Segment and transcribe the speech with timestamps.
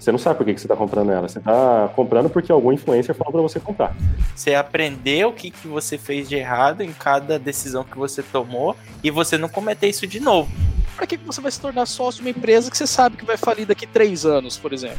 [0.00, 1.28] Você não sabe por que, que você está comprando ela.
[1.28, 3.94] Você está comprando porque algum influencer falou para você comprar.
[4.34, 8.74] Você aprendeu o que, que você fez de errado em cada decisão que você tomou
[9.04, 10.50] e você não cometer isso de novo.
[10.96, 13.26] Para que, que você vai se tornar sócio de uma empresa que você sabe que
[13.26, 14.98] vai falir daqui três anos, por exemplo?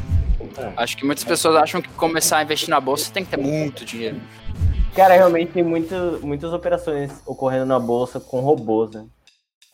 [0.57, 0.73] É.
[0.77, 3.83] Acho que muitas pessoas acham que começar a investir na bolsa tem que ter muito
[3.83, 4.21] dinheiro.
[4.95, 9.05] Cara, realmente tem muito, muitas operações ocorrendo na bolsa com robôs, né?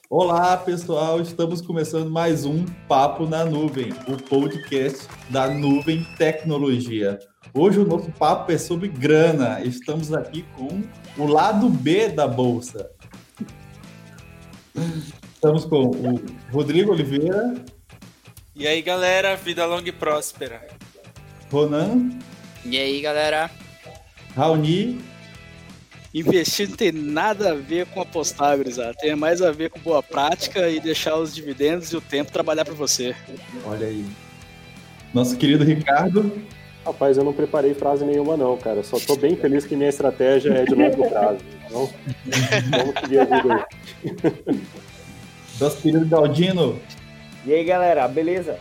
[0.09, 1.19] Olá, pessoal.
[1.19, 7.20] Estamos começando mais um Papo na Nuvem, o podcast da Nuvem Tecnologia.
[7.53, 9.59] Hoje o nosso papo é sobre grana.
[9.65, 10.81] Estamos aqui com
[11.21, 12.89] o lado B da bolsa.
[15.34, 16.21] Estamos com o
[16.53, 17.55] Rodrigo Oliveira.
[18.55, 20.65] E aí, galera, vida longa e próspera.
[21.51, 22.17] Ronan.
[22.63, 23.51] E aí, galera.
[24.34, 25.01] Raoni
[26.13, 28.93] investir não tem nada a ver com apostar, gurizada.
[28.93, 32.65] Tem mais a ver com boa prática e deixar os dividendos e o tempo trabalhar
[32.65, 33.15] para você.
[33.65, 34.05] Olha aí.
[35.13, 36.31] Nosso querido Ricardo.
[36.85, 38.82] Rapaz, eu não preparei frase nenhuma não, cara.
[38.84, 41.40] Só tô bem feliz que minha estratégia é de longo prazo.
[41.65, 41.90] Então,
[42.71, 44.62] vamos seguir a vida aí.
[45.60, 46.79] Nosso querido Galdino.
[47.45, 48.57] E aí, galera, beleza?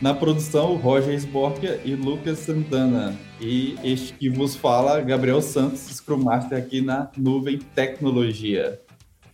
[0.00, 3.16] Na produção, Roger Sborkia e Lucas Santana.
[3.40, 8.80] E este que vos fala, Gabriel Santos, Scrum Master aqui na Nuvem Tecnologia.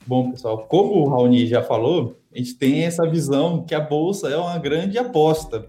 [0.07, 4.29] Bom, pessoal, como o Raoni já falou, a gente tem essa visão que a bolsa
[4.29, 5.69] é uma grande aposta.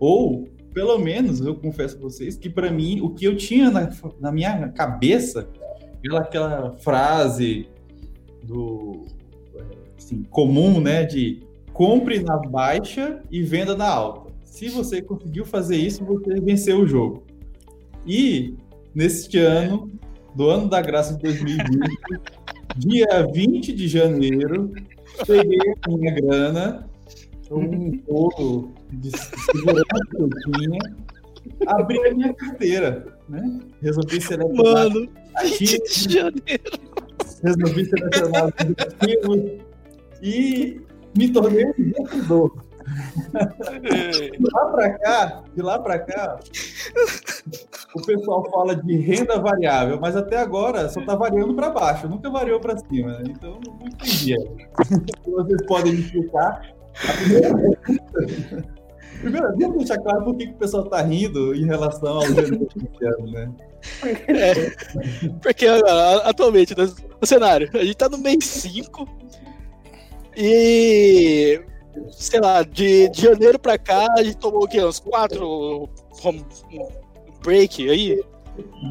[0.00, 3.88] Ou, pelo menos, eu confesso a vocês que, para mim, o que eu tinha na,
[4.20, 5.48] na minha cabeça
[6.04, 7.68] era aquela frase
[8.42, 9.06] do
[9.96, 11.40] assim, comum, né, de
[11.72, 14.32] compre na baixa e venda na alta.
[14.44, 17.27] Se você conseguiu fazer isso, você venceu o jogo.
[18.08, 18.56] E
[18.94, 19.92] neste ano,
[20.34, 21.98] do ano da graça de 2020,
[22.78, 24.72] dia 20 de janeiro,
[25.26, 26.88] peguei a minha grana,
[27.50, 30.78] um pouco de segurança que eu tinha,
[31.66, 33.60] abri a minha carteira, né?
[33.82, 34.90] Resolvi selecionar.
[34.90, 35.08] Mano,
[35.42, 36.62] 20 de janeiro.
[37.42, 39.40] Resolvi selecionar os ativos
[40.22, 40.80] e
[41.16, 42.67] me tornei um investidor
[43.82, 46.40] de lá para cá, de lá para cá,
[47.94, 52.30] o pessoal fala de renda variável, mas até agora só está variando para baixo, nunca
[52.30, 53.18] variou para cima.
[53.18, 53.24] Né?
[53.30, 54.36] Então, não entendi.
[55.26, 56.62] Vocês podem me explicar.
[59.20, 63.50] Primeiro, vamos deixar claro por que, o pessoal está rindo em relação ao ano, né?
[64.28, 64.70] É,
[65.42, 65.66] porque
[66.24, 69.08] atualmente, no cenário, a gente está no mês 5
[70.36, 71.60] e
[72.10, 74.82] sei lá, de, de janeiro pra cá, a gente tomou o quê?
[74.84, 75.88] Uns quatro
[76.22, 76.44] home
[77.42, 78.20] break aí?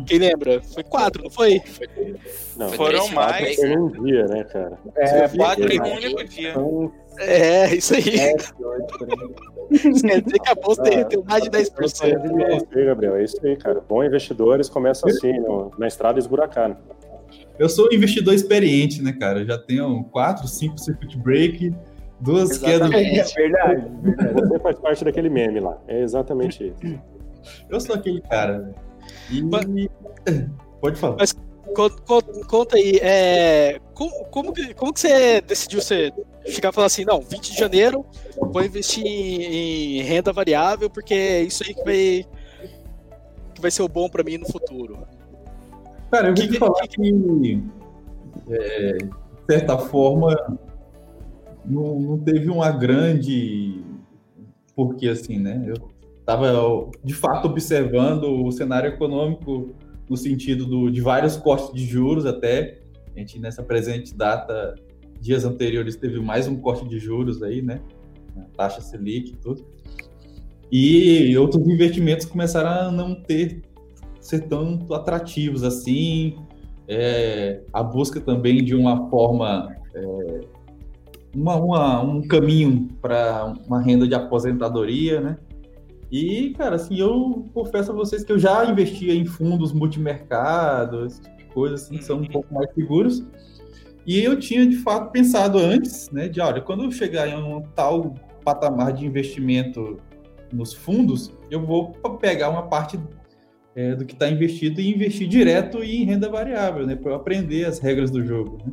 [0.05, 0.61] Quem lembra?
[0.61, 1.61] Foi quatro, não foi?
[2.55, 3.55] Não, foram mais.
[3.55, 4.79] Foi um dia, né, cara?
[4.95, 6.53] É, quatro em um único dia.
[7.19, 8.19] É, isso aí.
[8.19, 8.35] É,
[9.71, 12.67] isso quer dizer que a bolsa tem mais de 10%.
[12.75, 13.81] É, Gabriel, é isso aí, cara.
[13.87, 16.77] Bom investidores começam assim, no, na estrada esburacada.
[17.59, 19.39] Eu sou um investidor experiente, né, cara?
[19.39, 21.73] Eu já tenho quatro, cinco circuit break,
[22.19, 22.91] Duas quedas.
[22.91, 23.87] É verdade,
[24.33, 25.77] Você faz parte daquele meme lá.
[25.87, 26.99] É exatamente isso.
[27.69, 28.73] Eu sou aquele cara.
[29.31, 29.41] E...
[30.81, 31.17] Pode falar.
[31.19, 31.35] Mas
[31.75, 36.11] conta, conta aí, é, como, como, que, como que você decidiu você
[36.45, 38.05] chegar e falar assim, não, 20 de janeiro
[38.37, 42.25] vou investir em, em renda variável porque é isso aí que vai,
[43.53, 44.99] que vai ser o bom para mim no futuro?
[46.11, 47.63] Cara, eu vou te falar que, que
[48.49, 49.09] é, de
[49.49, 50.57] certa forma,
[51.67, 53.81] não, não teve uma grande.
[54.75, 55.63] Porque, assim, né?
[55.67, 55.89] Eu
[56.19, 59.73] estava, de fato, observando o cenário econômico
[60.09, 62.79] no sentido do, de vários cortes de juros até.
[63.15, 64.75] A gente, nessa presente data,
[65.19, 67.81] dias anteriores, teve mais um corte de juros aí, né?
[68.55, 69.65] taxa Selic e tudo.
[70.71, 73.61] E outros investimentos começaram a não ter
[74.19, 76.37] ser tanto atrativos assim.
[76.87, 80.41] É, a busca também de uma forma é,
[81.37, 85.37] uma, uma, um caminho para uma renda de aposentadoria, né?
[86.11, 91.21] E, cara, assim, eu confesso a vocês que eu já investia em fundos multimercado, esse
[91.21, 92.27] tipo de coisa, assim, que são um uhum.
[92.27, 93.23] pouco mais seguros.
[94.05, 97.61] E eu tinha, de fato, pensado antes, né, de, olha, quando eu chegar em um
[97.75, 99.97] tal patamar de investimento
[100.51, 102.97] nos fundos, eu vou pegar uma parte
[103.75, 107.65] é, do que está investido e investir direto em renda variável, né, para eu aprender
[107.65, 108.59] as regras do jogo.
[108.65, 108.71] Né?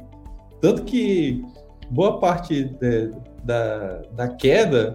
[0.60, 1.44] Tanto que
[1.90, 4.94] boa parte de, da, da queda,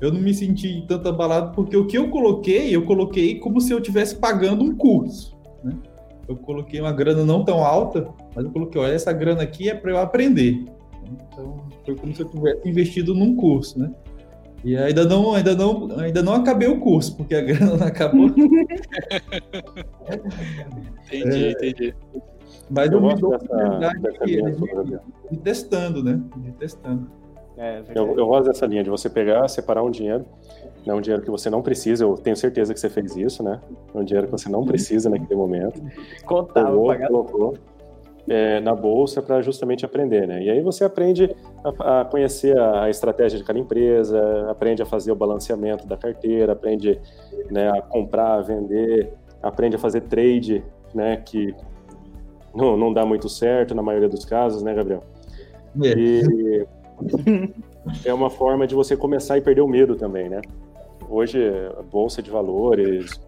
[0.00, 3.72] eu não me senti tanto abalado, porque o que eu coloquei, eu coloquei como se
[3.72, 5.36] eu estivesse pagando um curso.
[5.62, 5.72] Né?
[6.28, 9.74] Eu coloquei uma grana não tão alta, mas eu coloquei, olha, essa grana aqui é
[9.74, 10.64] para eu aprender.
[11.10, 13.90] Então, foi como se eu tivesse investido num curso, né?
[14.64, 18.30] E ainda não, ainda não, ainda não acabei o curso, porque a grana não acabou.
[21.12, 21.94] Entendi, entendi.
[22.70, 24.50] Mas Eu a dessa- oportunidade dessa de, linha
[25.30, 26.20] de- testando, né?
[26.36, 27.06] De testando.
[27.56, 30.24] É, Eu, eu gosto dessa linha de você pegar, separar um dinheiro,
[30.84, 33.60] né, um dinheiro que você não precisa, eu tenho certeza que você fez isso, né?
[33.94, 35.80] Um dinheiro que você não precisa naquele momento.
[36.52, 37.06] Pegou, pagar.
[37.06, 37.54] colocou
[38.28, 40.42] é, na bolsa para justamente aprender, né?
[40.42, 41.30] E aí você aprende
[41.62, 45.96] a, a conhecer a, a estratégia de cada empresa, aprende a fazer o balanceamento da
[45.96, 46.98] carteira, aprende
[47.52, 51.18] né, a comprar, a vender, aprende a fazer trade, né?
[51.18, 51.54] Que
[52.54, 55.02] não, não dá muito certo na maioria dos casos, né, Gabriel?
[55.82, 55.92] É.
[55.96, 56.66] E
[58.04, 60.40] é uma forma de você começar e perder o medo também, né?
[61.08, 61.38] Hoje,
[61.78, 63.20] a bolsa de valores,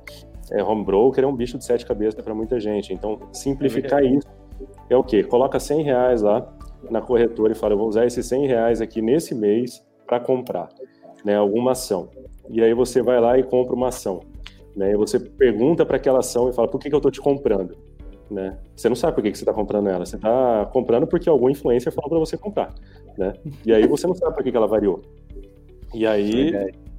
[0.51, 2.93] é, home broker é um bicho de sete cabeças para muita gente.
[2.93, 4.27] Então, simplificar isso
[4.89, 5.23] é o quê?
[5.23, 6.47] Coloca 100 reais lá
[6.91, 10.69] na corretora e fala, eu vou usar esses 100 reais aqui nesse mês para comprar
[11.25, 12.09] né, alguma ação.
[12.49, 14.21] E aí você vai lá e compra uma ação.
[14.75, 14.93] Né?
[14.93, 17.77] E você pergunta para aquela ação e fala, por que, que eu estou te comprando?
[18.31, 18.59] Né?
[18.75, 20.05] Você não sabe por que, que você está comprando ela.
[20.05, 22.75] Você está comprando porque algum influencer falou para você comprar.
[23.17, 23.35] Né?
[23.65, 25.03] E aí você não sabe por que, que ela variou.
[25.95, 26.53] E aí,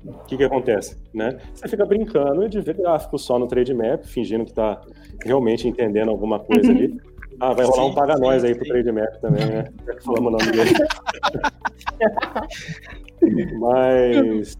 [0.05, 0.97] o que, que acontece?
[1.13, 1.37] Né?
[1.53, 4.81] Você fica brincando de ver gráfico só no trade map, fingindo que está
[5.23, 6.99] realmente entendendo alguma coisa ali.
[7.39, 9.65] Ah, vai rolar um Sim, paga sim, nós aí pro trade map também, né?
[10.03, 10.71] Falamos o nome dele.
[13.59, 14.57] Mas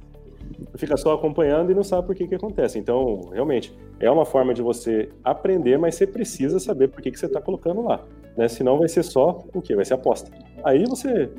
[0.78, 2.78] fica só acompanhando e não sabe por que que acontece.
[2.80, 7.20] Então, realmente, é uma forma de você aprender, mas você precisa saber por que que
[7.20, 8.04] você está colocando lá,
[8.38, 8.48] né?
[8.48, 9.76] Senão vai ser só o quê?
[9.76, 10.32] Vai ser aposta.
[10.64, 11.30] Aí você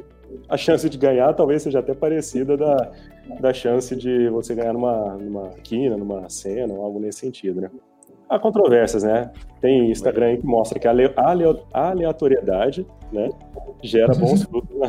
[0.49, 2.93] a chance de ganhar talvez seja até parecida da,
[3.41, 7.71] da chance de você ganhar numa, numa quina, numa cena, ou algo nesse sentido, né?
[8.29, 9.33] Há controvérsias, né?
[9.59, 13.31] Tem Instagram aí que mostra que a ale- ale- aleatoriedade, né,
[13.83, 14.89] gera bons frutos na,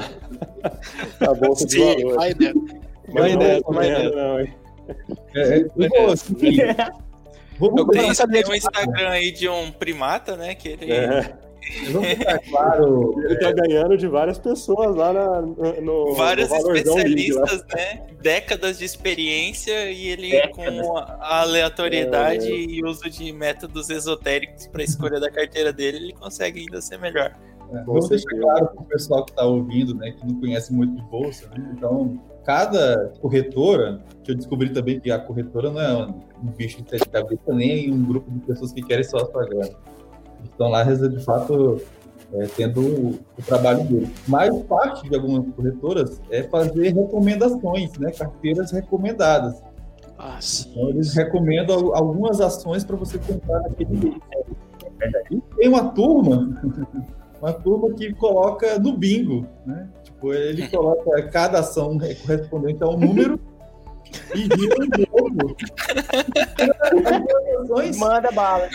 [1.28, 2.16] na bolsa de Sim, valores.
[2.16, 2.89] vai nessa.
[3.14, 4.16] Mas Vai não nessa.
[4.16, 4.40] não?
[4.40, 4.54] É,
[5.36, 6.36] é, eu assim,
[7.62, 8.06] Eu Tem,
[8.46, 10.56] um Instagram aí de um primata, né?
[10.56, 10.92] Que ele.
[10.92, 11.34] É,
[11.92, 13.14] vamos deixar claro.
[13.26, 18.08] ele tá ganhando de várias pessoas lá na, no, Vários no Valorzão League especialistas, né?
[18.22, 20.88] Décadas de experiência e ele Décadas.
[20.88, 22.56] com a aleatoriedade É.
[22.56, 27.36] e uso de métodos esotéricos para escolha da carteira dele, ele consegue ainda ser melhor.
[27.72, 30.96] É, Vamos deixar claro para o pessoal que está ouvindo, né, que não conhece muito
[30.96, 31.72] de bolsa, né?
[31.78, 36.90] Então, cada corretora, que eu descobri também que a corretora não é um bicho de
[36.90, 39.70] sete cabeças, nem um grupo de pessoas que querem só a sua grana.
[40.44, 41.82] Estão lá, de fato,
[42.34, 44.10] é, tendo o, o trabalho deles.
[44.28, 49.62] Mas parte de algumas corretoras é fazer recomendações, né, carteiras recomendadas.
[50.18, 50.70] Ah, sim.
[50.72, 54.16] Então, eles recomendam al- algumas ações para você comprar naquele mês.
[55.32, 56.62] E tem uma turma,
[57.42, 59.88] uma turma que coloca no bingo, né?
[60.24, 63.39] Ele coloca cada ação correspondente a um número
[64.36, 65.56] e vira um jogo.
[68.00, 68.69] Manda bala.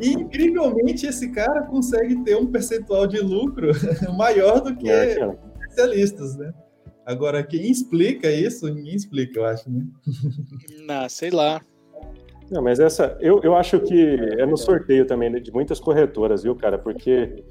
[0.00, 3.72] E incrivelmente esse cara consegue ter um percentual de lucro
[4.16, 5.16] maior do que É,
[5.60, 6.52] especialistas, né?
[7.04, 9.84] Agora, quem explica isso, ninguém explica, eu acho, né?
[10.86, 11.60] Não, sei lá.
[12.48, 16.42] Não, mas essa, eu, eu acho que é no sorteio também né, de muitas corretoras,
[16.42, 16.78] viu, cara?
[16.78, 17.42] Porque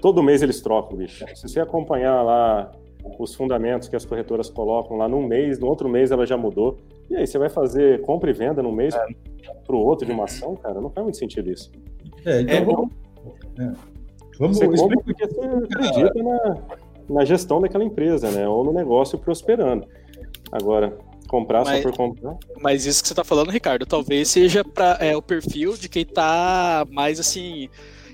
[0.00, 1.24] todo mês eles trocam, bicho.
[1.34, 2.72] Se você acompanhar lá
[3.18, 6.78] os fundamentos que as corretoras colocam lá num mês, no outro mês ela já mudou.
[7.08, 8.94] E aí, você vai fazer compra e venda num mês
[9.66, 10.80] pro outro de uma ação, cara?
[10.80, 11.70] Não faz muito sentido isso.
[12.24, 12.90] É, então É, vamos.
[13.58, 13.72] é.
[14.38, 16.56] Vamos Você compra porque você acredita na,
[17.10, 18.48] na gestão daquela empresa, né?
[18.48, 19.86] Ou no negócio prosperando.
[20.52, 20.96] Agora,
[21.28, 22.36] comprar Mas- só por comprar.
[22.60, 26.04] Mas isso que você tá falando, Ricardo, talvez seja para é, o perfil de quem
[26.06, 27.68] tá mais assim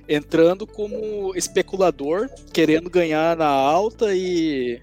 [0.09, 4.81] entrando como especulador, querendo ganhar na alta e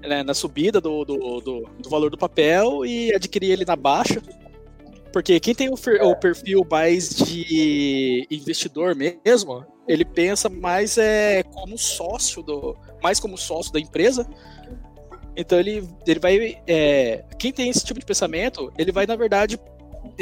[0.00, 4.20] né, na subida do, do, do, do valor do papel e adquirir ele na baixa.
[5.12, 11.76] Porque quem tem o, o perfil mais de investidor mesmo, ele pensa mais é como
[11.76, 14.26] sócio do, mais como sócio da empresa.
[15.36, 19.58] Então ele, ele vai, é, quem tem esse tipo de pensamento, ele vai na verdade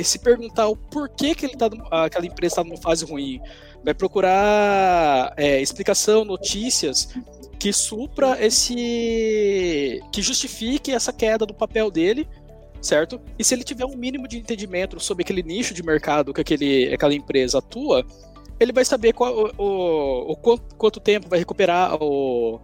[0.03, 1.69] se perguntar o porquê que ele tá,
[2.05, 3.41] aquela empresa está numa fase ruim.
[3.85, 7.09] Vai procurar é, explicação, notícias
[7.59, 12.29] que supra esse, que justifique essa queda do papel dele
[12.81, 13.21] certo?
[13.39, 16.93] E se ele tiver um mínimo de entendimento sobre aquele nicho de mercado que aquele,
[16.95, 18.05] aquela empresa atua,
[18.59, 22.61] ele vai saber qual, o, o, o quanto, quanto tempo vai recuperar, o,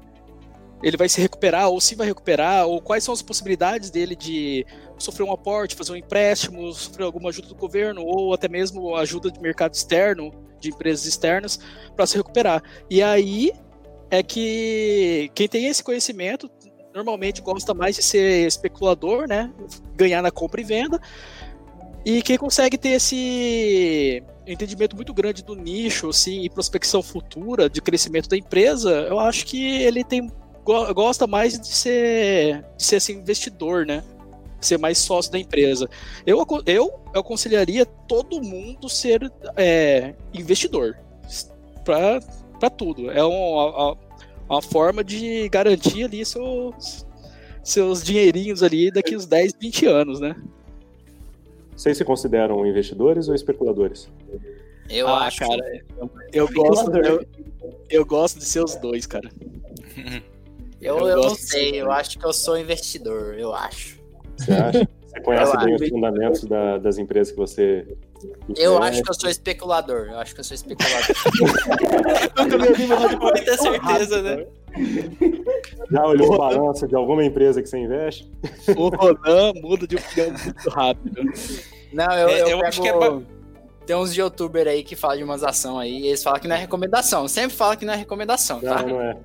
[0.83, 4.67] ele vai se recuperar, ou se vai recuperar, ou quais são as possibilidades dele de
[4.99, 9.31] sofrer um aporte, fazer um empréstimo, sofrer alguma ajuda do governo, ou até mesmo ajuda
[9.31, 11.59] de mercado externo, de empresas externas,
[11.95, 12.63] para se recuperar.
[12.91, 13.53] E aí
[14.11, 16.51] é que quem tem esse conhecimento
[16.95, 19.53] normalmente gosta mais de ser especulador, né?
[19.95, 21.01] Ganhar na compra e venda.
[22.05, 27.83] E quem consegue ter esse entendimento muito grande do nicho, assim, e prospecção futura de
[27.83, 30.31] crescimento da empresa, eu acho que ele tem
[30.67, 34.03] gosta mais de ser, de ser assim, investidor, né?
[34.61, 35.89] Ser mais sócio da empresa.
[36.27, 40.99] Eu, eu aconselharia todo mundo ser é, investidor
[41.85, 43.11] para tudo.
[43.11, 43.97] É uma,
[44.49, 47.07] uma forma de garantir ali seus,
[47.63, 50.35] seus dinheirinhos ali daqui uns 10, 20 anos, né?
[51.77, 54.09] Vocês se consideram investidores ou especuladores?
[54.89, 55.41] Eu ah, acho.
[55.41, 55.85] cara,
[56.33, 57.27] eu gosto, eu,
[57.91, 59.31] eu, gosto de ser os dois, cara.
[60.81, 63.99] eu, eu, eu não sei, eu acho que eu sou investidor, eu acho.
[64.37, 64.89] Você acha?
[65.07, 67.87] Você conhece bem os fundamentos da, das empresas que você.
[68.57, 70.09] Eu acho que eu sou especulador.
[70.11, 71.17] Eu acho que eu sou especulador.
[73.13, 74.47] eu pode ter certeza, né?
[75.91, 78.31] Já olhou o balanço de alguma empresa que você investe?
[78.77, 81.23] O Ronan muda de opinião muito rápido.
[81.93, 82.67] Não, eu, é, eu, eu pego...
[82.67, 82.93] acho que é
[83.87, 86.57] tem uns youtubers aí que falam de umas ações aí, e eles falam que não
[86.57, 87.29] é recomendação.
[87.29, 88.83] Sempre fala que não é recomendação, tá?
[88.83, 89.17] Não, não é.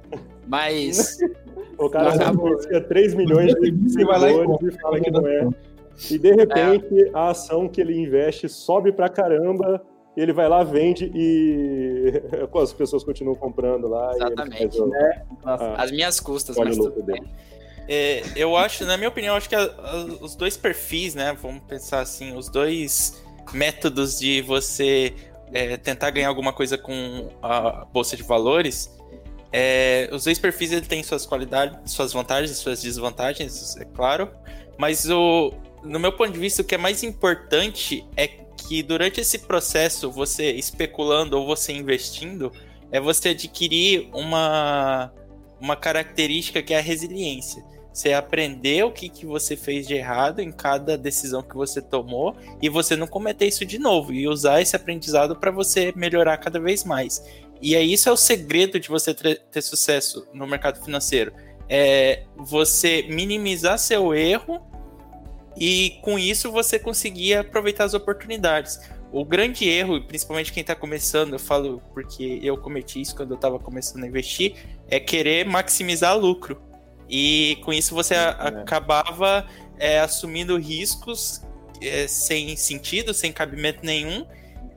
[0.48, 1.18] Mas.
[1.86, 5.50] o cara influencia 3 milhões de seguidores e fala que não é.
[6.10, 7.12] E de repente é.
[7.14, 9.82] a ação que ele investe sobe pra caramba,
[10.16, 12.22] e ele vai lá, vende e
[12.62, 14.12] as pessoas continuam comprando lá.
[14.16, 14.82] Exatamente.
[14.82, 14.94] O...
[14.96, 15.24] É.
[15.78, 17.24] As minhas custas, mas tudo bem.
[17.88, 21.36] É, eu acho, na minha opinião, acho que a, a, os dois perfis, né?
[21.42, 23.22] Vamos pensar assim, os dois
[23.54, 25.14] métodos de você
[25.52, 28.98] é, tentar ganhar alguma coisa com a bolsa de valores.
[29.52, 34.32] É, os dois perfis ele têm suas qualidades, suas vantagens, suas desvantagens, é claro.
[34.78, 35.54] Mas o,
[35.84, 40.10] no meu ponto de vista, o que é mais importante é que durante esse processo,
[40.10, 42.52] você especulando ou você investindo,
[42.92, 45.12] é você adquirir uma,
[45.60, 47.64] uma característica que é a resiliência.
[47.94, 52.38] Você aprender o que, que você fez de errado em cada decisão que você tomou
[52.62, 56.58] e você não cometer isso de novo e usar esse aprendizado para você melhorar cada
[56.58, 57.22] vez mais.
[57.62, 61.32] E é isso é o segredo de você ter sucesso no mercado financeiro.
[61.70, 64.62] É você minimizar seu erro
[65.56, 68.80] e com isso você conseguir aproveitar as oportunidades.
[69.12, 73.36] O grande erro, principalmente quem está começando, eu falo porque eu cometi isso quando eu
[73.36, 74.56] estava começando a investir,
[74.88, 76.62] é querer maximizar lucro.
[77.10, 78.30] E com isso você é.
[78.30, 79.46] acabava
[79.78, 81.42] é, assumindo riscos
[81.82, 84.26] é, sem sentido, sem cabimento nenhum.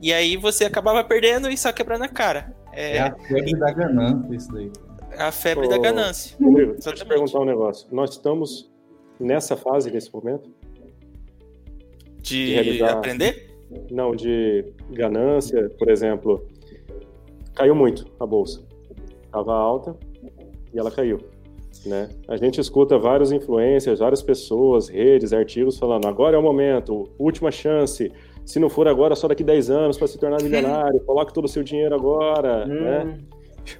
[0.01, 2.53] E aí você acabava perdendo e só quebrando a cara.
[2.75, 3.59] É, é a febre e...
[3.59, 4.71] da ganância isso daí.
[5.17, 6.35] A febre Ô, da ganância.
[6.41, 7.87] Rodrigo, deixa eu te perguntar um negócio.
[7.91, 8.69] Nós estamos
[9.19, 10.49] nessa fase, nesse momento?
[12.17, 12.91] De, de realizar...
[12.91, 13.55] aprender?
[13.89, 16.45] Não, de ganância, por exemplo.
[17.53, 18.61] Caiu muito a bolsa.
[19.23, 19.95] Estava alta
[20.73, 21.19] e ela caiu.
[21.85, 22.09] Né?
[22.27, 27.51] A gente escuta vários influencers, várias pessoas, redes, artigos falando: agora é o momento, última
[27.51, 28.11] chance.
[28.45, 30.99] Se não for agora, só daqui 10 anos para se tornar milionário.
[31.05, 32.65] Coloque todo o seu dinheiro agora.
[32.67, 32.81] Hum.
[32.81, 33.19] Né?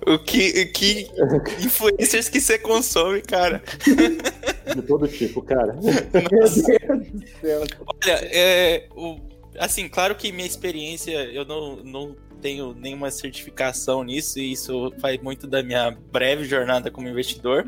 [0.08, 1.08] O que, que
[1.64, 3.62] influencers que você consome, cara?
[4.74, 5.78] De todo tipo, cara.
[8.04, 9.18] Olha, é, o,
[9.60, 15.22] assim, claro que minha experiência, eu não, não tenho nenhuma certificação nisso, e isso faz
[15.22, 17.68] muito da minha breve jornada como investidor.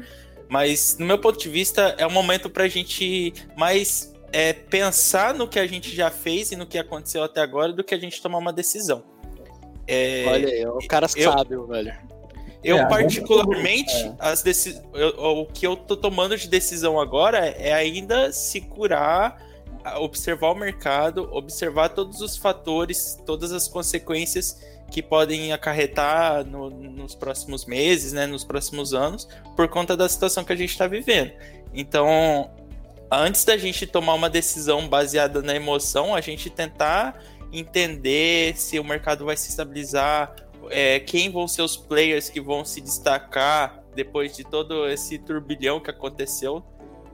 [0.49, 5.33] Mas, no meu ponto de vista, é um momento para a gente mais é, pensar
[5.33, 7.97] no que a gente já fez e no que aconteceu até agora do que a
[7.97, 9.03] gente tomar uma decisão.
[9.87, 11.95] É, Olha aí, o cara eu, sábio, velho.
[12.63, 14.13] Eu, é, particularmente, é.
[14.19, 14.81] as deci...
[14.93, 19.41] Eu, o que eu tô tomando de decisão agora é ainda se curar,
[19.99, 24.59] observar o mercado, observar todos os fatores, todas as consequências
[24.91, 30.43] que podem acarretar no, nos próximos meses, né, nos próximos anos, por conta da situação
[30.43, 31.31] que a gente está vivendo.
[31.73, 32.49] Então,
[33.11, 37.21] antes da gente tomar uma decisão baseada na emoção, a gente tentar
[37.51, 40.35] entender se o mercado vai se estabilizar,
[40.69, 45.79] é, quem vão ser os players que vão se destacar depois de todo esse turbilhão
[45.79, 46.63] que aconteceu.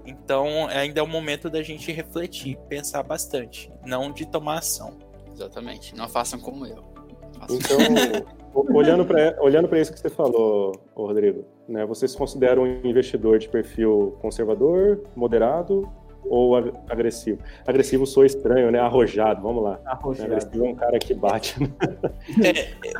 [0.05, 4.97] Então, ainda é o momento da gente refletir, pensar bastante, não de tomar ação.
[5.31, 5.95] Exatamente.
[5.95, 6.83] Não façam como eu.
[7.49, 7.77] Então,
[8.75, 13.47] olhando para olhando isso que você falou, Rodrigo, né, você se considera um investidor de
[13.47, 15.89] perfil conservador, moderado
[16.25, 17.39] ou agressivo?
[17.65, 18.79] Agressivo sou estranho, né?
[18.79, 19.79] Arrojado, vamos lá.
[19.85, 20.33] Arrojado.
[20.33, 21.55] Agressivo é um cara que bate.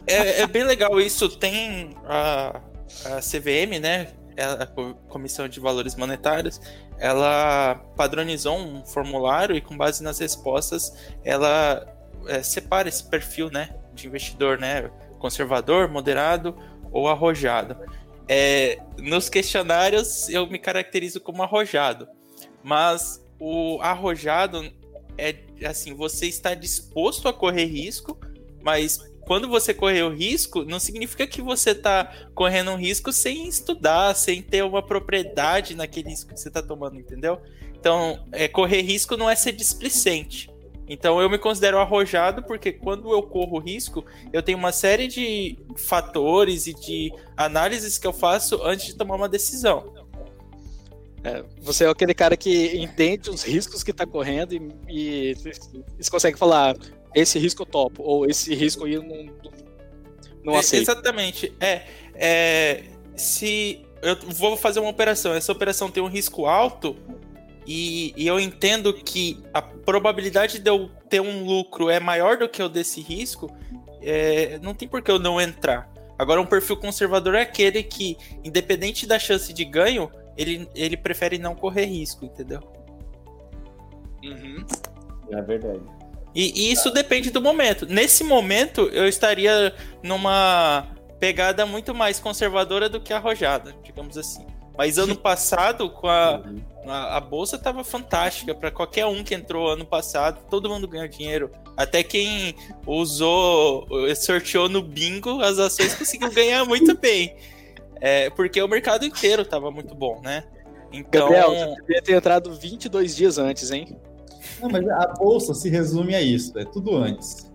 [0.08, 1.29] É, é, é bem legal isso.
[1.38, 2.62] Tem a,
[3.05, 4.08] a CVM, né?
[4.36, 4.67] É a
[5.08, 6.60] Comissão de Valores Monetários,
[6.98, 11.86] ela padronizou um formulário e com base nas respostas ela
[12.27, 13.70] é, separa esse perfil, né?
[13.93, 14.89] de investidor, né?
[15.20, 16.55] Conservador, moderado
[16.91, 17.77] ou arrojado.
[18.27, 22.07] É, nos questionários eu me caracterizo como arrojado,
[22.63, 24.71] mas o arrojado
[25.17, 28.17] é assim, você está disposto a correr risco,
[28.61, 33.47] mas quando você correr o risco, não significa que você está correndo um risco sem
[33.47, 37.39] estudar, sem ter uma propriedade naquele risco que você está tomando, entendeu?
[37.73, 40.49] Então, é, correr risco não é ser displicente.
[40.87, 45.57] Então, eu me considero arrojado porque quando eu corro risco, eu tenho uma série de
[45.77, 49.93] fatores e de análises que eu faço antes de tomar uma decisão.
[51.23, 55.37] É, você é aquele cara que entende os riscos que está correndo e, e,
[55.97, 56.75] e consegue falar
[57.15, 59.33] esse risco eu topo, ou esse risco aí eu não,
[60.43, 60.81] não é, aceito.
[60.81, 61.53] Exatamente.
[61.61, 62.83] É, é,
[63.15, 66.95] se eu vou fazer uma operação, essa operação tem um risco alto
[67.65, 72.50] e, e, eu entendo que a probabilidade de eu ter um lucro é maior do
[72.50, 73.50] que o desse risco,
[74.01, 75.91] é, não tem por que eu não entrar.
[76.17, 81.38] Agora, um perfil conservador é aquele que, independente da chance de ganho, ele, ele prefere
[81.38, 82.62] não correr risco, entendeu?
[84.24, 84.65] Uhum.
[85.32, 85.82] É verdade.
[86.36, 87.86] E, e isso depende do momento.
[87.86, 90.88] Nesse momento, eu estaria numa
[91.20, 94.46] pegada muito mais conservadora do que arrojada, digamos assim.
[94.77, 96.41] Mas ano passado, com a,
[96.85, 101.07] a, a bolsa estava fantástica para qualquer um que entrou ano passado, todo mundo ganhou
[101.07, 101.51] dinheiro.
[101.77, 107.35] Até quem usou, sorteou no bingo, as ações conseguiu ganhar muito bem.
[108.01, 110.43] É, porque o mercado inteiro estava muito bom, né?
[110.91, 111.29] Então...
[111.29, 113.97] Gabriel, você deveria ter entrado 22 dias antes, hein?
[114.61, 117.51] Não, mas a bolsa se resume a isso, é tudo antes.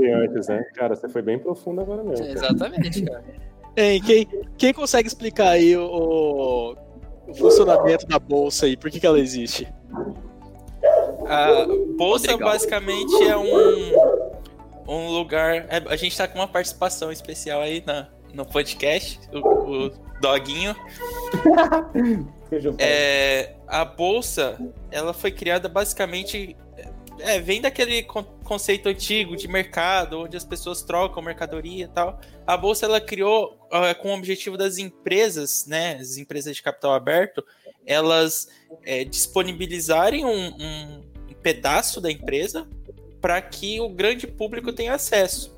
[0.00, 0.48] É, antes.
[0.48, 0.64] Né?
[0.74, 2.26] Cara, você foi bem profundo agora mesmo.
[2.26, 2.38] Cara.
[2.38, 3.24] Exatamente, cara.
[3.76, 6.76] Ei, quem, quem consegue explicar aí o,
[7.28, 8.76] o funcionamento da bolsa aí?
[8.76, 9.68] Por que, que ela existe?
[11.26, 14.26] A bolsa basicamente é um
[14.88, 15.66] um lugar.
[15.68, 20.74] É, a gente tá com uma participação especial aí na, no podcast, o, o Doguinho.
[22.78, 24.58] é, a bolsa,
[24.90, 26.56] ela foi criada basicamente.
[27.20, 28.02] É, vem daquele
[28.44, 32.20] conceito antigo de mercado, onde as pessoas trocam mercadoria e tal.
[32.46, 36.92] A bolsa ela criou uh, com o objetivo das empresas, né, as empresas de capital
[36.92, 37.44] aberto,
[37.86, 38.48] elas
[38.84, 41.02] é, disponibilizarem um, um,
[41.42, 42.66] pedaço da empresa
[43.20, 45.56] para que o grande público tenha acesso.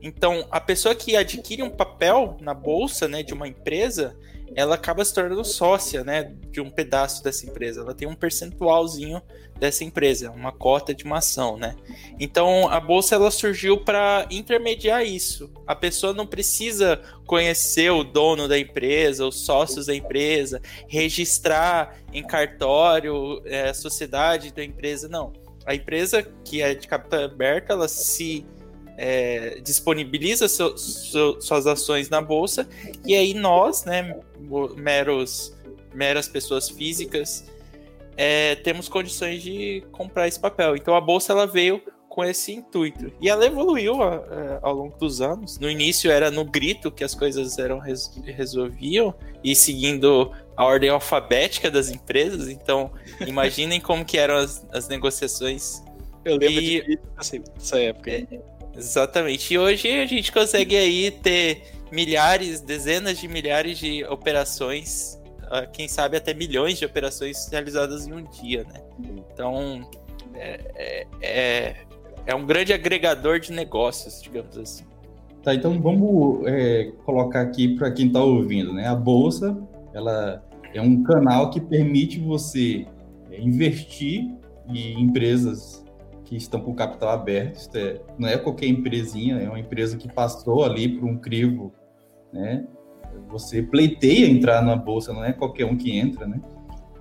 [0.00, 4.16] Então, a pessoa que adquire um papel na bolsa, né, de uma empresa,
[4.56, 7.82] ela acaba se tornando sócia, né, de um pedaço dessa empresa.
[7.82, 9.20] Ela tem um percentualzinho
[9.60, 11.76] dessa empresa, uma cota de uma ação, né?
[12.18, 15.50] Então, a bolsa ela surgiu para intermediar isso.
[15.66, 22.22] A pessoa não precisa conhecer o dono da empresa, os sócios da empresa, registrar em
[22.22, 25.32] cartório é, a sociedade da empresa, não
[25.66, 28.46] a empresa que é de capital aberto, ela se
[28.96, 32.68] é, disponibiliza seu, seu, suas ações na bolsa
[33.04, 34.18] e aí nós, né,
[34.76, 35.54] meros
[35.96, 37.44] meras pessoas físicas,
[38.16, 40.76] é, temos condições de comprar esse papel.
[40.76, 44.96] Então a bolsa ela veio com esse intuito e ela evoluiu a, a, ao longo
[44.98, 45.58] dos anos.
[45.58, 50.88] No início era no grito que as coisas eram res, resolviam e seguindo a ordem
[50.88, 52.90] alfabética das empresas, então
[53.26, 55.82] imaginem como que eram as, as negociações.
[56.24, 56.82] Eu lembro e...
[56.82, 58.10] de assim, dessa época.
[58.10, 58.26] É,
[58.76, 59.54] exatamente.
[59.54, 65.88] E hoje a gente consegue aí ter milhares, dezenas de milhares de operações, ah, quem
[65.88, 68.80] sabe até milhões de operações realizadas em um dia, né?
[69.32, 69.88] Então
[70.34, 71.76] é, é, é,
[72.26, 74.84] é um grande agregador de negócios, digamos assim.
[75.42, 78.88] Tá, então vamos é, colocar aqui para quem está ouvindo, né?
[78.88, 79.56] A bolsa,
[79.94, 82.84] ela é um canal que permite você
[83.30, 84.28] é, investir
[84.68, 85.85] em empresas
[86.26, 87.74] que estão com capital aberto.
[87.74, 91.72] É, não é qualquer empresinha, é uma empresa que passou ali por um crivo,
[92.32, 92.66] né?
[93.30, 96.40] Você pleiteia entrar na bolsa, não é qualquer um que entra, né?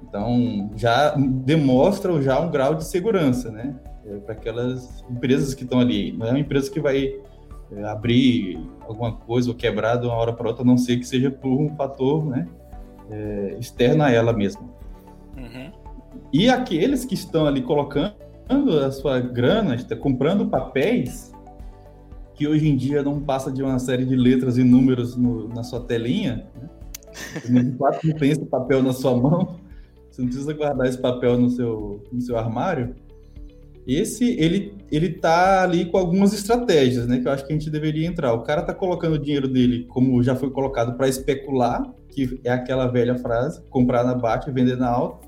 [0.02, 3.76] Então já demonstra já um grau de segurança, né?
[4.06, 6.14] É, para aquelas empresas que estão ali.
[6.14, 7.20] Não é uma empresa que vai
[7.72, 8.58] é, abrir
[8.88, 11.50] alguma coisa ou quebrar de uma hora para outra, a não ser que seja por
[11.50, 12.48] um fator, né?
[13.10, 14.64] é, externa a ela mesma.
[15.38, 15.72] Uhum.
[16.32, 18.16] E aqueles que estão ali colocando
[18.48, 21.32] a sua grana, está comprando papéis,
[22.34, 25.64] que hoje em dia não passa de uma série de letras e números no, na
[25.64, 26.70] sua telinha, né?
[28.04, 29.58] não tem esse papel na sua mão,
[30.10, 32.96] você não precisa guardar esse papel no seu, no seu armário.
[33.88, 37.20] Esse, ele, ele tá ali com algumas estratégias, né?
[37.20, 38.34] Que eu acho que a gente deveria entrar.
[38.34, 42.52] O cara tá colocando o dinheiro dele, como já foi colocado, para especular, que é
[42.52, 45.28] aquela velha frase, comprar na baixa e vender na alta.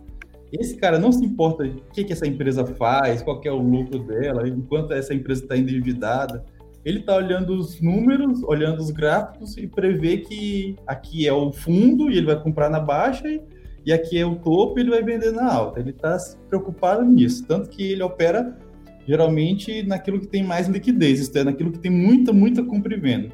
[0.51, 3.99] Esse cara não se importa o que, que essa empresa faz, qual é o lucro
[3.99, 6.45] dela, enquanto essa empresa está endividada.
[6.85, 12.09] ele está olhando os números, olhando os gráficos e prevê que aqui é o fundo
[12.09, 13.41] e ele vai comprar na baixa e,
[13.85, 15.81] e aqui é o topo e ele vai vender na alta.
[15.81, 18.57] Ele está preocupado nisso, tanto que ele opera
[19.05, 22.99] geralmente naquilo que tem mais liquidez, isto é, naquilo que tem muita, muita compra e
[22.99, 23.33] venda.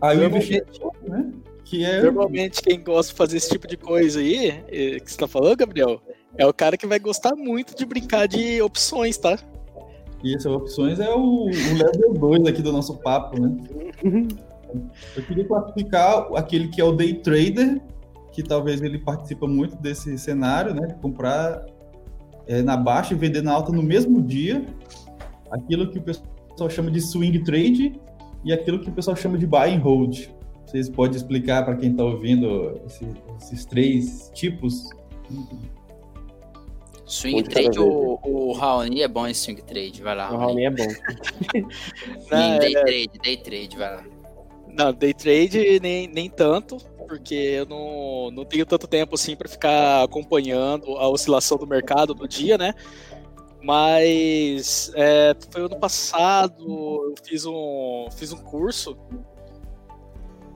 [0.00, 1.30] Aí o investidor, né?
[1.70, 2.02] Que é...
[2.02, 5.56] Normalmente quem gosta de fazer esse tipo de coisa aí, eh, que você está falando,
[5.56, 6.02] Gabriel,
[6.36, 9.38] é o cara que vai gostar muito de brincar de opções, tá?
[10.24, 13.56] E essas opções é o, o level 2 aqui do nosso papo, né?
[15.16, 17.80] Eu queria classificar aquele que é o day trader,
[18.32, 20.96] que talvez ele participa muito desse cenário, né?
[21.00, 21.64] Comprar
[22.48, 24.66] é, na baixa e vender na alta no mesmo dia.
[25.52, 28.00] Aquilo que o pessoal chama de swing trade
[28.44, 30.39] e aquilo que o pessoal chama de buy and hold.
[30.70, 33.08] Vocês podem explicar para quem está ouvindo esses,
[33.42, 34.88] esses três tipos?
[37.04, 40.32] Swing trade, o, o Raoni é bom em swing trade, vai lá.
[40.32, 40.86] O Raoni é bom.
[42.30, 42.84] Não, day é...
[42.84, 44.04] trade, day trade, vai lá.
[44.68, 46.76] Não, day trade nem, nem tanto,
[47.08, 52.14] porque eu não, não tenho tanto tempo assim para ficar acompanhando a oscilação do mercado
[52.14, 52.72] do dia, né?
[53.60, 58.96] Mas é, foi ano passado, eu fiz um, fiz um curso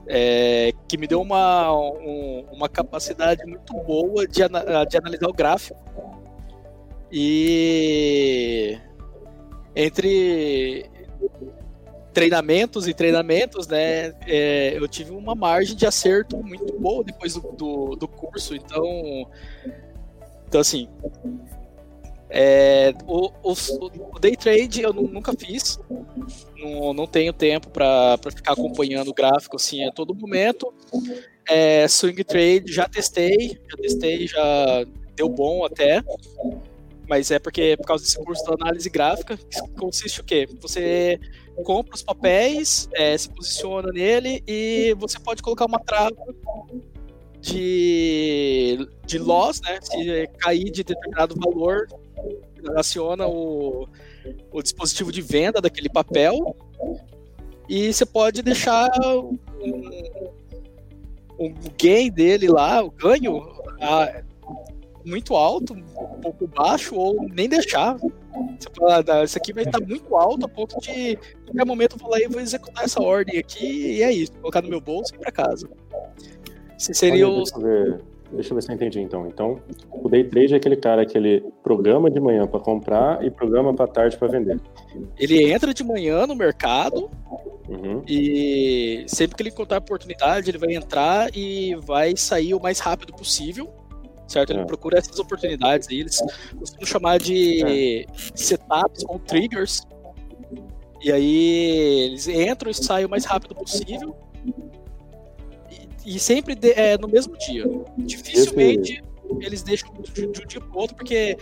[0.07, 4.41] é, que me deu uma, um, uma capacidade muito boa de,
[4.89, 5.79] de analisar o gráfico
[7.11, 8.77] e
[9.75, 10.89] entre
[12.13, 17.51] treinamentos e treinamentos, né, é, eu tive uma margem de acerto muito boa depois do,
[17.51, 18.55] do, do curso.
[18.55, 19.29] Então,
[20.47, 20.87] então assim,
[22.29, 23.53] é, o, o,
[24.13, 25.79] o, day trade eu nunca fiz,
[26.57, 30.73] não, não tenho tempo para ficar acompanhando o gráfico assim a todo momento.
[31.47, 34.85] É, swing trade já testei, já testei, já
[35.15, 36.03] deu bom até
[37.07, 40.47] mas é porque por causa desse curso de análise gráfica, que consiste o quê?
[40.61, 41.19] Você
[41.63, 46.15] compra os papéis, é, se posiciona nele e você pode colocar uma trava
[47.39, 49.79] de, de loss, né?
[49.81, 51.87] Se cair de determinado valor,
[52.75, 53.87] aciona o,
[54.51, 56.55] o dispositivo de venda daquele papel
[57.67, 59.37] e você pode deixar um,
[61.39, 63.41] um gain dele lá, o ganho,
[63.81, 64.23] a,
[65.05, 67.95] muito alto, um pouco baixo, ou nem deixar.
[67.97, 71.99] Você fala, ah, isso aqui vai estar muito alto a ponto de, qualquer momento, eu
[71.99, 75.13] vou lá e vou executar essa ordem aqui, e é isso, colocar no meu bolso
[75.13, 75.69] e ir para casa.
[76.77, 77.37] Esse seria o.
[77.37, 78.01] Deixa eu, ver,
[78.35, 79.27] deixa eu ver se eu entendi então.
[79.27, 79.59] Então,
[79.91, 83.73] o day trade é aquele cara que ele programa de manhã para comprar e programa
[83.73, 84.59] para tarde para vender.
[85.17, 87.09] Ele entra de manhã no mercado
[87.67, 88.03] uhum.
[88.07, 93.13] e sempre que ele encontrar oportunidade, ele vai entrar e vai sair o mais rápido
[93.13, 93.73] possível
[94.27, 94.51] certo?
[94.51, 94.65] Ele é.
[94.65, 96.19] procura essas oportunidades aí, eles
[96.57, 99.81] costumam chamar de setups ou triggers.
[101.01, 104.15] E aí eles entram e saem o mais rápido possível.
[106.05, 107.65] E, sempre de, é, no mesmo dia.
[107.97, 109.03] Dificilmente
[109.39, 111.37] eles deixam de, de um dia para o outro, porque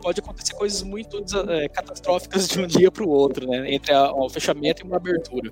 [0.00, 3.72] pode acontecer coisas muito é, catastróficas de um dia para o outro, né?
[3.72, 5.50] Entre a, o fechamento e uma abertura.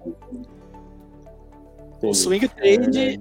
[2.02, 3.20] O swing trade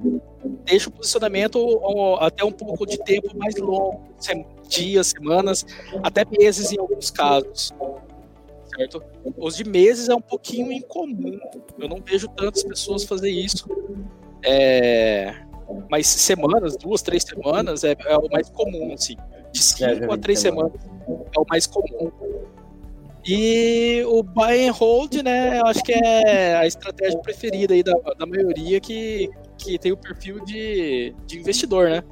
[0.65, 1.81] deixa o posicionamento
[2.19, 4.01] até um pouco de tempo mais longo,
[4.67, 5.65] dias, semanas,
[6.01, 7.71] até meses em alguns casos.
[8.75, 9.03] Certo?
[9.37, 11.39] Os de meses é um pouquinho incomum.
[11.77, 13.67] Eu não vejo tantas pessoas fazer isso.
[14.45, 15.35] É...
[15.89, 19.15] Mas semanas, duas, três semanas é, é o mais comum, assim.
[19.51, 20.73] De cinco é, a três semanas
[21.07, 22.11] é o mais comum.
[23.25, 27.93] E o buy and hold, né, eu acho que é a estratégia preferida aí da,
[28.17, 32.03] da maioria que, que tem o perfil de, de investidor, né?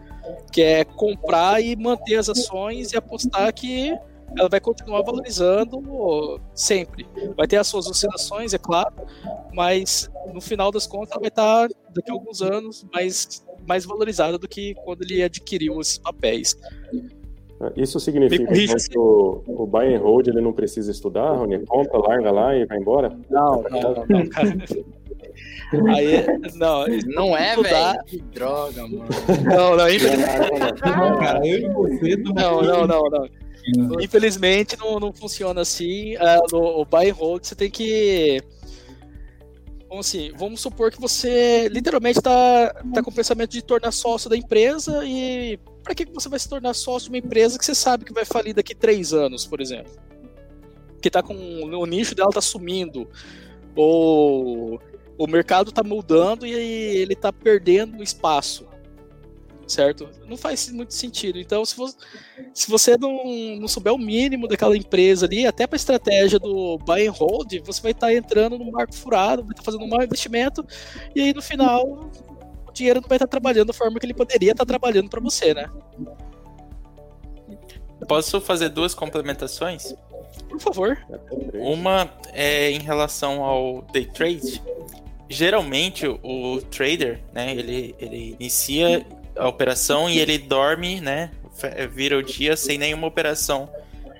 [0.51, 3.97] Que é comprar e manter as ações e apostar que
[4.37, 7.07] ela vai continuar valorizando sempre.
[7.35, 8.93] Vai ter as suas oscilações, é claro,
[9.53, 14.37] mas no final das contas ela vai estar daqui a alguns anos mais, mais valorizada
[14.37, 16.55] do que quando ele adquiriu esses papéis.
[17.75, 18.45] Isso significa
[18.89, 21.65] que o, o buy and hold ele não precisa estudar, Rony?
[21.65, 23.09] Compra, larga lá e vai embora?
[23.29, 24.57] Não, não, não, não, cara.
[25.95, 28.03] Aí, não, não é, velho.
[28.05, 29.05] Que droga, mano.
[29.45, 30.81] Não, não, infelizmente.
[30.83, 33.29] Não, cara, eu e você não, não, não, não.
[34.01, 36.15] Infelizmente não, não funciona assim.
[36.15, 38.41] Uh, no, buy and hold você tem que.
[39.87, 44.29] Vamos assim, vamos supor que você literalmente está tá com o pensamento de tornar sócio
[44.29, 47.73] da empresa e para que você vai se tornar sócio de uma empresa que você
[47.73, 49.91] sabe que vai falir daqui três anos, por exemplo?
[51.01, 53.07] Que tá com o nicho dela tá sumindo
[53.75, 54.79] ou
[55.17, 58.67] o mercado está mudando e ele está perdendo espaço,
[59.69, 60.09] certo?
[60.25, 61.39] Não faz muito sentido.
[61.39, 61.95] Então, se você,
[62.53, 63.23] se você não,
[63.59, 67.53] não souber o mínimo daquela empresa ali, até para a estratégia do buy and hold,
[67.65, 70.65] você vai estar tá entrando no marco furado, vai estar tá fazendo um mau investimento,
[71.15, 72.09] e aí no final
[72.67, 75.09] o dinheiro não vai estar tá trabalhando da forma que ele poderia estar tá trabalhando
[75.09, 75.69] para você, né?
[78.07, 79.93] Posso fazer duas complementações?
[80.47, 80.97] Por favor.
[81.53, 84.61] Uma é em relação ao day trade.
[85.27, 89.05] Geralmente o trader, né, ele, ele inicia
[89.39, 91.31] a operação e ele dorme, né,
[91.91, 93.69] vira o dia sem nenhuma operação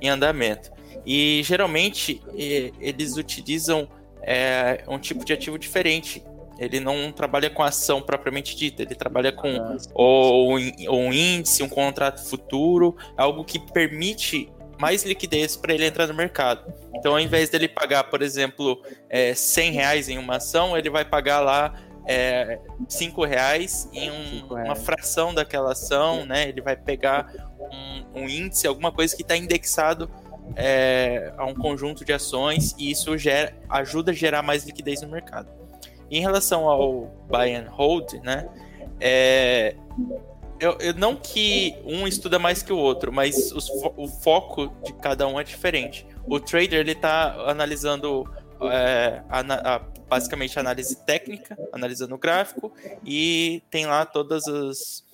[0.01, 0.71] em andamento.
[1.05, 3.88] E geralmente eles utilizam
[4.21, 6.23] é, um tipo de ativo diferente.
[6.58, 11.63] Ele não trabalha com ação propriamente dita, ele trabalha com ah, ou, ou um índice,
[11.63, 16.71] um contrato futuro, algo que permite mais liquidez para ele entrar no mercado.
[16.95, 21.05] Então, ao invés dele pagar, por exemplo, é, 100 reais em uma ação, ele vai
[21.05, 21.73] pagar lá
[22.12, 24.65] é, 5 reais em um, reais.
[24.65, 26.50] uma fração daquela ação, né?
[26.50, 30.10] Ele vai pegar um, um índice, alguma coisa que está indexado
[30.56, 35.08] é, a um conjunto de ações e isso gera, ajuda a gerar mais liquidez no
[35.08, 35.48] mercado.
[36.10, 38.50] Em relação ao buy and hold, né?
[39.00, 39.76] É,
[40.60, 44.93] eu, eu, não que um estuda mais que o outro, mas os, o foco de
[44.93, 46.08] cada um é diferente.
[46.26, 48.28] O trader ele está analisando
[48.63, 52.74] é, a, basicamente análise técnica, analisando o gráfico
[53.06, 55.06] e tem lá todos os,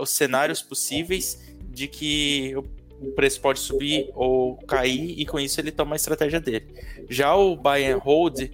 [0.00, 5.70] os cenários possíveis de que o preço pode subir ou cair e com isso ele
[5.70, 6.66] toma a estratégia dele.
[7.08, 8.50] Já o buy and hold,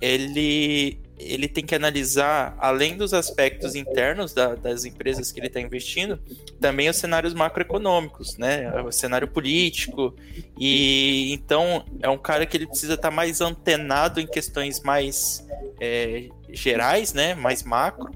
[0.00, 5.60] ele ele tem que analisar, além dos aspectos internos da, das empresas que ele está
[5.60, 6.18] investindo,
[6.60, 8.70] também os cenários macroeconômicos, né?
[8.82, 10.14] O cenário político.
[10.58, 15.46] E então é um cara que ele precisa estar tá mais antenado em questões mais
[15.80, 17.34] é, gerais, né?
[17.34, 18.10] Mais macro.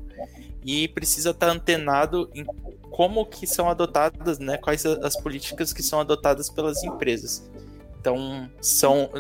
[0.65, 2.45] E precisa estar tá antenado em
[2.91, 4.57] como que são adotadas, né?
[4.57, 7.49] Quais as políticas que são adotadas pelas empresas.
[8.07, 9.11] Então, são.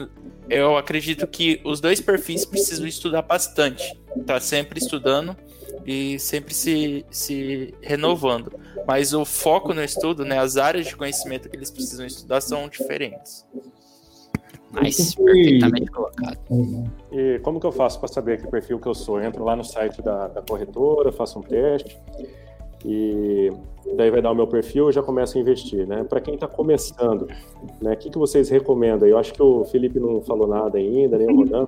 [0.48, 4.00] Eu acredito que os dois perfis precisam estudar bastante.
[4.24, 5.36] Tá sempre estudando
[5.84, 8.52] e sempre se, se renovando.
[8.86, 12.68] Mas o foco no estudo, né, as áreas de conhecimento que eles precisam estudar são
[12.68, 13.44] diferentes.
[14.70, 16.38] Mas perfeitamente colocado.
[17.10, 19.20] E como que eu faço para saber que perfil que eu sou?
[19.20, 21.98] Eu entro lá no site da, da corretora, faço um teste
[22.84, 23.50] e
[23.94, 26.04] daí vai dar o meu perfil e já começo a investir, né?
[26.04, 27.28] Para quem está começando,
[27.80, 27.92] né?
[27.92, 29.08] O que, que vocês recomendam?
[29.08, 31.66] Eu acho que o Felipe não falou nada ainda, nem o Rodan.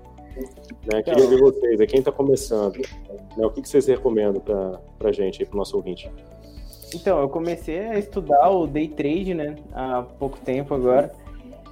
[0.93, 1.03] Né?
[1.03, 2.79] Queria ver vocês, é quem está começando,
[3.37, 3.47] né?
[3.47, 6.11] O que, que vocês recomendam para a gente, para o nosso ouvinte?
[6.95, 9.57] Então, eu comecei a estudar o day trade, né?
[9.73, 11.13] Há pouco tempo agora.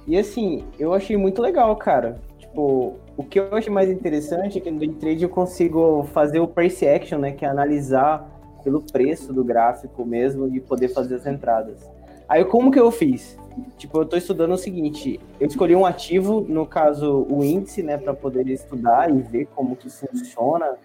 [0.05, 2.19] E assim, eu achei muito legal, cara.
[2.37, 6.39] Tipo, o que eu achei mais interessante é que no day trade eu consigo fazer
[6.39, 7.31] o price action, né?
[7.31, 8.36] Que é analisar
[8.67, 11.89] pelo preço do gráfico mesmo e poder fazer as entradas.
[12.27, 13.37] Aí como que eu fiz?
[13.77, 17.97] Tipo, eu estou estudando o seguinte, eu escolhi um ativo, no caso o índice, né,
[17.97, 20.75] para poder estudar e ver como que funciona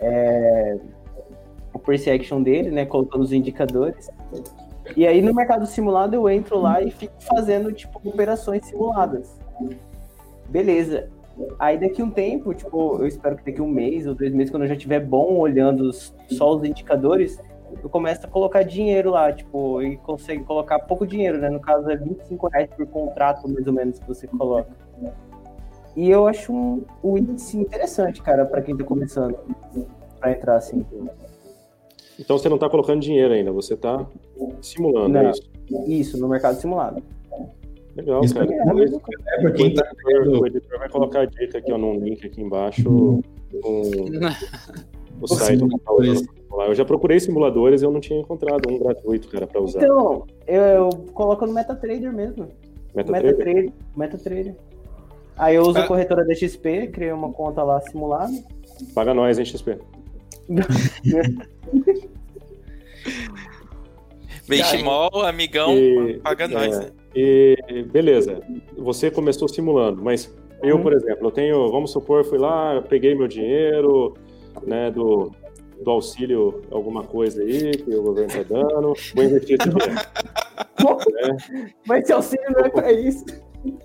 [0.00, 0.78] é,
[1.72, 4.10] o price action dele, né, colocando os indicadores.
[4.96, 9.38] E aí no mercado simulado eu entro lá e fico fazendo tipo operações simuladas.
[10.48, 11.08] Beleza.
[11.58, 14.64] Aí daqui um tempo, tipo, eu espero que daqui um mês ou dois meses, quando
[14.64, 17.38] eu já estiver bom olhando só os indicadores,
[17.82, 21.48] eu começo a colocar dinheiro lá, tipo, e consegue colocar pouco dinheiro, né?
[21.48, 24.70] No caso é 25 reais por contrato, mais ou menos, que você coloca.
[25.96, 29.36] E eu acho um, um índice interessante, cara, para quem tá começando,
[30.18, 30.84] para entrar assim.
[32.18, 34.06] Então você não tá colocando dinheiro ainda, você tá
[34.60, 35.50] simulando, não, é isso?
[35.86, 37.02] Isso, no mercado simulado.
[37.96, 38.48] Legal, Isso cara.
[38.50, 42.40] É, é, quem tá o editor vai colocar a dica aqui ó, num link aqui
[42.40, 42.88] embaixo.
[42.88, 43.22] Um,
[45.20, 45.62] o site
[46.66, 49.82] Eu já procurei simuladores e eu não tinha encontrado um gratuito, cara, para usar.
[49.82, 52.48] Então, eu, eu, coloco no MetaTrader mesmo.
[52.94, 53.36] MetaTrader?
[53.38, 53.72] MetaTrader.
[53.96, 54.56] MetaTrader.
[55.36, 55.84] Aí eu uso ah.
[55.84, 58.32] a corretora da XP, criei uma conta lá simulada.
[58.94, 59.78] Paga nós, hein, XP.
[64.48, 66.80] Benchimol, amigão, e, paga nós.
[66.80, 67.56] É, e
[67.90, 68.40] beleza,
[68.76, 73.26] você começou simulando, mas eu, por exemplo, eu tenho, vamos supor, fui lá, peguei meu
[73.26, 74.14] dinheiro,
[74.64, 75.32] né, do,
[75.82, 79.94] do auxílio, alguma coisa aí que o governo está dando, vou investir esse dinheiro.
[81.12, 81.72] né?
[81.86, 83.24] Mas esse auxílio não é para isso.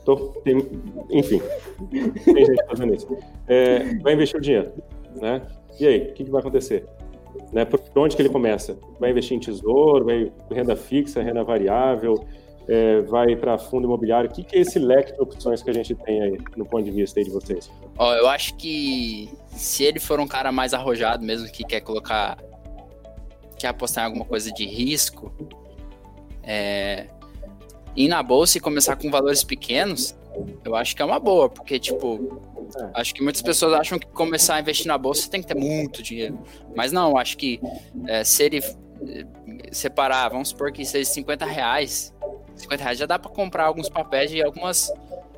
[0.06, 0.58] Tô, tem,
[1.12, 1.42] enfim,
[2.26, 3.18] tem gente fazendo isso.
[3.48, 4.72] É, vai investir o dinheiro,
[5.20, 5.42] né?
[5.80, 6.86] E aí, o que, que vai acontecer?
[7.52, 8.78] Né, por onde que ele começa?
[9.00, 12.16] Vai investir em tesouro, vai renda fixa, renda variável,
[12.68, 14.30] é, vai para fundo imobiliário?
[14.30, 16.84] O que, que, é esse leque de opções que a gente tem aí, no ponto
[16.84, 17.72] de vista aí de vocês?
[17.98, 22.38] Ó, eu acho que se ele for um cara mais arrojado mesmo, que quer colocar
[23.58, 25.32] quer apostar em alguma coisa de risco,
[26.44, 27.08] é,
[27.96, 30.16] ir na bolsa e começar com valores pequenos,
[30.64, 32.40] eu acho que é uma boa, porque, tipo,
[32.80, 32.90] é.
[32.94, 36.04] acho que muitas pessoas acham que começar a investir na bolsa tem que ter muito
[36.04, 36.40] dinheiro.
[36.76, 37.60] Mas não, acho que
[38.06, 39.26] é, se ele é,
[39.72, 42.14] separar, vamos supor que seja 50 reais,
[42.58, 44.92] 50 reais já dá para comprar alguns papéis de algumas,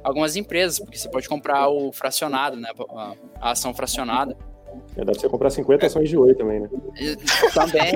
[0.04, 2.70] algumas empresas, porque você pode comprar o fracionado, né?
[2.92, 4.36] A, a ação fracionada.
[4.96, 6.70] Já dá pra você comprar 50 ações de Oi também, né?
[7.54, 7.94] Também,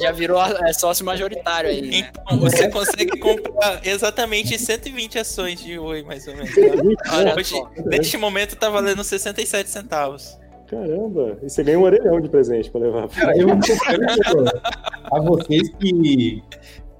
[0.00, 1.82] já virou é, sócio majoritário aí.
[1.82, 2.10] Né?
[2.10, 6.50] Então, você consegue comprar exatamente 120 ações de Oi, mais ou menos.
[7.12, 7.54] Olha, hoje,
[7.86, 10.38] neste momento tá valendo 67 centavos.
[10.66, 13.08] Caramba, e você ganha um orelhão de presente pra levar.
[13.08, 13.48] Cara, eu
[15.12, 16.42] a vocês que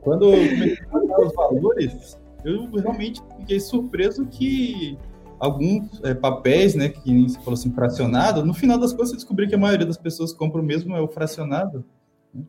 [0.03, 4.99] quando eu comecei a os valores, eu realmente fiquei surpreso que
[5.39, 9.49] alguns é, papéis, né, que você falou assim, fracionado, no final das contas eu descobri
[9.49, 11.85] que a maioria das pessoas compra o mesmo, é o fracionado,
[12.33, 12.43] né?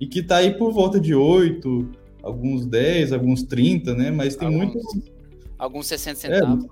[0.00, 1.90] e que tá aí por volta de 8,
[2.22, 5.12] alguns 10, alguns 30, né, mas tem alguns, muitos...
[5.58, 6.64] Alguns 60 centavos.
[6.64, 6.68] É,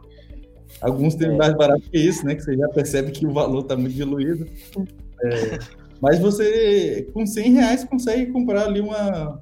[0.80, 3.76] alguns tem mais barato que isso, né, que você já percebe que o valor tá
[3.76, 4.46] muito diluído.
[5.22, 5.58] É,
[6.00, 9.40] mas você, com 100 reais, consegue comprar ali uma,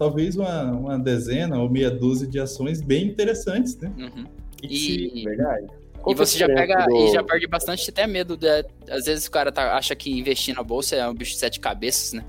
[0.00, 3.92] talvez uma, uma dezena ou meia dúzia de ações bem interessantes, né?
[3.98, 4.24] Uhum.
[4.62, 5.66] E, verdade.
[6.06, 6.96] E você já pega do...
[6.96, 8.34] e já perde bastante até medo.
[8.34, 11.38] De, às vezes o cara tá, acha que investir na bolsa é um bicho de
[11.38, 12.24] sete cabeças, né?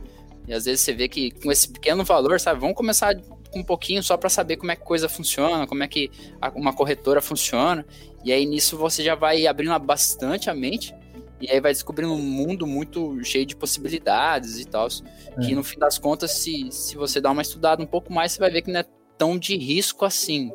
[0.46, 2.60] E às vezes você vê que com esse pequeno valor, sabe?
[2.60, 3.16] Vamos começar
[3.50, 6.12] com um pouquinho só para saber como é que coisa funciona, como é que
[6.54, 7.86] uma corretora funciona.
[8.26, 10.94] E aí nisso você já vai abrindo bastante a mente.
[11.42, 14.88] E aí vai descobrindo um mundo muito cheio de possibilidades e tal.
[14.88, 15.42] É.
[15.42, 18.40] Que no fim das contas, se, se você dá uma estudada um pouco mais, você
[18.40, 18.86] vai ver que não é
[19.18, 20.52] tão de risco assim.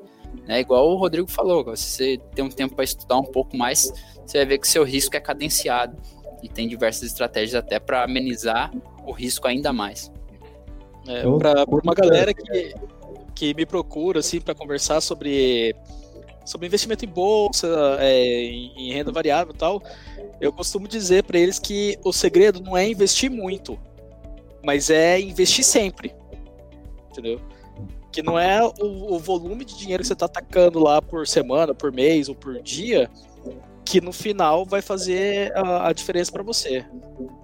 [0.49, 3.93] É igual o Rodrigo falou, se você tem um tempo para estudar um pouco mais,
[4.25, 5.97] você vai ver que seu risco é cadenciado
[6.43, 8.73] e tem diversas estratégias até para amenizar
[9.05, 10.13] o risco ainda mais.
[11.09, 12.75] É, para uma galera que,
[13.35, 15.75] que me procura assim para conversar sobre
[16.47, 17.69] sobre investimento em bolsa,
[18.01, 19.83] é, em, renda variável e tal,
[20.41, 23.79] eu costumo dizer para eles que o segredo não é investir muito,
[24.65, 26.15] mas é investir sempre.
[27.11, 27.41] Entendeu?
[28.17, 31.75] que não é o, o volume de dinheiro que você está atacando lá por semana,
[31.75, 33.11] por mês ou por dia,
[33.85, 36.83] que no final vai fazer a, a diferença para você.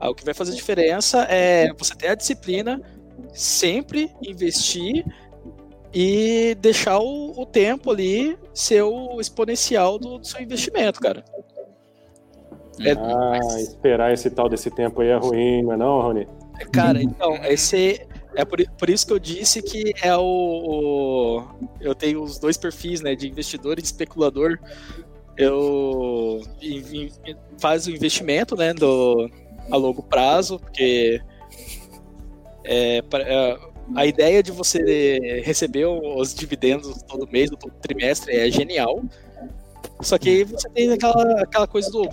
[0.01, 2.81] Ah, o que vai fazer diferença é você ter a disciplina,
[3.35, 5.05] sempre investir
[5.93, 11.25] e deixar o, o tempo ali ser o exponencial do, do seu investimento, cara.
[12.81, 16.27] É, ah, esperar esse tal desse tempo aí é ruim, não é não, Rony?
[16.73, 21.45] Cara, então, esse é por, por isso que eu disse que é o, o,
[21.81, 23.15] Eu tenho os dois perfis, né?
[23.15, 24.59] De investidor e de especulador.
[25.37, 28.73] Eu in, in, faz o investimento, né?
[28.73, 29.31] Do,
[29.71, 31.21] a longo prazo, porque
[32.65, 33.59] é, é,
[33.95, 39.03] a ideia de você receber os dividendos todo mês, todo trimestre é genial.
[40.01, 42.09] Só que aí você tem aquela, aquela coisa do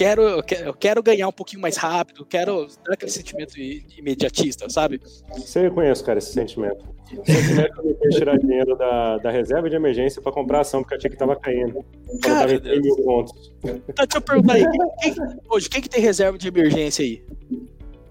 [0.00, 4.66] quero, eu quero, eu quero ganhar um pouquinho mais rápido, quero dar aquele sentimento imediatista,
[4.70, 4.98] sabe?
[5.36, 6.88] Você conhece, cara, esse sentimento.
[7.12, 11.10] O sentimento de tirar dinheiro da, da reserva de emergência para comprar ação, porque achei
[11.10, 11.84] que tava caindo.
[12.22, 13.52] Cara, tava em mil pontos.
[13.94, 17.22] Tá, deixa eu perguntar aí, quem, quem, hoje, quem que tem reserva de emergência aí?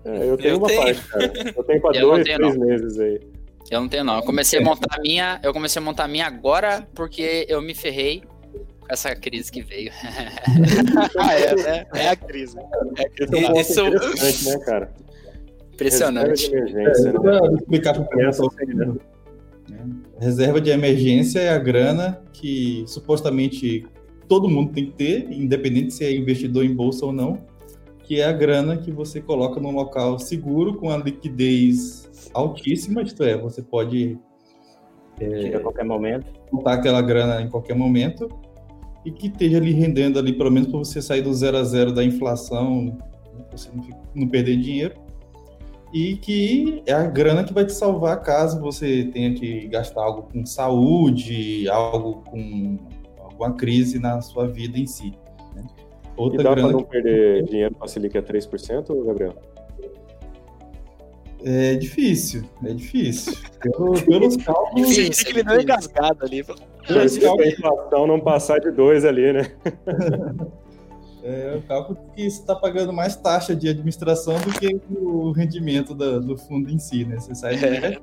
[0.06, 0.82] É, eu tenho eu uma tenho.
[0.82, 1.54] parte, cara.
[1.56, 2.66] Eu tenho pra dois, tenho, três não.
[2.66, 3.22] meses aí.
[3.70, 4.16] Eu não tenho, não.
[4.16, 5.40] Eu comecei a montar a minha.
[5.44, 8.24] Eu comecei a montar a minha agora porque eu me ferrei
[8.90, 9.92] essa crise que veio.
[11.18, 11.86] ah, é, né?
[11.94, 12.58] É a crise.
[12.58, 13.36] É a crise.
[13.36, 13.86] É Isso...
[13.86, 14.94] interessante, né, cara?
[15.74, 16.50] Impressionante.
[16.50, 17.56] Reserva de emergência, é, né?
[17.56, 18.44] explicar para criança
[20.20, 23.86] Reserva de emergência é a grana que supostamente
[24.28, 27.38] todo mundo tem que ter, independente se é investidor em bolsa ou não,
[28.10, 33.24] que é a grana que você coloca num local seguro com a liquidez altíssima, isto
[33.24, 34.18] é, você pode
[35.22, 36.26] é, a qualquer momento.
[36.52, 38.28] Botar aquela grana em qualquer momento
[39.06, 41.94] e que esteja ali rendendo ali, pelo menos para você sair do zero a zero
[41.94, 42.98] da inflação,
[43.52, 44.96] você não, não, perder dinheiro.
[45.94, 50.24] E que é a grana que vai te salvar caso você tenha que gastar algo
[50.34, 52.76] com saúde, algo com
[53.20, 55.14] alguma crise na sua vida em si.
[56.20, 56.90] Outra e dá para não que...
[56.90, 59.36] perder dinheiro com a Selic a 3%, Gabriel?
[61.42, 63.34] É difícil, é difícil.
[63.62, 64.96] Pelo, pelos cálculos.
[64.96, 66.44] Tem que me dar uma engasgada ali.
[66.44, 67.48] Pelos cálculos...
[67.48, 69.52] A inflação não passar de dois ali, né?
[71.22, 75.94] É o cálculo que você está pagando mais taxa de administração do que o rendimento
[75.94, 77.20] da, do fundo em si, né?
[77.20, 78.00] Você sai é,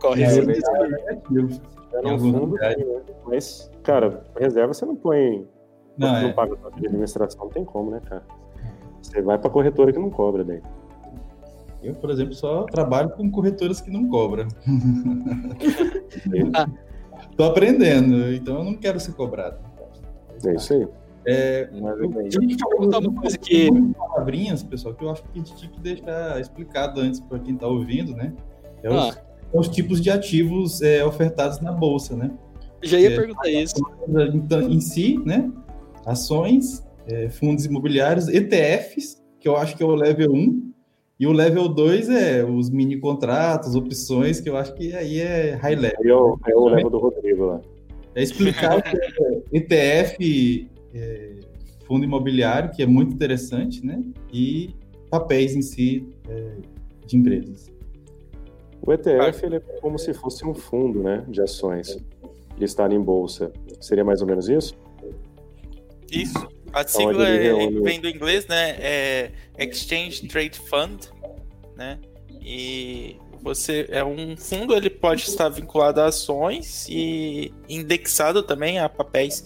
[0.00, 1.60] corre é, negativo.
[1.92, 2.74] É no fundo, né?
[3.26, 5.46] Mas, cara, reserva você não põe.
[5.96, 6.32] Não, não é.
[6.32, 8.22] paga taxa de administração, não tem como, né, cara?
[9.02, 10.62] Você vai para corretora que não cobra daí.
[11.82, 14.46] Eu, por exemplo, só trabalho com corretoras que não cobram.
[17.36, 19.58] Tô aprendendo, então eu não quero ser cobrado.
[20.46, 20.86] É isso aí.
[21.26, 23.68] É, eu, deixa eu perguntar uma coisa que.
[23.92, 27.54] palavrinhas, pessoal, que eu acho que a gente tinha que deixar explicado antes para quem
[27.54, 28.32] está ouvindo, né?
[28.82, 29.22] É os, ah.
[29.52, 32.30] os, tipos de ativos é, ofertados na bolsa, né?
[32.82, 33.74] Já ia é, perguntar isso.
[34.32, 35.50] Então, em si, né?
[36.06, 40.70] Ações, é, fundos imobiliários, ETFs, que eu acho que é o level 1,
[41.18, 45.54] e o level 2 é os mini contratos, opções, que eu acho que aí é
[45.54, 45.98] high level.
[46.02, 47.60] É o, é o level do Rodrigo lá.
[48.14, 51.36] É explicar o que é ETF, é,
[51.86, 54.02] fundo imobiliário, que é muito interessante, né?
[54.32, 54.74] E
[55.10, 56.52] papéis em si é,
[57.06, 57.70] de empresas.
[58.80, 61.98] O ETF ele é como se fosse um fundo né, de ações
[62.58, 63.52] listado em bolsa.
[63.78, 64.74] Seria mais ou menos isso?
[66.10, 66.48] Isso.
[66.72, 67.52] A sigla é,
[67.82, 68.76] vem do inglês, né?
[68.80, 71.08] É Exchange Trade Fund,
[71.76, 71.98] né?
[72.40, 78.88] E você é um fundo, ele pode estar vinculado a ações e indexado também a
[78.88, 79.44] papéis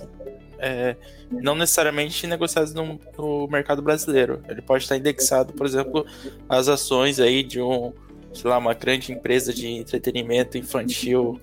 [0.58, 0.96] é,
[1.30, 4.42] não necessariamente negociados no, no, mercado brasileiro.
[4.48, 6.06] Ele pode estar indexado, por exemplo,
[6.48, 7.92] às ações aí de um,
[8.32, 11.40] sei lá, uma grande empresa de entretenimento infantil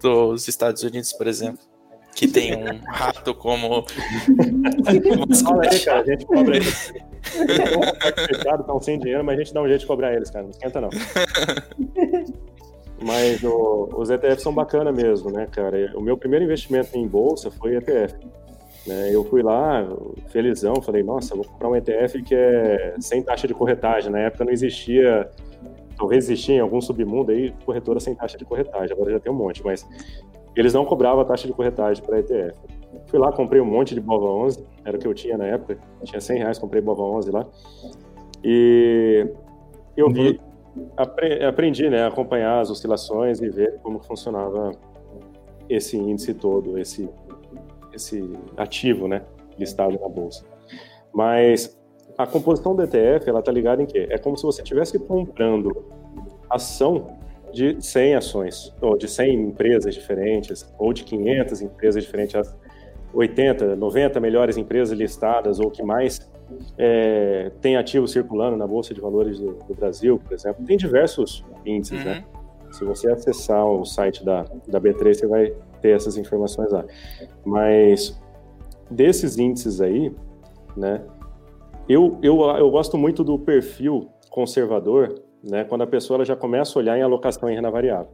[0.00, 1.71] dos Estados Unidos, por exemplo
[2.14, 3.84] que tem um rato como.
[5.44, 6.92] Fala aí, cara, a gente cobra eles.
[8.60, 10.44] Estão sem dinheiro, mas a gente dá um jeito de cobrar eles, cara.
[10.44, 10.90] Não esquenta, não.
[13.04, 15.92] Mas o, os ETFs são bacana mesmo, né, cara?
[15.96, 18.14] O meu primeiro investimento em bolsa foi ETF.
[18.86, 19.10] Né?
[19.12, 19.86] Eu fui lá,
[20.28, 24.10] felizão, falei, nossa, vou comprar um ETF que é sem taxa de corretagem.
[24.10, 25.28] Na época não existia,
[25.96, 28.92] talvez existia em algum submundo aí, corretora sem taxa de corretagem.
[28.92, 29.86] Agora já tem um monte, mas
[30.54, 32.58] eles não cobravam a taxa de corretagem para ETF.
[33.06, 35.78] Fui lá, comprei um monte de Bova 11, era o que eu tinha na época,
[36.04, 37.46] tinha 100 reais, comprei Bova 11 lá.
[38.44, 39.26] E
[39.96, 40.40] eu vi,
[41.46, 44.72] aprendi né, a acompanhar as oscilações e ver como funcionava
[45.68, 47.08] esse índice todo, esse,
[47.92, 49.22] esse ativo né,
[49.58, 50.44] listado na bolsa.
[51.12, 51.78] Mas
[52.16, 54.06] a composição do ETF, ela está ligada em quê?
[54.10, 55.84] É como se você estivesse comprando
[56.48, 57.18] ação
[57.52, 62.56] de 100 ações, ou de 100 empresas diferentes, ou de 500 empresas diferentes, as
[63.12, 66.30] 80, 90 melhores empresas listadas, ou que mais
[66.78, 70.64] é, tem ativos circulando na Bolsa de Valores do, do Brasil, por exemplo.
[70.64, 72.12] Tem diversos índices, né?
[72.12, 72.18] uhum.
[72.18, 72.24] né?
[72.72, 76.84] Se você acessar o site da, da B3, você vai ter essas informações lá.
[77.44, 78.18] Mas
[78.90, 80.10] desses índices aí,
[80.74, 81.02] né?
[81.86, 86.80] Eu, eu, eu gosto muito do perfil conservador né, quando a pessoa já começa a
[86.80, 88.12] olhar em alocação em renda variável,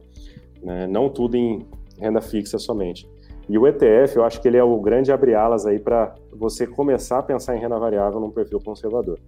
[0.61, 1.65] né, não tudo em
[1.99, 3.07] renda fixa somente.
[3.47, 7.19] E o ETF, eu acho que ele é o grande abre-alas aí para você começar
[7.19, 9.19] a pensar em renda variável num perfil conservador.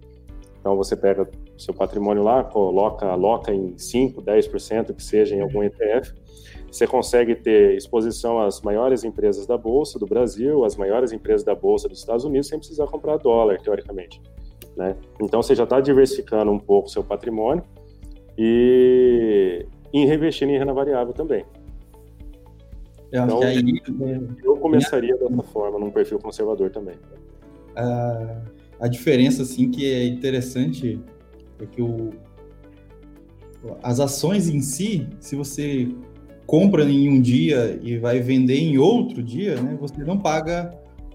[0.60, 1.28] Então você pega
[1.58, 6.14] seu patrimônio lá, coloca, aloca em 5, 10% que seja em algum ETF.
[6.70, 11.54] Você consegue ter exposição às maiores empresas da bolsa do Brasil, às maiores empresas da
[11.54, 14.22] bolsa dos Estados Unidos, sem precisar comprar dólar, teoricamente.
[14.76, 14.96] Né?
[15.20, 17.64] Então você já está diversificando um pouco seu patrimônio
[18.36, 21.44] e, e reinvestir em renda variável também.
[23.10, 23.82] Eu então, aí,
[24.42, 26.94] eu começaria dessa forma, num perfil conservador também.
[27.76, 28.42] A,
[28.80, 30.98] a diferença, assim, que é interessante
[31.60, 32.10] é que o,
[33.82, 35.88] as ações em si, se você
[36.46, 40.70] compra em um dia e vai vender em outro dia, né, você não paga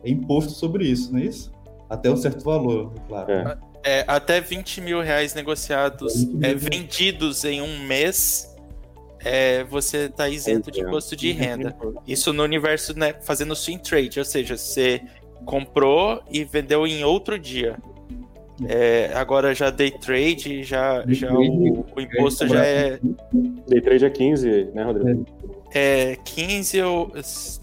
[0.05, 1.51] imposto sobre isso, não é isso?
[1.89, 3.31] Até um certo valor, claro.
[3.31, 3.57] É.
[3.87, 8.53] É, até 20 mil reais negociados é, vendidos em um mês,
[9.23, 11.73] é, você está isento de imposto de renda.
[12.05, 15.01] Isso no universo, né, fazendo swing trade, ou seja, você
[15.45, 17.77] comprou e vendeu em outro dia.
[18.67, 22.99] É, agora já day trade, já, já o, o imposto já é.
[23.69, 25.25] Day trade é 15, né, Rodrigo?
[25.73, 27.13] É 15, eu,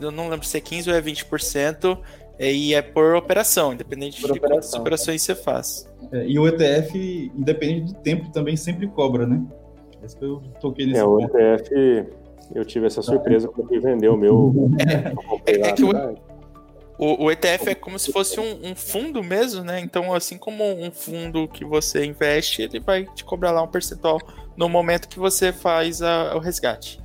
[0.01, 1.99] eu não lembro se é 15 ou é 20%.
[2.39, 4.57] É, e é por operação, independente por de operação.
[4.57, 5.89] quantas operações você faz.
[6.12, 9.43] É, e o ETF, independente do tempo, também sempre cobra, né?
[10.03, 11.32] Esse que eu toquei nesse É, ponto.
[11.32, 12.07] o ETF,
[12.55, 14.53] eu tive essa surpresa quando eu vendi o meu.
[15.47, 15.91] É, é, é que o,
[16.99, 19.80] o, o, ETF é como se fosse um, um, fundo mesmo, né?
[19.80, 24.20] Então, assim como um fundo que você investe, ele vai te cobrar lá um percentual
[24.57, 27.03] no momento que você faz a, o resgate.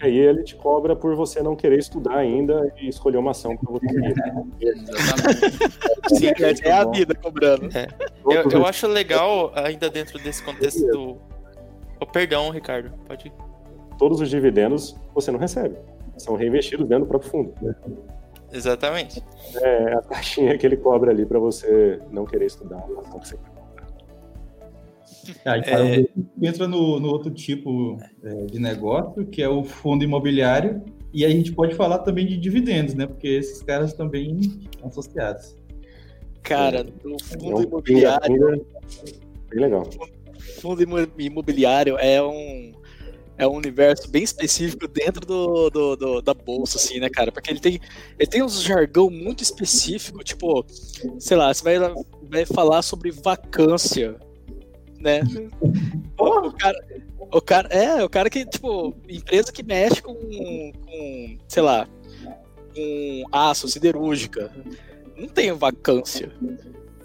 [0.00, 3.72] Aí ele te cobra por você não querer estudar ainda e escolher uma ação para
[3.72, 3.86] você
[4.60, 4.76] ir.
[6.08, 7.66] Sim, é, é a vida cobrando.
[7.76, 7.86] É.
[8.28, 11.16] Eu, eu, acho legal, ainda dentro desse contexto do.
[11.98, 13.32] Oh, perdão, Ricardo, pode ir.
[13.98, 15.76] Todos os dividendos você não recebe.
[16.18, 17.54] São reinvestidos dentro do próprio fundo.
[18.52, 19.22] Exatamente.
[19.56, 23.28] É a taxinha que ele cobra ali para você não querer estudar a ação que
[23.28, 23.36] você
[25.44, 26.06] Ah, então é...
[26.42, 31.28] entra no, no, outro tipo é, de negócio, que é o fundo imobiliário, e a
[31.28, 33.06] gente pode falar também de dividendos, né?
[33.06, 35.56] Porque esses caras também estão associados.
[36.42, 38.66] Cara, no fundo é imobiliário.
[39.50, 39.88] Bem legal.
[40.60, 40.82] Fundo
[41.18, 42.72] imobiliário é um
[43.38, 47.30] é um universo bem específico dentro do, do, do, da bolsa, assim, né, cara?
[47.30, 47.78] Porque ele tem,
[48.18, 50.64] ele tem uns jargão muito específico, tipo,
[51.18, 51.76] sei lá, você vai,
[52.22, 54.16] vai falar sobre vacância,
[55.06, 55.20] né?
[56.18, 56.86] o, cara,
[57.32, 61.88] o cara, é, o cara que, tipo, empresa que mexe com, com sei lá,
[62.74, 64.50] com aço, siderúrgica,
[65.16, 66.32] não tem vacância,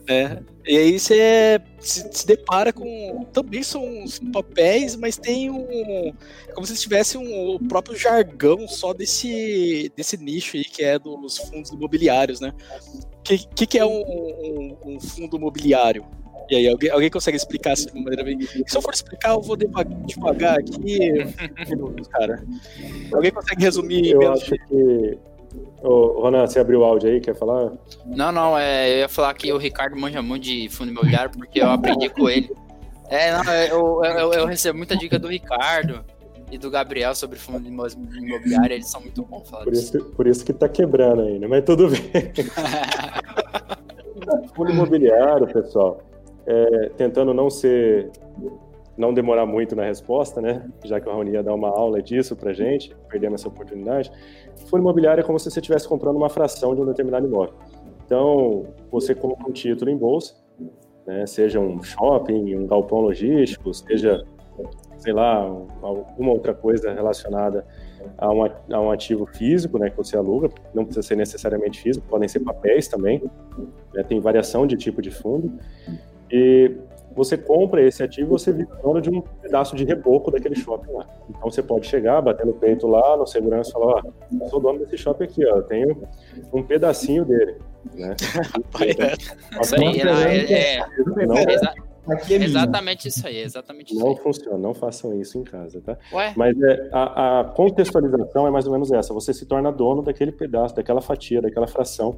[0.07, 0.43] né?
[0.65, 3.25] E aí você se, se, depara com.
[3.33, 3.83] Também são
[4.31, 6.13] papéis, mas tem um.
[6.53, 11.37] Como se tivesse um, o próprio jargão só desse, desse nicho aí, que é dos
[11.37, 12.53] fundos imobiliários, né?
[13.17, 16.05] O que, que, que, é um, um, um, fundo imobiliário?
[16.51, 18.41] E aí, alguém, alguém consegue explicar assim de uma maneira bem.
[18.41, 20.99] Se eu for explicar, eu vou devagar, devagar aqui.
[22.11, 22.43] cara.
[23.13, 24.11] Alguém consegue resumir?
[24.11, 25.17] Eu acho que
[25.81, 27.71] Ô, Ronan, você abriu o áudio aí, quer falar?
[28.05, 31.61] Não, não, é, eu ia falar que o Ricardo manja muito de fundo imobiliário, porque
[31.61, 32.51] eu aprendi com ele.
[33.09, 36.05] É, não, eu, eu, eu, recebo muita dica do Ricardo
[36.51, 40.45] e do Gabriel sobre fundo imobiliário, eles são muito bons falar por isso, por isso
[40.45, 42.01] que tá quebrando ainda, mas tudo bem.
[44.55, 45.99] fundo imobiliário, pessoal,
[46.45, 48.09] é, tentando não ser
[48.97, 50.69] não demorar muito na resposta, né?
[50.83, 54.11] Já que o Raoni ia dar uma aula disso pra gente, perdemos essa oportunidade.
[54.67, 57.55] Fundo imobiliário é como se você estivesse comprando uma fração de um determinado imóvel.
[58.05, 60.35] Então, você compra um título em bolsa,
[61.07, 61.25] né?
[61.25, 64.23] Seja um shopping, um galpão logístico, seja,
[64.97, 65.37] sei lá,
[65.81, 67.65] alguma outra coisa relacionada
[68.17, 69.89] a um, a um ativo físico, né?
[69.89, 70.49] Que você aluga.
[70.73, 73.23] Não precisa ser necessariamente físico, podem ser papéis também.
[73.93, 74.03] Né?
[74.03, 75.51] Tem variação de tipo de fundo.
[76.31, 76.75] E
[77.15, 81.05] você compra esse ativo você vira dono de um pedaço de reboco daquele shopping lá.
[81.29, 84.01] Então você pode chegar, bater no peito lá, no segurança e falar,
[84.41, 86.07] ó, sou dono desse shopping aqui, ó, eu tenho
[86.53, 87.57] um pedacinho dele,
[87.93, 88.15] né?
[89.61, 90.85] isso aí, não, é, é,
[91.25, 94.17] não, é, é exatamente isso aí, exatamente Não aí.
[94.17, 95.97] funciona, não façam isso em casa, tá?
[96.13, 96.33] Ué?
[96.35, 100.31] Mas é, a, a contextualização é mais ou menos essa, você se torna dono daquele
[100.31, 102.17] pedaço, daquela fatia, daquela fração,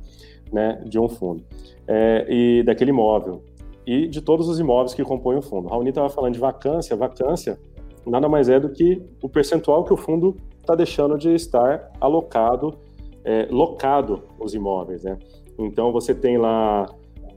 [0.51, 1.43] né, de um fundo.
[1.87, 3.43] É, e daquele imóvel
[3.85, 5.67] e de todos os imóveis que compõem o fundo.
[5.67, 6.95] Raoni estava falando de vacância.
[6.95, 7.59] Vacância
[8.05, 12.77] nada mais é do que o percentual que o fundo está deixando de estar alocado,
[13.23, 15.03] é, locado os imóveis.
[15.03, 15.17] Né?
[15.57, 16.87] Então, você tem lá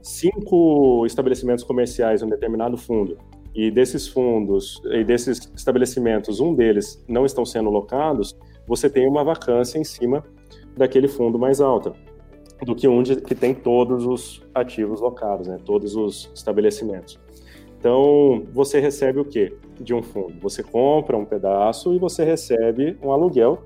[0.01, 3.17] cinco estabelecimentos comerciais em um determinado fundo,
[3.55, 8.37] e desses fundos e desses estabelecimentos, um deles não estão sendo locados,
[8.67, 10.23] você tem uma vacância em cima
[10.77, 11.93] daquele fundo mais alta
[12.65, 15.57] do que um que tem todos os ativos locados, né?
[15.63, 17.19] todos os estabelecimentos.
[17.79, 20.33] Então, você recebe o que de um fundo?
[20.41, 23.63] Você compra um pedaço e você recebe um aluguel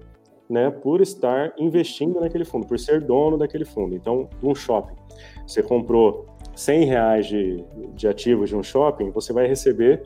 [0.50, 3.96] né, por estar investindo naquele fundo, por ser dono daquele fundo.
[3.96, 4.96] Então, um shopping,
[5.48, 7.64] você comprou 100 reais de,
[7.96, 10.04] de ativos de um shopping, você vai receber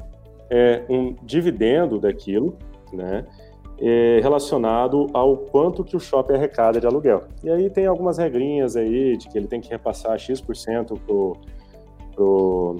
[0.52, 2.56] é, um dividendo daquilo,
[2.94, 3.26] né?
[3.80, 7.24] É, relacionado ao quanto que o shopping arrecada de aluguel.
[7.44, 11.00] E aí tem algumas regrinhas aí de que ele tem que repassar X%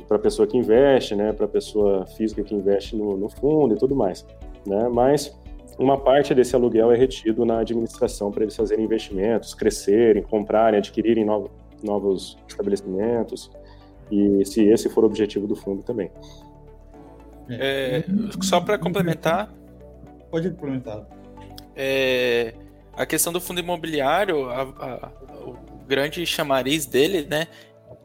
[0.08, 3.76] para a pessoa que investe, né, para a pessoa física que investe no, no, fundo
[3.76, 4.26] e tudo mais.
[4.66, 4.88] Né?
[4.90, 5.38] Mas
[5.78, 11.26] uma parte desse aluguel é retido na administração para eles fazerem investimentos, crescerem, comprarem, adquirirem
[11.26, 11.52] novos,
[11.84, 13.52] novos estabelecimentos,
[14.10, 16.10] e se esse for o objetivo do fundo também.
[17.50, 18.04] É,
[18.42, 19.52] só para complementar,
[20.36, 21.08] Pode complementar.
[21.78, 22.54] É,
[22.92, 25.12] a questão do fundo imobiliário, a, a,
[25.46, 25.58] o
[25.88, 27.48] grande chamariz dele, né?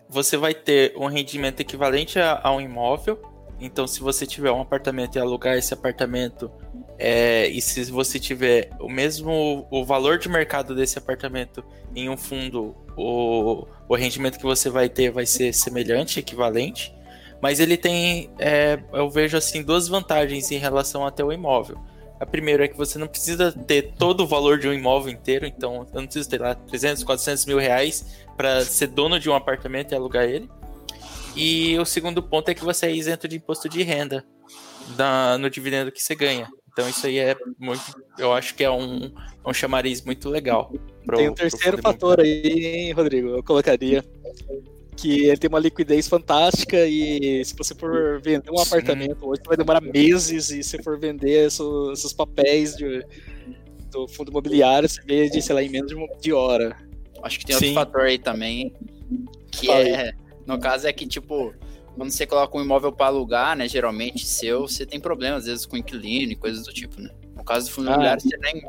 [0.09, 3.21] Você vai ter um rendimento equivalente a, a um imóvel.
[3.59, 6.49] Então, se você tiver um apartamento e alugar esse apartamento,
[6.97, 11.65] é, e se você tiver o mesmo o valor de mercado desse apartamento
[11.97, 16.95] em um fundo, o, o rendimento que você vai ter vai ser semelhante, equivalente.
[17.43, 21.77] Mas ele tem, é, eu vejo assim, duas vantagens em relação até o imóvel.
[22.21, 25.47] A primeira é que você não precisa ter todo o valor de um imóvel inteiro,
[25.47, 28.05] então eu não preciso ter lá 300, 400 mil reais
[28.37, 30.49] para ser dono de um apartamento e alugar ele.
[31.35, 34.23] E o segundo ponto é que você é isento de imposto de renda
[34.99, 36.47] na, no dividendo que você ganha.
[36.71, 37.83] Então isso aí é muito,
[38.19, 39.11] eu acho que é um,
[39.47, 40.71] um chamariz muito legal.
[41.07, 43.29] Pro, tem um terceiro fator aí, hein, Rodrigo?
[43.29, 44.05] Eu colocaria
[45.01, 49.57] que ele tem uma liquidez fantástica e se você for vender um apartamento hoje, vai
[49.57, 53.05] demorar meses e se for vender esses papéis de,
[53.91, 56.77] do fundo imobiliário, você vende, sei lá, em menos de, uma, de hora.
[57.23, 57.75] Acho que tem outro Sim.
[57.75, 58.75] fator aí também,
[59.51, 60.13] que Fala é,
[60.47, 61.55] no caso é que, tipo,
[61.97, 65.67] quando você coloca um imóvel para alugar, né, geralmente seu, você tem problemas às vezes
[65.67, 67.11] com inquilino e coisas do tipo, né?
[67.35, 68.63] No caso do fundo ah, imobiliário, você nem,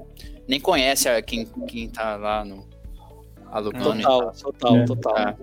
[0.48, 2.71] nem conhece a quem, quem tá lá no
[3.52, 4.02] alugando.
[4.02, 4.86] Total, total, é.
[4.86, 5.18] total.
[5.18, 5.36] É.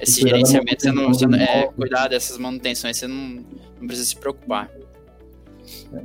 [0.00, 3.44] Esse gerenciamento, você não, você não, é, cuidar dessas manutenções, você não,
[3.80, 4.70] não precisa se preocupar.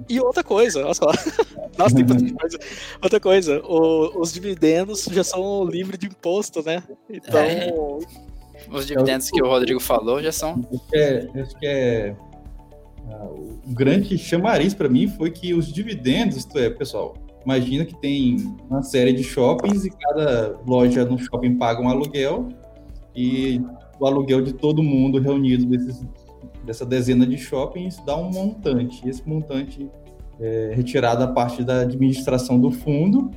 [0.10, 1.06] E outra coisa, olha só.
[1.78, 2.60] Nossa, tem bastante coisa.
[3.02, 6.84] Outra coisa, o, os dividendos já são livres de imposto, né?
[7.10, 7.40] Então.
[7.40, 7.74] É.
[8.70, 10.68] Os dividendos que o Rodrigo falou já são.
[10.72, 11.42] Acho que é.
[11.42, 12.16] Acho que é
[13.10, 17.16] ah, o grande chamariz para mim foi que os dividendos, isto é, pessoal,
[17.46, 18.36] imagina que tem
[18.70, 22.50] uma série de shoppings e cada loja no shopping paga um aluguel
[23.16, 23.62] e
[24.00, 26.06] o aluguel de todo mundo reunido desses
[26.66, 29.08] dessa dezena de shoppings dá um montante.
[29.08, 29.90] Esse montante
[30.40, 33.32] é retirado a parte da administração do fundo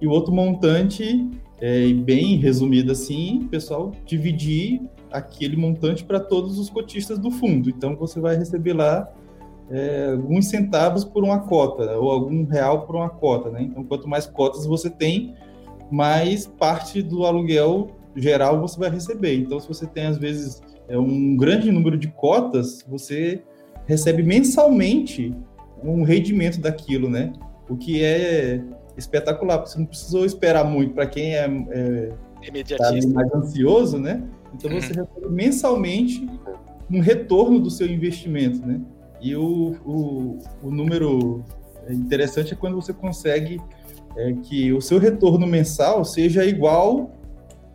[0.00, 1.28] e o outro montante,
[1.60, 4.80] é, bem resumido assim, pessoal, dividir
[5.10, 7.70] aquele montante para todos os cotistas do fundo.
[7.70, 9.08] Então você vai receber lá
[9.72, 13.62] é, alguns centavos por uma cota ou algum real por uma cota, né?
[13.62, 15.34] Então quanto mais cotas você tem,
[15.90, 19.34] mais parte do aluguel geral você vai receber.
[19.38, 23.42] Então se você tem às vezes é um grande número de cotas, você
[23.86, 25.34] recebe mensalmente
[25.82, 27.32] um rendimento daquilo, né?
[27.66, 28.62] O que é
[28.96, 32.12] espetacular, porque você não precisou esperar muito para quem é, é
[32.76, 34.22] tá mais ansioso, né?
[34.54, 35.06] Então você uhum.
[35.06, 36.28] recebe mensalmente
[36.90, 38.78] um retorno do seu investimento, né?
[39.22, 41.44] E o, o, o número
[41.88, 43.60] interessante é quando você consegue
[44.16, 47.10] é, que o seu retorno mensal seja igual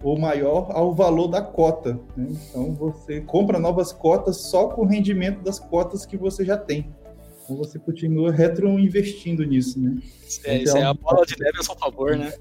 [0.04, 2.00] ou maior ao valor da cota.
[2.16, 2.38] Né?
[2.50, 6.94] Então você compra novas cotas só com o rendimento das cotas que você já tem.
[7.44, 9.98] Então você continua retroinvestindo nisso, né?
[10.44, 12.34] É, isso é a bola de neve a seu favor, né?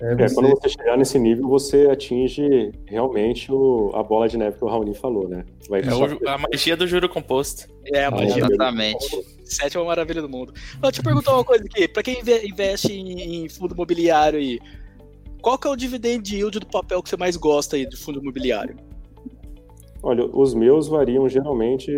[0.00, 0.22] É, você...
[0.24, 4.64] é, quando você chegar nesse nível, você atinge realmente o, a bola de neve que
[4.64, 5.44] o Raoni falou, né?
[5.68, 7.68] Vai é o, a magia do juro composto.
[7.92, 9.40] É, a magia Exatamente.
[9.44, 10.54] Sétima maravilha do mundo.
[10.80, 11.86] Vou te perguntar uma coisa aqui.
[11.86, 14.58] Para quem investe em, em fundo imobiliário aí,
[15.42, 18.20] qual que é o dividend yield do papel que você mais gosta aí do fundo
[18.20, 18.76] imobiliário?
[20.02, 21.90] Olha, os meus variam geralmente.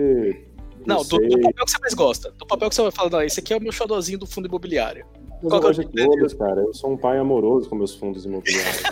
[0.85, 2.33] Não, do, do, papel que você mais gosta.
[2.33, 4.49] Do papel que você vai falar, não, esse aqui é o meu xodózinho do fundo
[4.49, 5.07] imobiliário.
[5.43, 6.61] Mas Qual o dividend todos, cara.
[6.61, 8.83] Eu sou um pai amoroso com meus fundos imobiliários.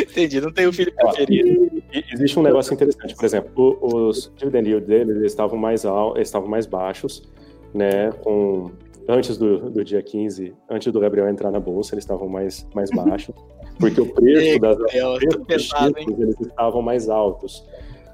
[0.00, 1.82] Entendi, não tenho filho preferido.
[2.12, 6.66] Existe um negócio interessante, por exemplo, os dividend yield deles estavam mais altos, estavam mais
[6.66, 7.28] baixos,
[7.74, 8.70] né, com
[9.08, 12.90] antes do, do dia 15, antes do Gabriel entrar na bolsa, eles estavam mais, mais
[12.90, 13.34] baixos,
[13.78, 17.66] porque o preço das ações eles estavam mais altos.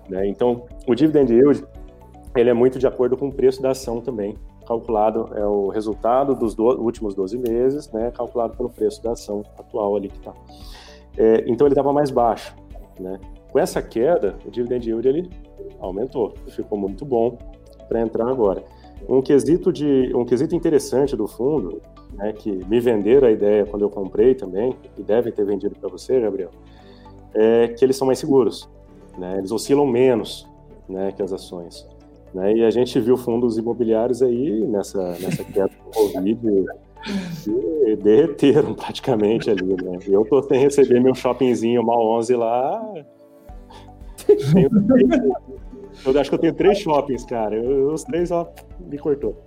[0.08, 0.26] Né?
[0.26, 1.64] Então, o dividend yield
[2.34, 4.36] ele é muito de acordo com o preço da ação também,
[4.68, 9.42] calculado é o resultado dos do, últimos 12 meses, né, calculado pelo preço da ação
[9.58, 10.34] atual ali que está.
[11.16, 12.54] É, então ele estava mais baixo,
[13.00, 13.18] né?
[13.50, 15.30] Com essa queda, o dividend yield ele
[15.80, 17.38] aumentou, ficou muito bom
[17.88, 18.62] para entrar agora.
[19.08, 21.80] Um quesito, de, um quesito interessante do fundo,
[22.12, 25.88] né, que me venderam a ideia quando eu comprei também, e devem ter vendido para
[25.88, 26.50] você, Gabriel,
[27.32, 28.68] é que eles são mais seguros.
[29.16, 30.46] Né, eles oscilam menos
[30.86, 31.88] né, que as ações.
[32.34, 36.66] Né, e a gente viu fundos imobiliários aí nessa, nessa queda do Covid
[37.86, 39.64] e derreteram praticamente ali.
[39.64, 39.98] Né?
[40.06, 42.94] Eu tô sem receber meu shoppingzinho mal 11 lá.
[46.04, 47.56] Eu acho que eu tenho três shoppings, cara.
[47.56, 49.42] Eu, os três, ó, me cortou.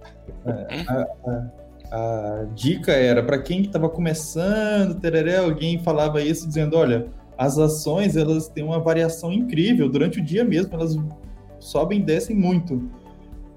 [0.46, 6.76] É, a, a, a, dica era para quem estava começando, tereré, alguém falava isso dizendo,
[6.78, 7.08] olha,
[7.38, 10.98] as ações elas têm uma variação incrível durante o dia mesmo, elas
[11.62, 12.90] sobem e descem muito.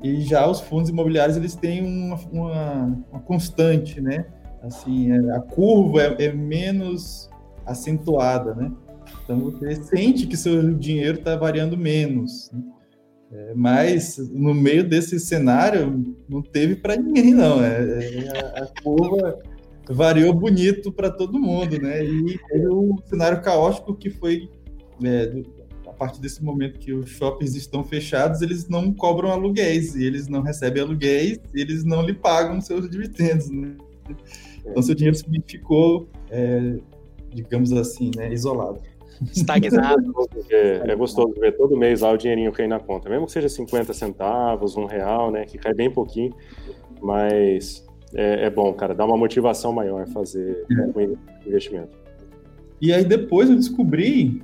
[0.03, 4.27] E já os fundos imobiliários eles têm uma, uma, uma constante, né?
[4.63, 7.31] Assim, é, a curva é, é menos
[7.67, 8.71] acentuada, né?
[9.25, 12.51] Então você sente que seu dinheiro está variando menos.
[12.53, 12.63] Né?
[13.33, 17.63] É, mas no meio desse cenário não teve para ninguém não.
[17.65, 19.39] É, é, a, curva
[19.89, 22.05] variou bonito para todo mundo, né?
[22.05, 24.49] E teve um cenário caótico que foi
[25.03, 25.33] é,
[25.63, 25.64] a
[25.95, 30.43] partir desse momento que os shoppings estão fechados, eles não cobram aluguéis e eles não
[30.43, 33.75] recebem aluguéis, eles não lhe pagam seus dividendos, né?
[34.67, 35.17] Então seu dinheiro
[35.47, 36.77] ficou, é,
[37.33, 38.81] digamos assim, né, isolado
[39.33, 40.13] estagnado.
[40.51, 43.49] É, é, gostoso ver todo mês lá o dinheirinho cair na conta, mesmo que seja
[43.49, 46.35] 50 centavos, um real, né, que cai bem pouquinho,
[47.01, 47.85] mas
[48.15, 50.65] é, é bom, cara, dá uma motivação maior fazer
[50.95, 51.09] o é.
[51.47, 51.97] investimento.
[52.81, 54.43] E aí depois eu descobri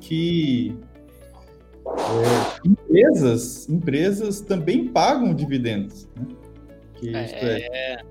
[0.00, 0.76] que
[1.86, 6.08] é, empresas, empresas também pagam dividendos.
[6.16, 6.26] Né?
[7.04, 7.66] É...
[7.66, 8.04] é...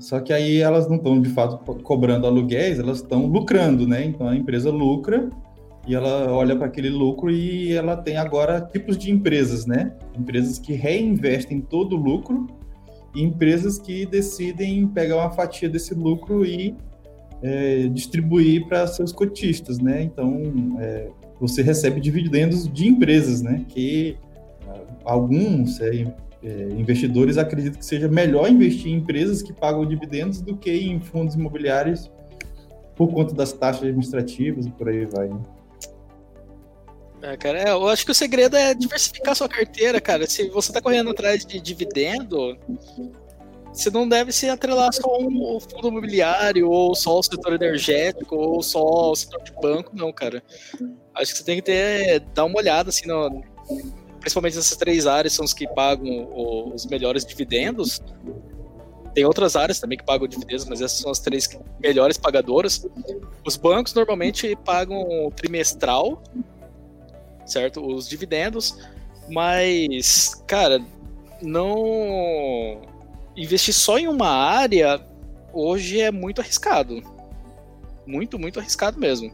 [0.00, 4.04] Só que aí elas não estão de fato cobrando aluguéis, elas estão lucrando, né?
[4.04, 5.30] Então a empresa lucra
[5.86, 9.94] e ela olha para aquele lucro e ela tem agora tipos de empresas, né?
[10.18, 12.46] Empresas que reinvestem todo o lucro
[13.14, 16.74] e empresas que decidem pegar uma fatia desse lucro e
[17.42, 20.02] é, distribuir para seus cotistas, né?
[20.02, 21.08] Então, é,
[21.48, 23.64] você recebe dividendos de empresas, né?
[23.68, 24.16] Que
[25.04, 26.06] alguns é,
[26.42, 30.98] é, investidores acreditam que seja melhor investir em empresas que pagam dividendos do que em
[31.00, 32.10] fundos imobiliários
[32.96, 35.28] por conta das taxas administrativas e por aí vai.
[35.28, 35.40] Né?
[37.22, 40.26] É, cara, é, eu acho que o segredo é diversificar sua carteira, cara.
[40.26, 42.56] Se você está correndo atrás de dividendo,
[43.74, 48.36] você não deve se atrelar só um, o fundo imobiliário, ou só o setor energético,
[48.36, 50.42] ou só o setor de banco, não, cara.
[51.12, 53.42] Acho que você tem que ter, dar uma olhada, assim, no,
[54.20, 56.30] principalmente essas três áreas são os que pagam
[56.72, 58.00] os melhores dividendos.
[59.12, 61.48] Tem outras áreas também que pagam dividendos, mas essas são as três
[61.80, 62.86] melhores pagadoras.
[63.44, 66.22] Os bancos normalmente pagam trimestral,
[67.44, 67.84] certo?
[67.84, 68.78] Os dividendos,
[69.28, 70.80] mas, cara,
[71.42, 72.93] não
[73.36, 75.00] investir só em uma área
[75.52, 77.00] hoje é muito arriscado.
[78.06, 79.32] Muito, muito arriscado mesmo.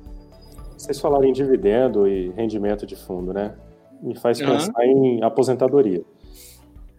[0.76, 3.54] Vocês falaram em dividendo e rendimento de fundo, né?
[4.00, 5.16] Me faz pensar uhum.
[5.18, 6.02] em aposentadoria.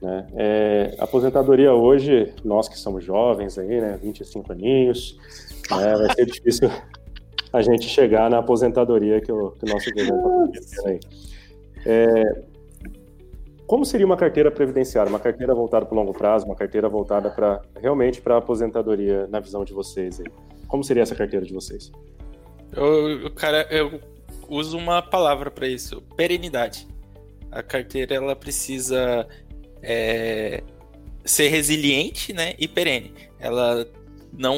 [0.01, 0.27] Né?
[0.35, 5.17] É, aposentadoria hoje, nós que somos jovens aí, né, 25 aninhos,
[5.69, 6.71] né, vai ser difícil
[7.53, 10.99] a gente chegar na aposentadoria que o, que o nosso governo está aí.
[11.85, 12.43] É,
[13.71, 17.29] como seria uma carteira previdenciária, uma carteira voltada para o longo prazo, uma carteira voltada
[17.29, 20.25] para realmente para a aposentadoria na visão de vocês aí?
[20.67, 21.89] Como seria essa carteira de vocês?
[22.73, 24.01] Eu, cara, eu
[24.49, 26.85] uso uma palavra para isso: perenidade.
[27.49, 29.25] A carteira ela precisa
[29.81, 30.61] é,
[31.23, 33.13] ser resiliente, né, e perene.
[33.39, 33.87] Ela
[34.33, 34.57] não,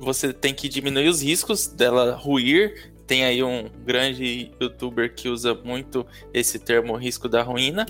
[0.00, 2.94] você tem que diminuir os riscos dela ruir.
[3.06, 7.84] Tem aí um grande youtuber que usa muito esse termo risco da ruína.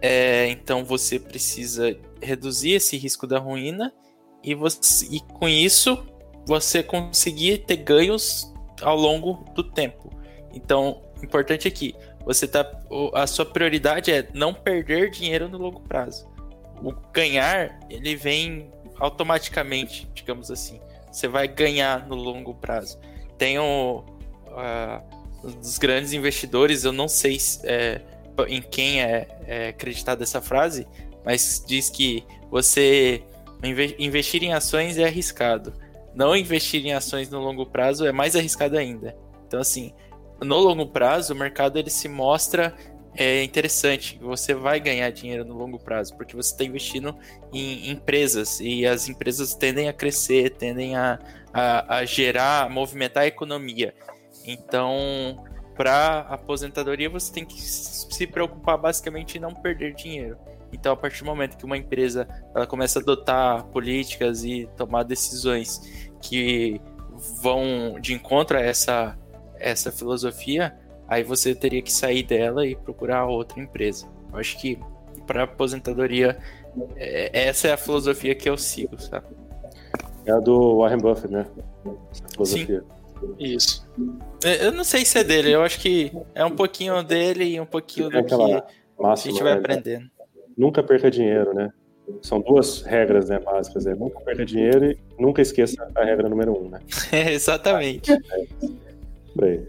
[0.00, 3.92] É, então você precisa reduzir esse risco da ruína
[4.42, 6.06] e, você, e com isso
[6.46, 10.10] você conseguir ter ganhos ao longo do tempo.
[10.54, 11.94] Então, importante aqui,
[12.24, 12.64] você tá
[13.14, 16.28] a sua prioridade é não perder dinheiro no longo prazo.
[16.82, 20.80] O ganhar, ele vem automaticamente, digamos assim.
[21.10, 22.98] Você vai ganhar no longo prazo.
[23.36, 25.02] Tem um, uh,
[25.44, 28.00] um dos grandes investidores, eu não sei é,
[28.46, 30.86] em quem é, é acreditado essa frase,
[31.24, 33.22] mas diz que você
[33.98, 35.72] investir em ações é arriscado.
[36.14, 39.16] Não investir em ações no longo prazo é mais arriscado ainda.
[39.46, 39.92] Então, assim,
[40.40, 42.74] no longo prazo, o mercado ele se mostra
[43.14, 44.18] é, interessante.
[44.20, 47.16] Você vai ganhar dinheiro no longo prazo, porque você está investindo
[47.52, 51.18] em empresas e as empresas tendem a crescer, tendem a,
[51.52, 53.94] a, a gerar, a movimentar a economia.
[54.44, 55.44] Então,
[55.78, 60.36] para aposentadoria, você tem que se preocupar basicamente em não perder dinheiro.
[60.72, 65.04] Então, a partir do momento que uma empresa ela começa a adotar políticas e tomar
[65.04, 66.80] decisões que
[67.40, 69.16] vão de encontro a essa
[69.60, 70.76] essa filosofia,
[71.06, 74.08] aí você teria que sair dela e procurar outra empresa.
[74.32, 74.78] Eu acho que
[75.26, 76.38] para aposentadoria,
[76.96, 79.26] é, essa é a filosofia que eu sigo, sabe?
[80.26, 81.46] É a do Warren Buffett, né?
[82.10, 82.80] Essa filosofia.
[82.80, 82.97] Sim.
[83.38, 83.86] Isso.
[84.62, 87.66] Eu não sei se é dele, eu acho que é um pouquinho dele e um
[87.66, 89.58] pouquinho é do que a gente vai né?
[89.58, 90.10] aprendendo.
[90.56, 91.70] Nunca perca dinheiro, né?
[92.22, 93.86] São duas regras né, básicas.
[93.86, 96.80] É nunca perca dinheiro e nunca esqueça a regra número um, né?
[97.12, 98.10] É, exatamente.
[98.10, 98.18] É
[99.40, 99.66] aí.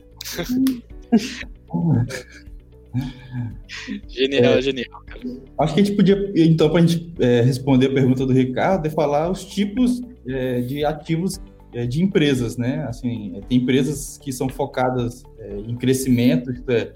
[4.08, 5.22] genial, é, genial, cara.
[5.60, 8.88] Acho que a gente podia, então, para a gente é, responder a pergunta do Ricardo,
[8.88, 11.40] é falar os tipos é, de ativos
[11.74, 12.86] é, de empresas, né?
[12.88, 16.94] Assim, tem empresas que são focadas é, em crescimento, é,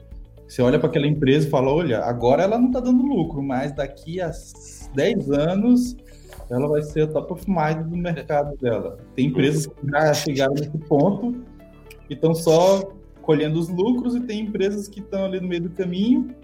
[0.47, 3.71] você olha para aquela empresa e fala, olha, agora ela não está dando lucro, mas
[3.71, 4.32] daqui a
[4.93, 5.95] 10 anos
[6.49, 8.97] ela vai ser a top of mind do mercado dela.
[9.15, 11.43] Tem empresas que já chegaram nesse ponto
[12.07, 15.69] que estão só colhendo os lucros e tem empresas que estão ali no meio do
[15.69, 16.36] caminho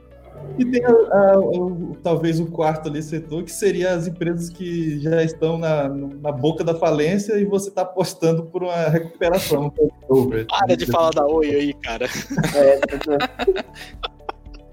[0.57, 4.99] e tem a, a, a, talvez o quarto ali setor que seria as empresas que
[4.99, 9.71] já estão na, na boca da falência e você está apostando por uma recuperação.
[10.49, 12.07] Para de falar da Oi aí, cara.
[12.55, 12.79] É,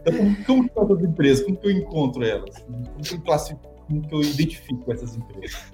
[0.07, 1.45] então, como que são essas empresas?
[1.45, 2.59] Como que eu encontro elas?
[2.59, 5.73] Como que eu, classifico, como que eu identifico essas empresas?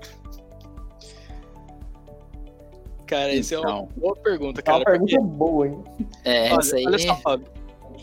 [3.07, 4.79] Cara, isso então, é uma boa pergunta, cara.
[4.79, 5.37] É uma pergunta porque...
[5.37, 5.85] boa, hein?
[6.25, 6.87] É, olha, aí...
[6.87, 7.47] olha só, Fábio.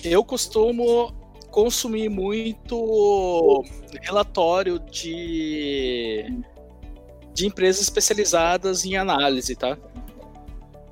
[0.03, 1.11] Eu costumo
[1.51, 3.63] consumir muito
[4.01, 6.25] relatório de,
[7.33, 9.77] de empresas especializadas em análise, tá?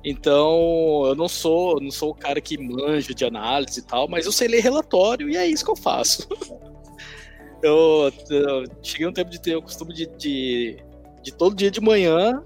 [0.04, 4.26] Então, eu não sou, não sou o cara que manja de análise e tal, mas
[4.26, 6.26] eu sei ler relatório e é isso que eu faço.
[7.62, 10.76] eu, eu, cheguei um tempo de ter o costume de, de,
[11.22, 12.42] de, todo dia de manhã,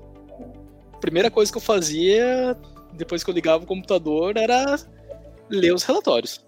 [0.92, 2.56] a primeira coisa que eu fazia,
[2.94, 4.78] depois que eu ligava o computador, era
[5.50, 6.44] ler os relatórios.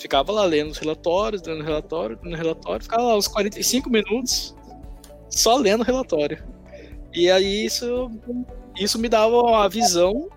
[0.00, 4.56] Ficava lá lendo os relatórios, lendo relatório, lendo relatório, ficava lá uns 45 minutos
[5.28, 6.42] só lendo relatório.
[7.12, 8.10] E aí isso,
[8.78, 10.30] isso me dava a visão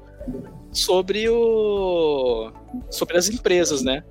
[0.70, 2.51] sobre o
[2.89, 4.03] sobre as empresas, né?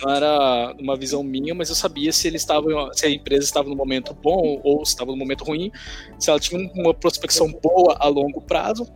[0.00, 3.68] Não era uma visão minha, mas eu sabia se eles estavam, se a empresa estava
[3.68, 5.72] no momento bom ou se estava no momento ruim,
[6.16, 8.86] se ela tinha uma prospecção boa a longo prazo,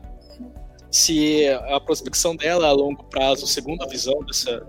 [0.88, 4.64] se a prospecção dela a longo prazo, segundo a visão dessa,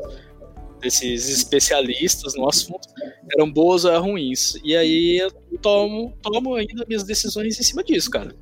[0.81, 2.87] desses especialistas no assunto,
[3.37, 4.55] eram boas ou ruins.
[4.63, 8.35] E aí eu tomo, tomo ainda minhas decisões em cima disso, cara.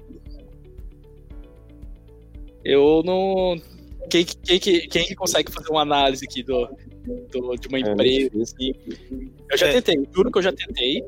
[2.64, 3.62] Eu não.
[4.10, 6.68] Quem, quem, quem, quem consegue fazer uma análise aqui do,
[7.32, 8.42] do de uma é, empresa?
[8.42, 8.74] Assim?
[9.52, 11.04] Eu já tentei, juro que eu já tentei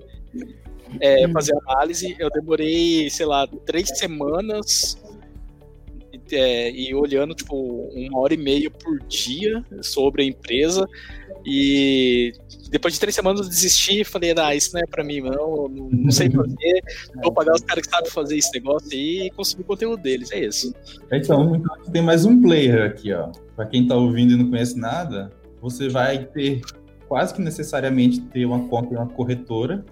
[0.99, 2.15] é, fazer análise.
[2.19, 4.97] Eu demorei, sei lá, três semanas
[6.31, 10.87] é, e olhando tipo uma hora e meia por dia sobre a empresa
[11.45, 12.33] e
[12.69, 15.67] depois de três semanas eu desisti e falei, ah, isso não é pra mim, não,
[15.67, 16.81] não sei fazer,
[17.21, 20.31] vou pagar os caras que sabem fazer esse negócio aí e consumir o conteúdo deles,
[20.31, 20.73] é isso.
[21.11, 23.29] Então, então tem mais um player aqui, ó.
[23.55, 25.31] Pra quem tá ouvindo e não conhece nada,
[25.61, 26.61] você vai ter
[27.07, 29.83] quase que necessariamente ter uma conta em uma corretora,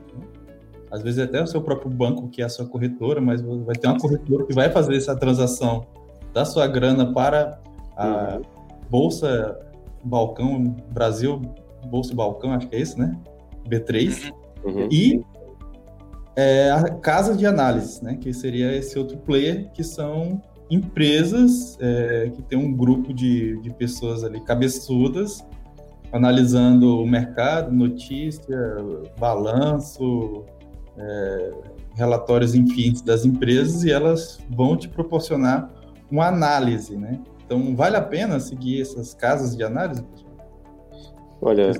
[0.90, 3.88] às vezes até o seu próprio banco que é a sua corretora, mas vai ter
[3.88, 5.86] uma corretora que vai fazer essa transação
[6.34, 7.60] da sua grana para
[7.98, 8.42] a uhum.
[8.90, 9.69] bolsa
[10.04, 11.42] Balcão Brasil
[11.88, 13.18] Bolsa Balcão, acho que é isso, né?
[13.68, 14.32] B3.
[14.64, 14.88] Uhum.
[14.92, 15.24] E
[16.36, 18.16] é, a casa de análise, né?
[18.16, 23.74] Que seria esse outro player, que são empresas é, que tem um grupo de, de
[23.74, 25.44] pessoas ali cabeçudas
[26.12, 28.58] analisando o mercado, notícia,
[29.20, 30.44] balanço,
[30.98, 31.52] é,
[31.96, 35.70] relatórios, enfim, das empresas e elas vão te proporcionar
[36.10, 37.20] uma análise, né?
[37.50, 40.32] Então, vale a pena seguir essas casas de análise, pessoal?
[41.42, 41.72] Olha,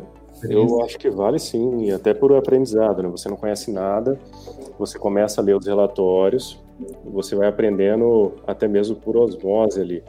[0.50, 3.10] eu acho que vale sim, até por aprendizado, né?
[3.10, 4.20] Você não conhece nada,
[4.80, 6.60] você começa a ler os relatórios,
[7.06, 10.04] você vai aprendendo até mesmo por osmose ali,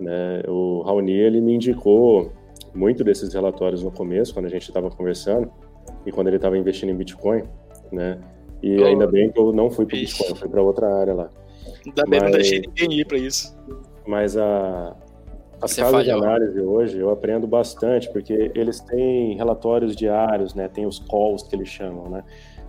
[0.00, 0.42] né?
[0.48, 2.32] O Raoni, ele me indicou
[2.74, 5.48] muito desses relatórios no começo, quando a gente estava conversando,
[6.04, 7.44] e quando ele estava investindo em Bitcoin,
[7.92, 8.18] né?
[8.60, 11.14] E oh, ainda bem que eu não fui para Bitcoin, eu fui para outra área
[11.14, 11.30] lá.
[11.86, 12.30] Ainda bem, Mas...
[12.32, 13.56] não deixei ninguém ir para isso.
[14.08, 14.96] Mas a,
[15.60, 20.66] as Você casas de análise hoje eu aprendo bastante, porque eles têm relatórios diários, né?
[20.66, 22.24] Tem os calls que eles chamam, né?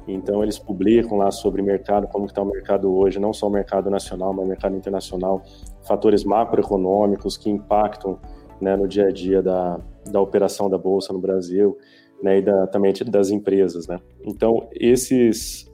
[0.06, 3.90] Então eles publicam lá sobre mercado, como está o mercado hoje, não só o mercado
[3.90, 5.42] nacional, mas o mercado internacional,
[5.88, 8.20] fatores macroeconômicos que impactam
[8.60, 9.80] né, no dia a dia da,
[10.12, 11.78] da operação da bolsa no Brasil,
[12.22, 13.98] né, e da, também das empresas, né?
[14.26, 15.70] Então esses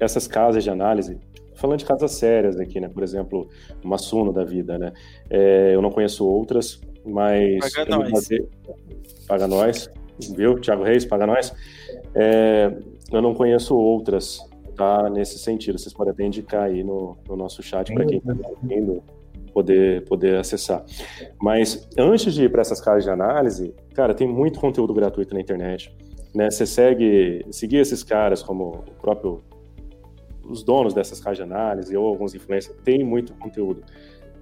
[0.00, 1.20] essas casas de análise
[1.58, 2.88] falando de casas sérias aqui, né?
[2.88, 3.48] Por exemplo,
[3.84, 4.92] uma Suno da vida, né?
[5.28, 7.74] É, eu não conheço outras, mas...
[7.74, 8.10] Paga nós.
[8.10, 8.48] Fazer...
[9.26, 9.90] Paga nós,
[10.34, 10.58] viu?
[10.60, 11.52] Thiago Reis, paga nós.
[12.14, 12.72] É,
[13.12, 14.40] eu não conheço outras,
[14.76, 15.10] tá?
[15.10, 15.78] Nesse sentido.
[15.78, 19.02] Vocês podem até indicar aí no, no nosso chat para quem está ouvindo
[19.52, 20.84] poder, poder acessar.
[21.40, 25.40] Mas antes de ir para essas casas de análise, cara, tem muito conteúdo gratuito na
[25.40, 25.94] internet.
[26.34, 26.50] Né?
[26.50, 29.40] Você segue, seguir esses caras como o próprio
[30.48, 33.82] os donos dessas caixas de análise ou alguns influencers têm muito conteúdo.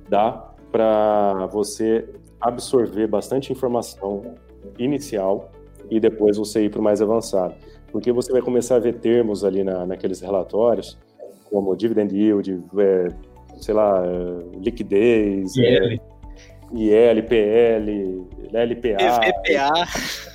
[0.09, 2.09] Dá para você
[2.41, 4.35] absorver bastante informação
[4.79, 5.51] inicial
[5.91, 7.55] e depois você ir para o mais avançado.
[7.91, 10.99] Porque você vai começar a ver termos ali na, naqueles relatórios,
[11.51, 13.09] como dividend yield, é,
[13.61, 14.03] sei lá,
[14.61, 16.01] liquidez, IL,
[16.75, 19.73] é, IL PL, LPA, EVPA,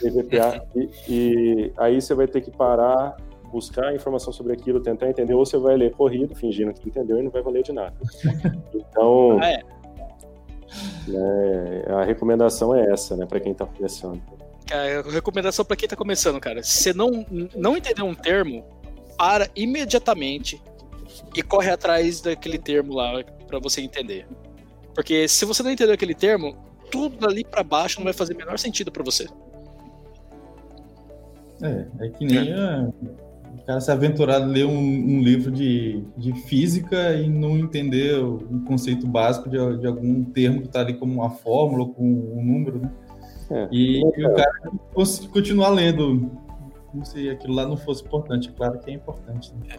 [0.03, 3.17] EVPA e, e aí você vai ter que parar
[3.51, 7.23] buscar informação sobre aquilo, tentar entender, ou você vai ler corrido, fingindo que entendeu e
[7.23, 7.93] não vai valer de nada.
[8.73, 9.63] Então, ah, é.
[11.07, 14.21] né, a recomendação é essa, né, para quem está começando.
[14.71, 17.25] A recomendação para quem está começando, cara, se você não,
[17.55, 18.63] não entender um termo,
[19.21, 20.59] para imediatamente
[21.35, 24.25] e corre atrás daquele termo lá para você entender.
[24.95, 26.57] Porque se você não entender aquele termo,
[26.89, 29.27] tudo ali para baixo não vai fazer o menor sentido para você.
[31.61, 32.89] É, é que nem a,
[33.55, 38.23] o cara se aventurar a ler um, um, livro de, de física e não entender
[38.23, 42.43] o, conceito básico de, de algum termo que está ali como uma fórmula, com um
[42.43, 42.91] número, né?
[43.49, 44.51] É, e, é, e, o cara
[45.31, 46.31] continuar lendo
[46.87, 48.51] como se aquilo lá não fosse importante.
[48.51, 49.53] Claro que é importante.
[49.53, 49.75] Né?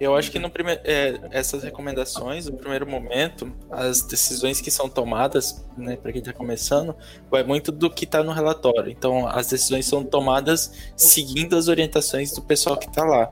[0.00, 4.88] Eu acho que no primeiro, é, essas recomendações, no primeiro momento, as decisões que são
[4.88, 6.96] tomadas, né, para quem está começando,
[7.30, 8.90] vai muito do que está no relatório.
[8.90, 13.30] Então, as decisões são tomadas seguindo as orientações do pessoal que está lá.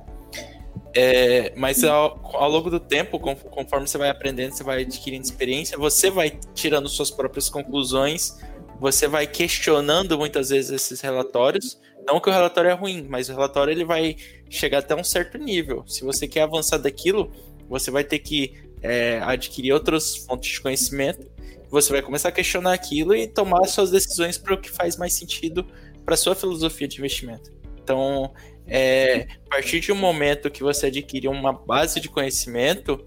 [0.95, 5.79] É, mas ao, ao, longo do tempo, conforme você vai aprendendo, você vai adquirindo experiência,
[5.79, 8.37] você vai tirando suas próprias conclusões,
[8.79, 11.79] você vai questionando muitas vezes esses relatórios
[12.09, 14.17] não que o relatório é ruim, mas o relatório ele vai
[14.49, 15.85] chegar até um certo nível.
[15.87, 17.31] Se você quer avançar daquilo,
[17.69, 21.31] você vai ter que é, adquirir outras fontes de conhecimento.
[21.71, 25.13] Você vai começar a questionar aquilo e tomar suas decisões para o que faz mais
[25.13, 25.67] sentido
[26.03, 27.53] para sua filosofia de investimento.
[27.85, 28.33] Então,
[28.67, 33.05] é, a partir de um momento que você adquire uma base de conhecimento,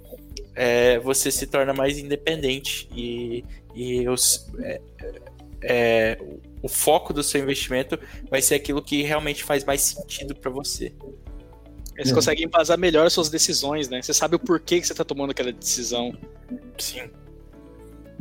[0.56, 3.44] é, você se torna mais independente e,
[3.74, 4.82] e os, é,
[5.64, 6.18] é,
[6.62, 7.98] o foco do seu investimento
[8.30, 10.94] vai ser aquilo que realmente faz mais sentido para você.
[11.98, 12.16] Você é.
[12.16, 14.02] consegue embasar melhor as suas decisões, né?
[14.02, 16.14] Você sabe o porquê que você está tomando aquela decisão.
[16.78, 17.02] Sim.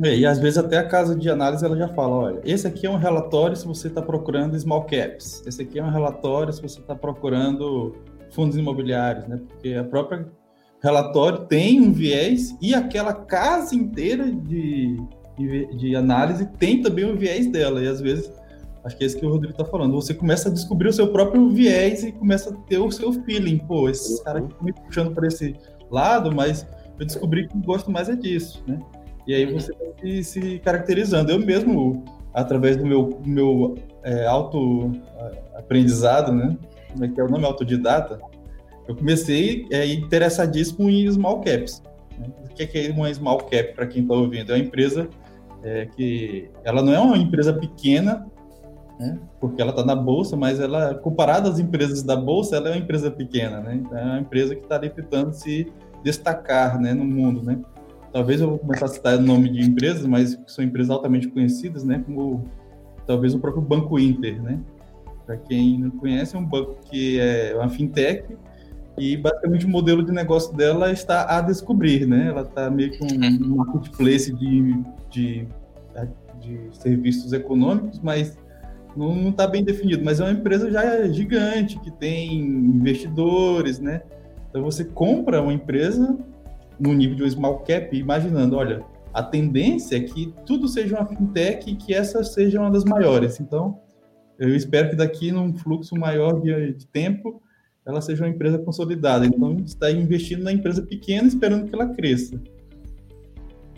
[0.03, 2.87] É, e às vezes até a casa de análise ela já fala, olha, esse aqui
[2.87, 6.61] é um relatório se você está procurando small caps, esse aqui é um relatório se
[6.61, 7.95] você está procurando
[8.31, 9.39] fundos imobiliários, né?
[9.47, 10.27] Porque a própria
[10.81, 14.97] relatório tem um viés e aquela casa inteira de
[15.37, 17.83] de análise tem também o viés dela.
[17.83, 18.31] E às vezes,
[18.83, 21.11] acho que é isso que o Rodrigo está falando, você começa a descobrir o seu
[21.11, 23.59] próprio viés e começa a ter o seu feeling.
[23.59, 24.23] Pô, esses uhum.
[24.23, 25.55] caras estão me puxando para esse
[25.89, 26.67] lado, mas
[26.99, 28.79] eu descobri que gosto mais é disso, né?
[29.27, 31.31] E aí você vai se, se caracterizando.
[31.31, 32.03] Eu mesmo,
[32.33, 36.57] através do meu, meu é, auto-aprendizado, né?
[36.91, 37.45] Como é que é o nome?
[37.45, 38.19] Autodidata.
[38.87, 41.81] Eu comecei é, interessadíssimo em small caps.
[42.17, 42.27] Né?
[42.43, 44.51] O que é, é uma small cap, para quem está ouvindo?
[44.51, 45.07] É uma empresa
[45.63, 48.25] é que ela não é uma empresa pequena,
[48.99, 52.71] né, porque ela está na bolsa, mas ela, comparada às empresas da bolsa, ela é
[52.73, 53.75] uma empresa pequena, né?
[53.75, 55.71] Então é uma empresa que está ali tentando se
[56.03, 57.59] destacar, né, no mundo, né?
[58.11, 61.83] Talvez eu vou começar a citar o nome de empresas, mas são empresas altamente conhecidas,
[61.83, 62.03] né?
[62.05, 62.43] Como
[63.07, 64.59] talvez o próprio Banco Inter, né?
[65.25, 68.25] Para quem não conhece, é um banco que é uma fintech
[68.97, 72.27] e basicamente o modelo de negócio dela está a descobrir, né?
[72.27, 75.47] Ela está meio que um marketplace de, de,
[76.39, 78.37] de serviços econômicos, mas
[78.95, 80.03] não está bem definido.
[80.03, 84.01] Mas é uma empresa já gigante, que tem investidores, né?
[84.49, 86.17] Então você compra uma empresa
[86.79, 88.83] no nível de um small cap, imaginando, olha,
[89.13, 93.39] a tendência é que tudo seja uma fintech e que essa seja uma das maiores.
[93.39, 93.79] Então,
[94.39, 97.41] eu espero que daqui num fluxo maior de, de tempo
[97.85, 99.25] ela seja uma empresa consolidada.
[99.25, 102.39] Então, está investindo na empresa pequena esperando que ela cresça.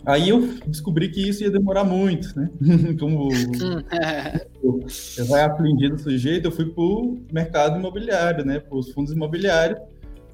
[0.06, 2.50] Aí eu descobri que isso ia demorar muito, né?
[3.00, 3.30] Como
[4.62, 8.58] eu vai aprendido desse jeito, eu fui para o mercado imobiliário, né?
[8.58, 9.80] Para os fundos imobiliários.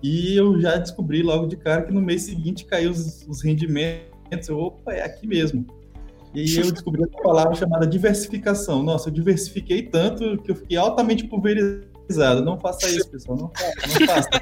[0.03, 4.49] E eu já descobri logo de cara que no mês seguinte caiu os, os rendimentos.
[4.49, 5.64] Eu, opa, é aqui mesmo.
[6.35, 8.83] E eu descobri uma palavra chamada diversificação.
[8.83, 12.41] Nossa, eu diversifiquei tanto que eu fiquei altamente pulverizado risada.
[12.41, 13.39] Não faça isso, pessoal.
[13.39, 14.29] Não, não faça.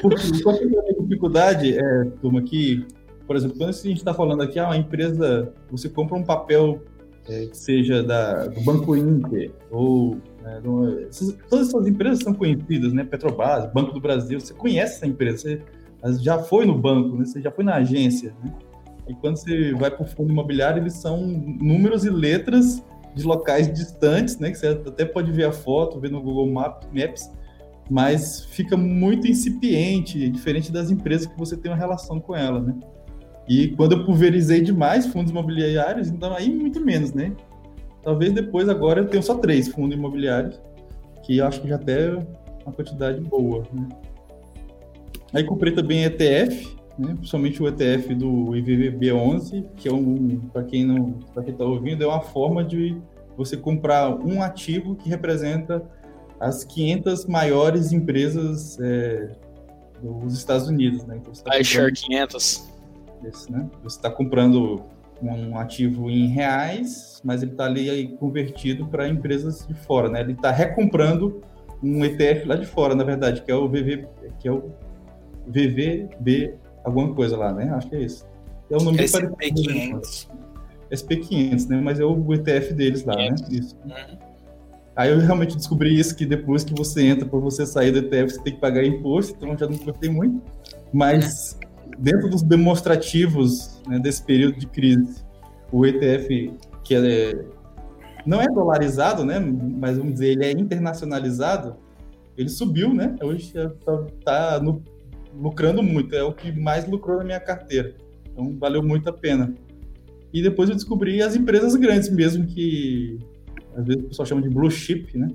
[0.00, 2.84] Porque qual é a dificuldade, é, turma, que,
[3.26, 6.82] por exemplo, quando a gente está falando aqui, ah, uma empresa, você compra um papel
[7.28, 12.34] é, que seja da, do Banco Inter, ou né, do, essas, todas essas empresas são
[12.34, 13.04] conhecidas, né?
[13.04, 15.60] Petrobras, Banco do Brasil, você conhece essa empresa,
[16.02, 17.24] você já foi no banco, né?
[17.24, 18.52] você já foi na agência, né?
[19.06, 22.82] E quando você vai para o fundo imobiliário, eles são números e letras
[23.14, 24.50] de locais distantes, né?
[24.50, 27.30] Que você até pode ver a foto, ver no Google Maps,
[27.90, 32.74] mas fica muito incipiente, diferente das empresas que você tem uma relação com ela, né?
[33.48, 37.32] E quando eu pulverizei demais fundos imobiliários, então aí muito menos, né?
[38.02, 40.60] Talvez depois agora eu tenho só três fundos imobiliários,
[41.24, 42.26] que eu acho que já até é
[42.64, 43.88] uma quantidade boa, né?
[45.32, 47.14] Aí comprei também ETF, né?
[47.14, 52.04] principalmente o ETF do IVVB11, que é um, para quem não, para quem está ouvindo,
[52.04, 52.96] é uma forma de
[53.36, 55.82] você comprar um ativo que representa
[56.38, 59.30] as 500 maiores empresas é,
[60.02, 61.16] dos Estados Unidos, né?
[61.20, 62.68] Então, tá iShare 500.
[63.24, 63.68] Isso, né?
[63.82, 64.82] Você está comprando
[65.22, 70.20] um ativo em reais, mas ele está ali convertido para empresas de fora, né?
[70.20, 71.42] Ele está recomprando
[71.82, 74.06] um ETF lá de fora, na verdade, que é o VV,
[74.38, 74.70] que é o
[75.46, 77.70] VVB alguma coisa lá, né?
[77.70, 78.26] Acho que é isso.
[78.70, 80.28] É o nome SP500.
[80.90, 81.80] SP500, né?
[81.82, 83.42] Mas é o ETF deles lá, 500.
[83.42, 83.48] né?
[83.50, 83.76] Isso.
[83.84, 84.18] Uhum.
[84.96, 88.34] Aí eu realmente descobri isso, que depois que você entra, para você sair do ETF,
[88.34, 90.42] você tem que pagar imposto, então já não gostei muito.
[90.92, 91.58] Mas
[91.98, 95.24] dentro dos demonstrativos né, desse período de crise,
[95.72, 96.52] o ETF,
[96.84, 97.44] que é,
[98.26, 99.38] não é dolarizado, né?
[99.38, 101.76] Mas vamos dizer, ele é internacionalizado,
[102.36, 103.16] ele subiu, né?
[103.22, 104.82] Hoje está tá no,
[105.34, 107.94] lucrando muito, é o que mais lucrou na minha carteira.
[108.30, 109.54] Então valeu muito a pena.
[110.32, 113.18] E depois eu descobri as empresas grandes mesmo, que
[113.74, 115.28] às vezes o pessoal chama de blue chip, né?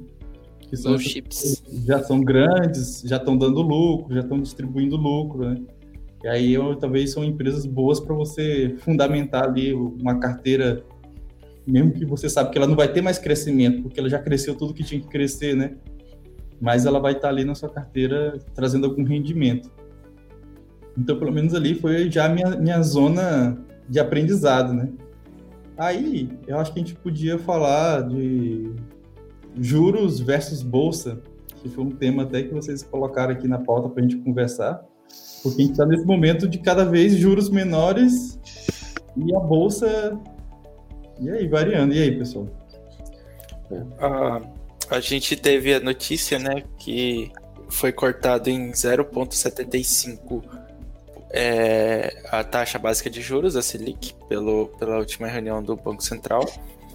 [0.60, 1.64] Que blue chips.
[1.86, 5.62] Já são grandes, já estão dando lucro, já estão distribuindo lucro, né?
[6.24, 10.84] E aí eu, talvez são empresas boas para você fundamentar ali uma carteira,
[11.68, 14.56] mesmo que você sabe que ela não vai ter mais crescimento, porque ela já cresceu
[14.56, 15.76] tudo que tinha que crescer, né?
[16.60, 19.70] Mas ela vai estar ali na sua carteira trazendo algum rendimento.
[20.98, 24.90] Então, pelo menos ali foi já a minha, minha zona de aprendizado, né?
[25.78, 28.72] Aí, eu acho que a gente podia falar de
[29.60, 31.20] juros versus bolsa,
[31.62, 34.86] que foi um tema até que vocês colocaram aqui na pauta para a gente conversar,
[35.44, 38.40] porque a gente está nesse momento de cada vez juros menores
[39.18, 40.18] e a bolsa.
[41.20, 41.94] E aí, variando.
[41.94, 42.48] E aí, pessoal?
[44.00, 44.42] Ah,
[44.90, 47.32] a gente teve a notícia, né, que
[47.70, 50.65] foi cortado em 0,75
[51.38, 56.46] é, a taxa básica de juros, a Selic, pelo, pela última reunião do Banco Central.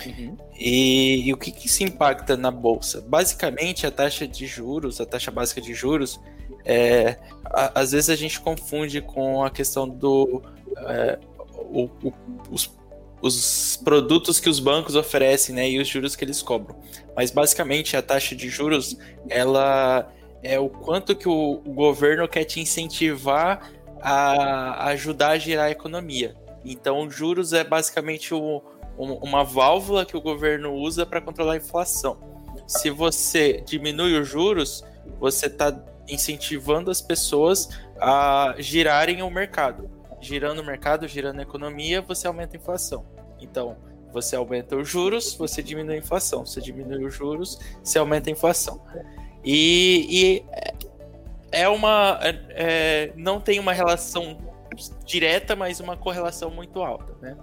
[0.07, 0.35] Uhum.
[0.59, 3.05] E, e, o que, que isso impacta na bolsa?
[3.07, 6.19] Basicamente, a taxa de juros, a taxa básica de juros,
[6.65, 10.43] é, a, às vezes a gente confunde com a questão do
[10.89, 11.19] é,
[11.55, 12.13] o, o,
[12.51, 12.75] os,
[13.21, 16.77] os, produtos que os bancos oferecem, né, e os juros que eles cobram.
[17.15, 18.97] Mas basicamente a taxa de juros,
[19.29, 20.11] ela
[20.43, 23.71] é o quanto que o, o governo quer te incentivar
[24.03, 26.35] a ajudar a girar a economia.
[26.65, 28.63] Então, juros é basicamente o,
[28.97, 32.19] uma válvula que o governo usa para controlar a inflação.
[32.67, 34.85] Se você diminui os juros,
[35.19, 35.77] você está
[36.09, 39.91] incentivando as pessoas a girarem o mercado.
[40.21, 43.07] Girando o mercado, girando a economia, você aumenta a inflação.
[43.41, 43.77] Então,
[44.13, 46.45] você aumenta os juros, você diminui a inflação.
[46.45, 48.83] Você diminui os juros, você aumenta a inflação.
[49.43, 50.45] E, e
[51.53, 52.19] é uma.
[52.23, 54.39] É, é, não tem uma relação
[55.05, 57.37] direta, mas uma correlação muito alta, né?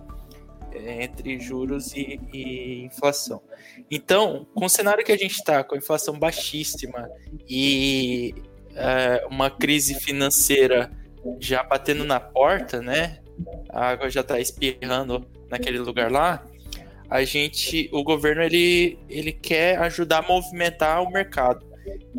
[0.72, 3.42] É, entre juros e, e, inflação.
[3.90, 7.10] Então, com o cenário que a gente está, com a inflação baixíssima
[7.48, 8.34] e
[8.76, 10.92] é, uma crise financeira
[11.40, 13.20] já batendo na porta, né?
[13.70, 16.44] A água já está espirrando naquele lugar lá.
[17.10, 21.66] A gente, o governo ele, ele quer ajudar a movimentar o mercado.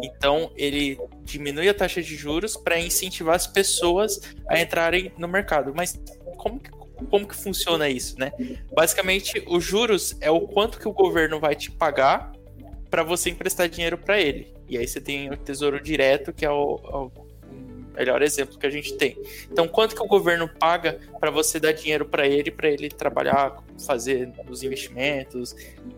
[0.03, 5.73] Então, ele diminui a taxa de juros para incentivar as pessoas a entrarem no mercado.
[5.75, 6.01] Mas
[6.37, 8.33] como que, como que funciona isso, né?
[8.73, 12.33] Basicamente, os juros é o quanto que o governo vai te pagar
[12.91, 14.53] para você emprestar dinheiro para ele.
[14.69, 17.13] E aí você tem o Tesouro Direto, que é o, é o
[17.99, 19.17] melhor exemplo que a gente tem.
[19.51, 23.63] Então, quanto que o governo paga para você dar dinheiro para ele, para ele trabalhar,
[23.85, 25.55] fazer os investimentos,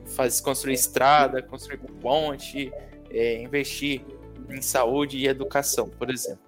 [0.06, 2.72] fazer construir estrada, construir ponte,
[3.10, 4.02] é, investir
[4.48, 6.40] em saúde e educação, por exemplo.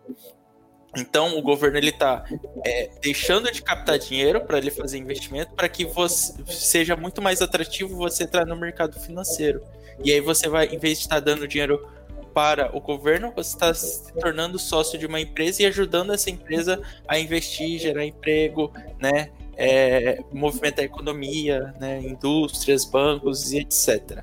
[0.97, 2.25] Então, o governo ele está
[2.65, 7.41] é, deixando de captar dinheiro para ele fazer investimento para que você seja muito mais
[7.41, 9.63] atrativo você entrar no mercado financeiro.
[10.05, 11.89] E aí você vai, em vez de estar dando dinheiro
[12.35, 16.81] para o governo, você está se tornando sócio de uma empresa e ajudando essa empresa
[17.07, 24.23] a investir, gerar emprego, né, é, movimentar a economia, né, indústrias, bancos e etc.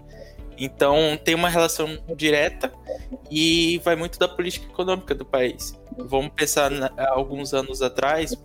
[0.59, 2.71] Então tem uma relação direta
[3.31, 5.79] e vai muito da política econômica do país.
[5.97, 8.35] Vamos pensar na, alguns anos atrás,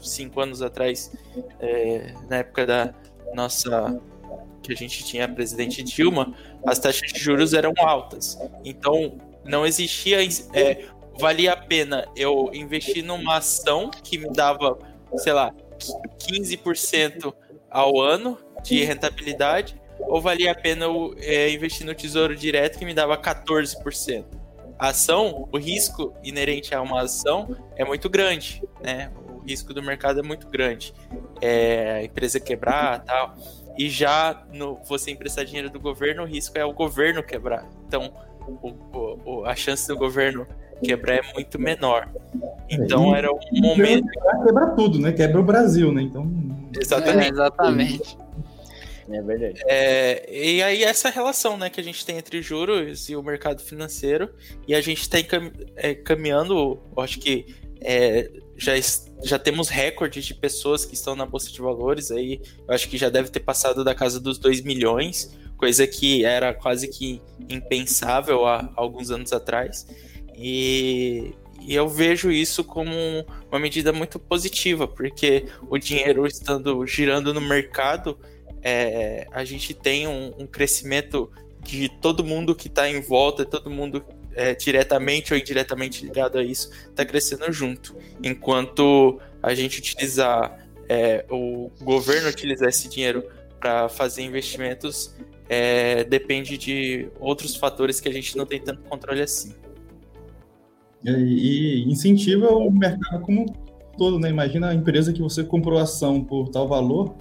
[0.00, 1.12] cinco anos atrás,
[1.58, 2.94] é, na época da
[3.34, 4.00] nossa
[4.62, 8.38] que a gente tinha a presidente Dilma, as taxas de juros eram altas.
[8.64, 10.18] Então não existia
[10.52, 10.86] é,
[11.18, 14.78] valia a pena eu investir numa ação que me dava,
[15.16, 15.52] sei lá,
[16.18, 17.34] 15%
[17.70, 22.84] ao ano de rentabilidade ou valia a pena eu é, investir no tesouro direto que
[22.84, 24.24] me dava 14%?
[24.78, 29.10] A ação, o risco inerente a uma ação é muito grande, né?
[29.28, 30.92] O risco do mercado é muito grande.
[31.40, 33.34] É, a empresa quebrar tal.
[33.78, 37.66] E já no, você emprestar dinheiro do governo, o risco é o governo quebrar.
[37.86, 38.12] Então,
[38.62, 38.74] o,
[39.24, 40.46] o, a chance do governo
[40.82, 42.08] quebrar é muito menor.
[42.68, 44.08] Então é, era um momento.
[44.44, 45.12] Quebra tudo, né?
[45.12, 46.02] Quebra o Brasil, né?
[46.02, 46.30] Então.
[46.78, 47.24] Exatamente.
[47.24, 48.18] É, exatamente.
[49.08, 49.62] É verdade.
[49.68, 53.62] É, e aí essa relação né, que a gente tem entre juros e o mercado
[53.62, 54.30] financeiro,
[54.66, 55.18] e a gente está
[55.76, 57.46] é, caminhando, acho que
[57.80, 58.72] é, já,
[59.22, 62.98] já temos recordes de pessoas que estão na Bolsa de Valores, aí eu acho que
[62.98, 68.46] já deve ter passado da casa dos 2 milhões, coisa que era quase que impensável
[68.46, 69.86] há alguns anos atrás.
[70.36, 72.92] E, e eu vejo isso como
[73.50, 78.18] uma medida muito positiva, porque o dinheiro estando girando no mercado
[78.68, 81.30] é, a gente tem um, um, crescimento
[81.62, 86.42] de todo mundo que está em volta, todo mundo é, diretamente ou indiretamente ligado a
[86.42, 87.94] isso, está crescendo junto.
[88.20, 93.22] Enquanto a gente utilizar, é, o governo utilizar esse dinheiro
[93.60, 95.14] para fazer investimentos,
[95.48, 99.54] é, depende de outros fatores que a gente não tem tanto controle assim.
[101.04, 103.46] E, e incentiva o mercado como
[103.96, 104.28] todo, né?
[104.28, 107.14] Imagina a empresa que você comprou ação por tal valor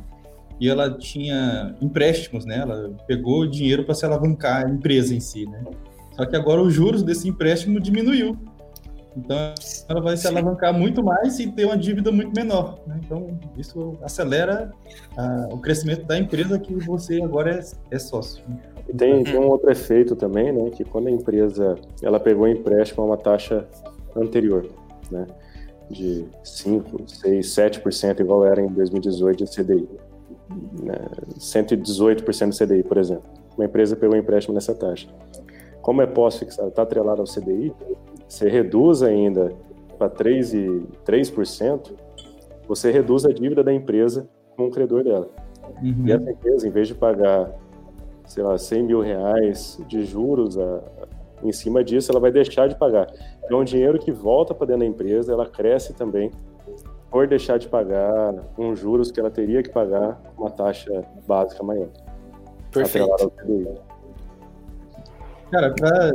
[0.60, 2.60] e ela tinha empréstimos, né?
[2.60, 5.64] Ela pegou dinheiro para se alavancar a empresa em si, né?
[6.16, 8.38] Só que agora os juros desse empréstimo diminuiu.
[9.18, 9.54] Então
[9.88, 12.80] ela vai se alavancar muito mais e ter uma dívida muito menor.
[12.86, 13.00] Né?
[13.04, 14.72] Então isso acelera
[15.16, 18.44] a, o crescimento da empresa que você agora é, é sócio.
[18.48, 18.58] Né?
[18.90, 20.70] E tem, tem um outro efeito também, né?
[20.70, 23.66] Que quando a empresa ela pegou empréstimo a uma taxa
[24.16, 24.68] anterior,
[25.10, 25.26] né?
[25.90, 29.88] De 5, 6, 7%, igual era em 2018 de CDI.
[30.50, 30.96] Né?
[31.38, 33.24] 118% de CDI, por exemplo.
[33.58, 35.08] Uma empresa pegou empréstimo nessa taxa.
[35.82, 37.74] Como é pós-fixado, está atrelado ao CDI,
[38.28, 39.52] você reduz ainda
[39.98, 41.94] para 3%, e 3%,
[42.68, 45.30] você reduz a dívida da empresa com o credor dela.
[45.82, 46.08] Uhum.
[46.08, 47.52] E essa empresa, em vez de pagar,
[48.26, 50.82] sei lá, 100 mil reais de juros a,
[51.44, 53.08] em cima disso, ela vai deixar de pagar.
[53.44, 56.32] Então, o dinheiro que volta para dentro da empresa, ela cresce também
[57.16, 61.88] por deixar de pagar um juros que ela teria que pagar uma taxa básica maior.
[62.74, 63.08] Perfeito.
[65.50, 66.12] Cara, pra...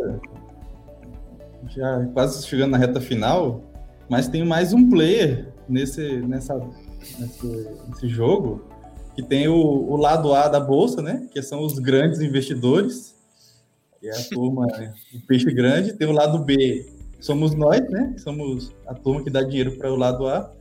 [1.68, 3.62] já quase chegando na reta final,
[4.10, 6.60] mas tem mais um player nesse, nessa,
[7.18, 7.46] nesse,
[7.88, 8.66] nesse jogo
[9.14, 11.26] que tem o, o, lado A da bolsa, né?
[11.32, 13.16] Que são os grandes investidores,
[13.98, 14.66] que é a turma,
[15.14, 15.94] o peixe grande.
[15.94, 16.86] Tem o lado B,
[17.20, 18.14] somos nós, né?
[18.18, 20.59] Somos a turma que dá dinheiro para o lado A.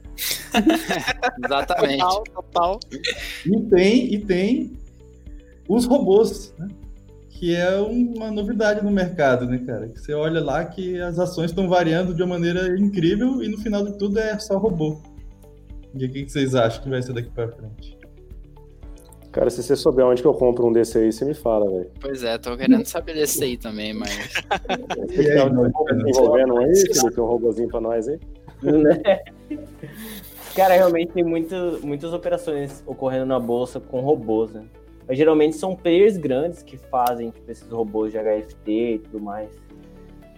[1.46, 2.00] Exatamente.
[2.00, 2.80] Total, total.
[3.46, 4.78] E tem, e tem
[5.68, 6.68] os robôs, né?
[7.40, 9.88] que é uma novidade no mercado, né, cara?
[9.88, 13.58] Que você olha lá que as ações estão variando de uma maneira incrível e no
[13.60, 15.02] final de tudo é só robô.
[15.96, 17.98] E o que vocês acham que vai ser daqui para frente?
[19.32, 21.90] Cara, se você souber onde que eu compro um desse aí, você me fala, velho.
[22.02, 24.10] Pois é, tô querendo saber desse aí também, mas.
[25.08, 27.22] Você um envolvendo aí, Felipe?
[27.22, 28.20] Um robôzinho pra nós aí?
[28.64, 29.02] Né?
[30.56, 34.66] Cara, realmente tem muito, muitas operações ocorrendo na bolsa com robôs, né?
[35.08, 39.50] Mas geralmente são players grandes que fazem tipo, esses robôs de HFT e tudo mais.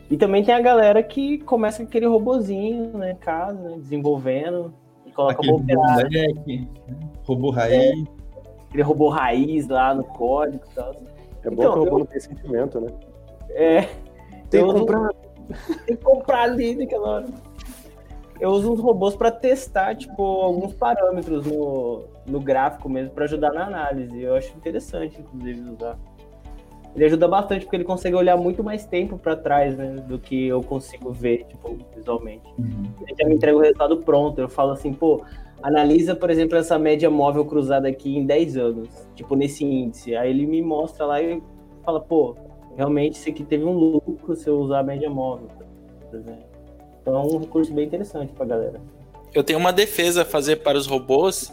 [0.10, 4.74] E também tem a galera que começa com aquele robozinho, né, em casa, né, desenvolvendo,
[5.06, 6.68] e coloca aquele robô moleque,
[7.24, 7.74] robô raiz.
[7.74, 7.94] É,
[8.68, 10.92] aquele robô raiz lá no código e tal.
[11.44, 12.00] É bom então, que o robô eu...
[12.00, 12.92] não tem sentimento, né?
[13.52, 13.82] É.
[14.50, 15.10] Tem que comprar.
[15.86, 17.26] tem que comprar ali naquela hora
[18.42, 23.54] eu uso uns robôs para testar, tipo, alguns parâmetros no, no gráfico mesmo, para ajudar
[23.54, 24.20] na análise.
[24.20, 25.96] Eu acho interessante, inclusive, usar.
[26.96, 30.48] Ele ajuda bastante porque ele consegue olhar muito mais tempo para trás, né, do que
[30.48, 32.52] eu consigo ver, tipo, visualmente.
[32.58, 32.84] Uhum.
[33.08, 34.42] Ele já me entrega o resultado pronto.
[34.42, 35.24] Eu falo assim, pô,
[35.62, 40.16] analisa, por exemplo, essa média móvel cruzada aqui em 10 anos, tipo, nesse índice.
[40.16, 41.42] Aí ele me mostra lá e
[41.84, 42.36] fala, pô,
[42.76, 45.48] realmente isso aqui teve um lucro se eu usar a média móvel,
[46.10, 46.51] por exemplo.
[47.02, 48.80] Então é um recurso bem interessante pra galera.
[49.34, 51.52] Eu tenho uma defesa a fazer para os robôs,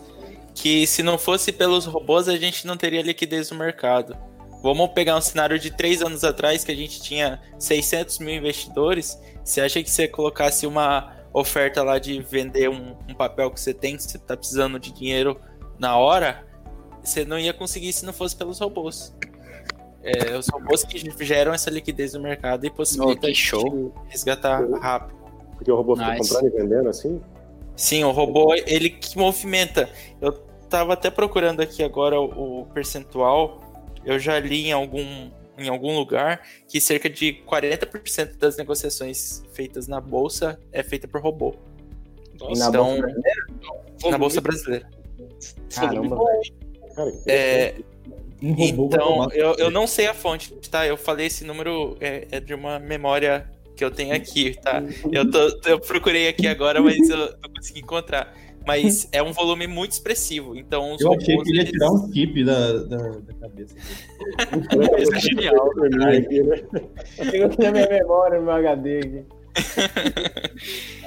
[0.55, 4.16] que se não fosse pelos robôs, a gente não teria liquidez no mercado.
[4.62, 9.19] Vamos pegar um cenário de três anos atrás, que a gente tinha 600 mil investidores.
[9.45, 13.73] Você acha que você colocasse uma oferta lá de vender um, um papel que você
[13.73, 15.41] tem, que você está precisando de dinheiro
[15.79, 16.45] na hora,
[17.03, 19.15] você não ia conseguir se não fosse pelos robôs.
[20.03, 23.31] É, os robôs que geram essa liquidez no mercado e possibilitam
[23.62, 25.18] oh, resgatar rápido.
[25.59, 26.30] Porque o robô fica nice.
[26.30, 27.20] comprando e vendendo assim?
[27.76, 29.90] Sim, o robô, ele que movimenta.
[30.20, 30.32] Eu
[30.70, 33.60] tava até procurando aqui agora o, percentual.
[34.05, 39.89] Eu já li em algum, em algum lugar que cerca de 40% das negociações feitas
[39.89, 41.55] na bolsa é feita por robô.
[42.40, 44.10] Nossa, então, na bolsa brasileira?
[44.10, 44.89] Na bolsa brasileira.
[45.74, 46.16] Caramba,
[46.94, 47.74] Cara, é,
[48.43, 50.86] um então, eu, eu não sei a fonte, tá?
[50.86, 54.83] Eu falei esse número é, é de uma memória que eu tenho aqui, tá?
[55.13, 58.35] Eu, tô, eu procurei aqui agora, mas eu não consegui encontrar.
[58.67, 60.97] Mas é um volume muito expressivo, então...
[61.01, 63.75] eu achei que ele ia tirar um skip da, da, da cabeça.
[64.99, 65.71] Isso é genial.
[67.31, 69.25] Tenho aqui na minha memória, no meu HD aqui.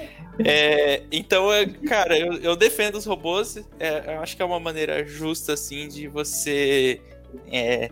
[0.44, 3.58] É, então, é, cara, eu, eu, defendo os robôs.
[3.80, 7.00] É, eu acho que é uma maneira justa, assim, de você
[7.52, 7.92] é,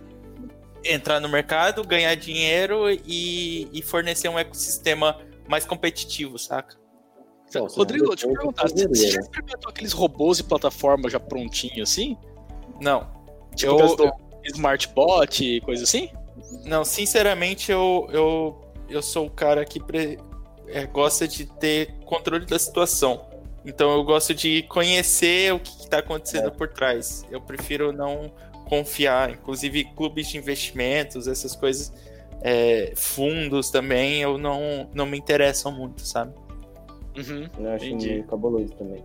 [0.84, 6.78] entrar no mercado, ganhar dinheiro e, e fornecer um ecossistema mais competitivo, saca?
[7.48, 9.26] Então, Rodrigo, deixa eu perguntar, você já né?
[9.26, 12.16] experimentou aqueles robôs e plataforma já prontinho assim?
[12.80, 13.08] Não.
[13.56, 14.12] Tipo eu, eu...
[14.46, 16.10] Smartbot e coisa assim?
[16.64, 20.18] Não, sinceramente eu, eu eu sou o cara que pre,
[20.68, 23.28] é, gosta de ter controle da situação.
[23.66, 26.52] Então eu gosto de conhecer o que está acontecendo é.
[26.52, 27.26] por trás.
[27.30, 28.32] Eu prefiro não
[28.70, 29.32] confiar.
[29.32, 31.92] Inclusive, clubes de investimentos, essas coisas,
[32.42, 36.34] é, fundos também, eu não, não me interessam muito, sabe?
[37.18, 38.10] Uhum, eu acho entendi.
[38.10, 39.04] meio cabuloso também.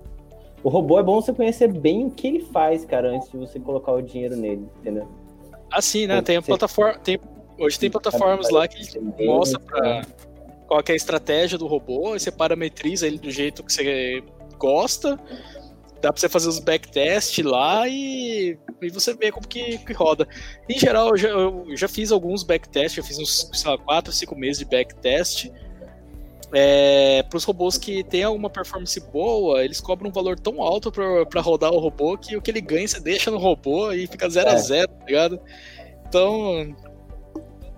[0.63, 3.59] O robô é bom você conhecer bem o que ele faz, cara, antes de você
[3.59, 5.09] colocar o dinheiro nele, entendeu?
[5.71, 6.23] Assim, né?
[6.23, 6.99] Tem a plataforma.
[7.01, 7.19] Tem,
[7.59, 10.03] hoje tem plataformas lá que mostra pra,
[10.67, 14.23] qual é a estratégia do robô, você parametriza ele do jeito que você
[14.59, 15.19] gosta.
[16.05, 20.29] Dá pra você fazer os backtest lá e, e você vê como que, que roda.
[20.69, 24.13] Em geral, eu já, eu já fiz alguns backtests, já fiz uns, sei lá, 4,
[24.13, 25.51] 5 meses de backtest.
[26.53, 30.93] É, para os robôs que têm alguma performance boa, eles cobram um valor tão alto
[30.93, 34.29] para rodar o robô que o que ele ganha você deixa no robô e fica
[34.29, 34.53] 0 é.
[34.53, 35.41] a 0 tá ligado?
[36.07, 36.77] Então.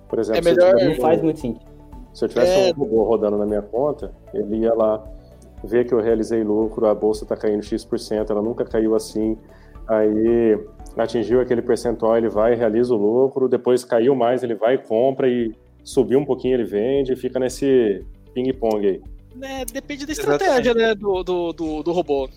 [0.08, 0.74] Por exemplo, é melhor...
[0.74, 1.64] não faz muito sentido.
[2.12, 2.72] Se eu tivesse é...
[2.72, 5.15] um robô rodando na minha conta, ele ia lá
[5.66, 9.36] ver que eu realizei lucro, a bolsa está caindo X%, ela nunca caiu assim,
[9.86, 10.58] aí
[10.96, 14.78] atingiu aquele percentual, ele vai e realiza o lucro, depois caiu mais, ele vai e
[14.78, 19.02] compra e subiu um pouquinho, ele vende e fica nesse ping-pong aí.
[19.42, 22.28] É, depende da estratégia, né, do, do, do, do robô.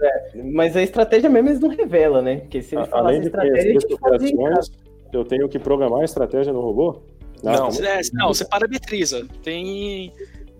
[0.00, 2.36] É, mas a estratégia mesmo eles não revela, né?
[2.36, 4.70] Porque se ele Além de ter as operações,
[5.12, 7.02] eu tenho que programar a estratégia no robô?
[7.42, 9.26] Não, não, é, não você parametriza.
[9.42, 10.12] Tem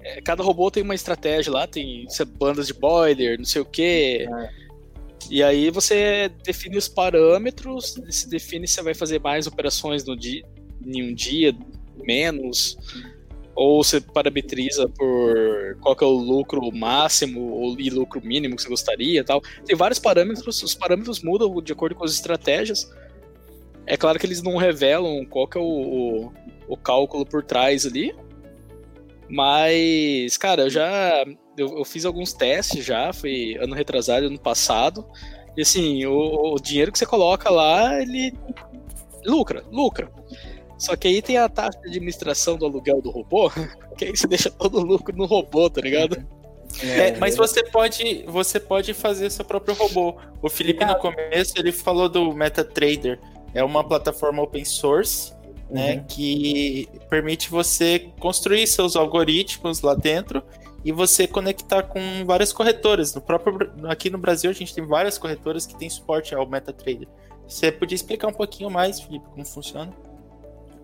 [0.07, 2.07] é, cada robô tem uma estratégia lá, tem
[2.39, 4.29] bandas de boiler, não sei o quê.
[4.29, 4.67] É.
[5.29, 10.17] E aí você define os parâmetros, se define se você vai fazer mais operações no
[10.17, 10.45] dia,
[10.87, 11.53] em um dia,
[11.97, 12.79] menos,
[13.57, 19.25] ou você parametriza por qual é o lucro máximo e lucro mínimo que você gostaria
[19.25, 19.43] tal.
[19.65, 22.89] Tem vários parâmetros, os parâmetros mudam de acordo com as estratégias.
[23.85, 26.33] É claro que eles não revelam qual é o, o,
[26.69, 28.15] o cálculo por trás ali,
[29.29, 31.25] mas, cara, eu já.
[31.57, 35.07] Eu, eu, fiz alguns testes já, foi ano retrasado, ano passado.
[35.57, 38.35] E assim, o, o, dinheiro que você coloca lá, ele
[39.25, 40.11] lucra, lucra.
[40.79, 43.51] Só que aí tem a taxa de administração do aluguel do robô,
[43.97, 46.23] que aí você deixa todo o lucro no robô, tá ligado?
[46.83, 50.17] É, mas você pode, você pode fazer seu próprio robô.
[50.43, 53.19] O Felipe no começo ele falou do MetaTrader.
[53.55, 55.33] É uma plataforma open source
[55.71, 56.05] né, uhum.
[56.05, 60.43] que permite você construir seus algoritmos lá dentro
[60.85, 63.15] e você conectar com várias corretoras.
[63.15, 67.09] No próprio aqui no Brasil a gente tem várias corretoras que têm suporte ao MetaTrader.
[67.47, 69.93] Você podia explicar um pouquinho mais, Felipe, como funciona?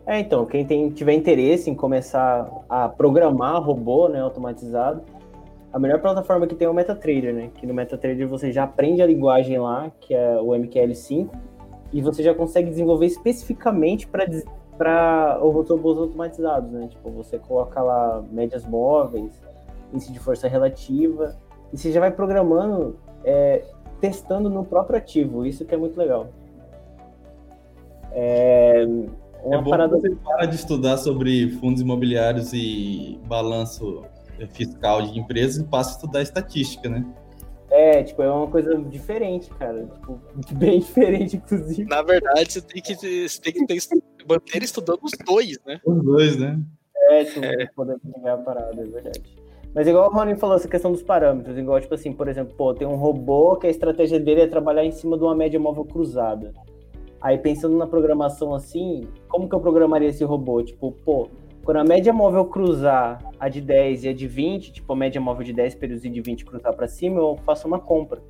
[0.07, 5.03] É, então, quem tem, tiver interesse em começar a programar robô, né, automatizado,
[5.73, 7.51] a melhor plataforma que tem é o MetaTrader, né?
[7.55, 11.31] Que no MetaTrader você já aprende a linguagem lá, que é o MQL5,
[11.93, 14.27] e você já consegue desenvolver especificamente para
[14.77, 16.89] para os robôs automatizados, né?
[16.89, 19.33] Tipo, você coloca lá médias móveis,
[19.93, 21.37] índice de força relativa,
[21.73, 23.65] e você já vai programando, é,
[24.01, 25.45] testando no próprio ativo.
[25.47, 26.29] Isso que é muito legal.
[28.13, 28.85] É,
[29.45, 29.97] uma é bom parada...
[29.97, 34.03] você para de estudar sobre fundos imobiliários e balanço
[34.51, 37.05] fiscal de empresas e passa a estudar estatística, né?
[37.71, 39.87] É, tipo, é uma coisa diferente, cara.
[39.87, 40.21] Tipo,
[40.55, 41.89] bem diferente, inclusive.
[41.89, 43.77] Na verdade, você tem que, você tem que ter
[44.29, 45.81] manter estudando os dois, né?
[45.85, 46.61] Os dois, né?
[47.11, 47.67] É, sim, é.
[47.75, 49.23] poder pegar a parada, é verdade.
[49.75, 52.75] Mas igual o Rony falou, essa questão dos parâmetros, igual, tipo assim, por exemplo, pô,
[52.75, 55.85] tem um robô que a estratégia dele é trabalhar em cima de uma média móvel
[55.85, 56.53] cruzada.
[57.21, 60.63] Aí pensando na programação assim, como que eu programaria esse robô?
[60.63, 61.29] Tipo, pô,
[61.65, 65.21] quando a média móvel cruzar a de 10 e a de 20, tipo a média
[65.21, 68.21] móvel de 10 períodos e de 20 cruzar para cima, eu faço uma compra.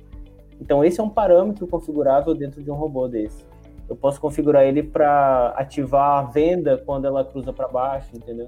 [0.61, 3.43] Então esse é um parâmetro configurável dentro de um robô desse
[3.89, 8.47] eu posso configurar ele para ativar a venda quando ela cruza para baixo, entendeu?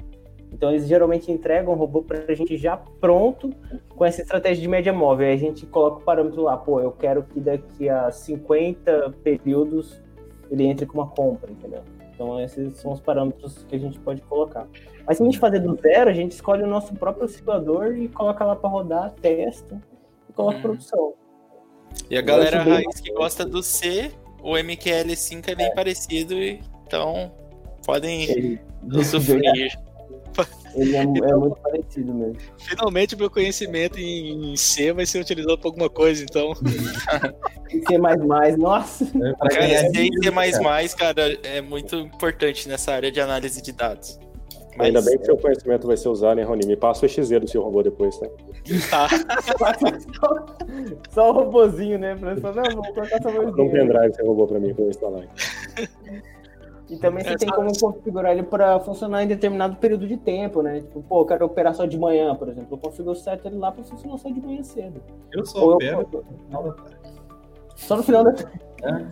[0.51, 3.49] Então eles geralmente entregam o robô para a gente já pronto
[3.89, 5.27] com essa estratégia de média móvel.
[5.27, 10.01] Aí a gente coloca o parâmetro lá, pô, eu quero que daqui a 50 períodos
[10.49, 11.81] ele entre com uma compra, entendeu?
[12.13, 14.65] Então esses são os parâmetros que a gente pode colocar.
[15.05, 18.07] Mas se a gente fazer do zero, a gente escolhe o nosso próprio oscilador e
[18.07, 19.81] coloca lá para rodar, testa
[20.29, 20.61] e coloca hum.
[20.61, 21.13] produção.
[22.09, 24.11] E a galera raiz que gosta do C
[24.45, 25.73] o MQL5 é bem é.
[25.73, 26.35] parecido,
[26.85, 27.31] então
[27.83, 28.59] podem ele,
[28.93, 29.75] usufruir.
[30.75, 32.35] Ele é, é, muito parecido mesmo.
[32.57, 36.53] Finalmente meu conhecimento em C vai ser utilizado para alguma coisa, então.
[36.53, 37.97] C++,
[38.57, 39.05] nossa.
[39.05, 44.19] É, cara, C e C++, cara, é muito importante nessa área de análise de dados.
[44.77, 44.87] Mas...
[44.87, 46.65] Ainda bem que seu conhecimento vai ser usado, né, Rony?
[46.65, 48.27] Me passa o XZ do seu robô depois, tá?
[48.89, 49.07] Tá.
[50.19, 50.45] só,
[51.11, 52.15] só o robôzinho, né?
[52.41, 53.51] Falar, não, vou colocar essa vozinha.
[53.55, 55.27] Não pendrive seu robô pra mim, pra eu instalar.
[56.89, 60.61] E também você é, tem como configurar ele para funcionar em determinado período de tempo,
[60.61, 60.81] né?
[60.81, 62.67] Tipo, pô, eu quero operar só de manhã, por exemplo.
[62.71, 65.01] Eu consigo setar ele lá para funcionar só de manhã cedo.
[65.31, 66.23] Eu só Ou opero eu...
[66.23, 66.97] no final da tarde.
[67.75, 68.61] Só no final da tarde.
[68.83, 69.05] É.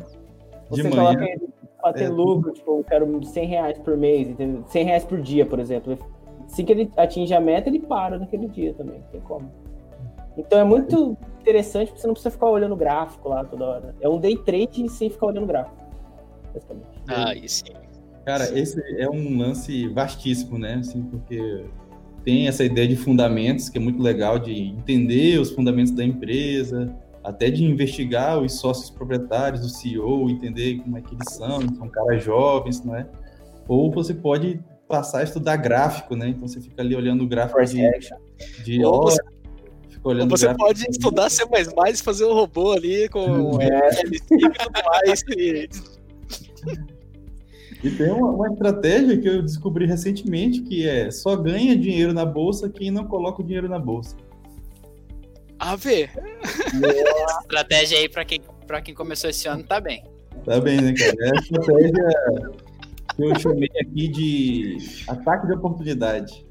[0.69, 1.35] Você de coloca manhã.
[1.83, 2.09] Para ter é.
[2.09, 4.63] lucro, tipo, eu quero 100 reais por mês, entendeu?
[4.67, 5.97] 100 reais por dia, por exemplo.
[6.45, 9.51] Assim que ele atinge a meta, ele para naquele dia também, não tem como.
[10.37, 13.95] Então é muito interessante, porque você não precisa ficar olhando o gráfico lá toda hora.
[13.99, 15.75] É um day trade sem ficar olhando o gráfico.
[16.53, 16.87] Basicamente.
[17.07, 17.65] Ah, isso.
[18.25, 20.75] Cara, esse é um lance vastíssimo, né?
[20.75, 21.65] Assim, porque
[22.23, 26.95] tem essa ideia de fundamentos, que é muito legal de entender os fundamentos da empresa,
[27.23, 31.87] até de investigar os sócios proprietários, o CEO, entender como é que eles são, são
[31.87, 33.07] caras jovens, não é?
[33.67, 36.29] Ou você pode passar a estudar gráfico, né?
[36.29, 37.81] Então você fica ali olhando o gráfico de,
[38.63, 39.21] de Ou você,
[40.03, 40.65] olhando você gráfico.
[40.65, 44.01] pode estudar C++ e fazer um robô ali com é.
[44.11, 45.23] e tudo mais.
[45.29, 45.69] E...
[47.83, 52.25] E tem uma, uma, estratégia que eu descobri recentemente que é só ganha dinheiro na
[52.25, 54.15] bolsa quem não coloca o dinheiro na bolsa.
[55.63, 56.11] A ver.
[57.41, 60.03] estratégia aí para quem, pra quem começou esse ano tá bem.
[60.43, 61.15] Tá bem, né, cara?
[61.21, 62.09] É a estratégia
[63.15, 64.77] que eu chamei aqui de
[65.07, 66.45] ataque de oportunidade.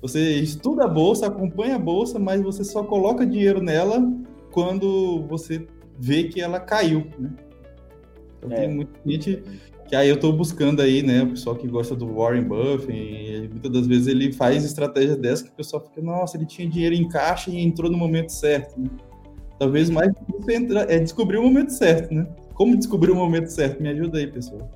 [0.00, 4.02] Você estuda a bolsa, acompanha a bolsa, mas você só coloca dinheiro nela
[4.50, 5.66] quando você
[5.98, 7.30] vê que ela caiu, né?
[8.38, 8.60] Então é.
[8.60, 9.42] tem muita gente
[9.88, 13.48] que aí eu estou buscando aí, né, o pessoal que gosta do Warren Buffett, e
[13.50, 16.94] muitas das vezes ele faz estratégia dessa que o pessoal fica, nossa, ele tinha dinheiro
[16.94, 18.88] em caixa e entrou no momento certo, né?
[19.58, 22.26] Talvez mais você entra, é descobrir o momento certo, né?
[22.54, 23.82] Como descobrir o momento certo?
[23.82, 24.68] Me ajuda aí, pessoal.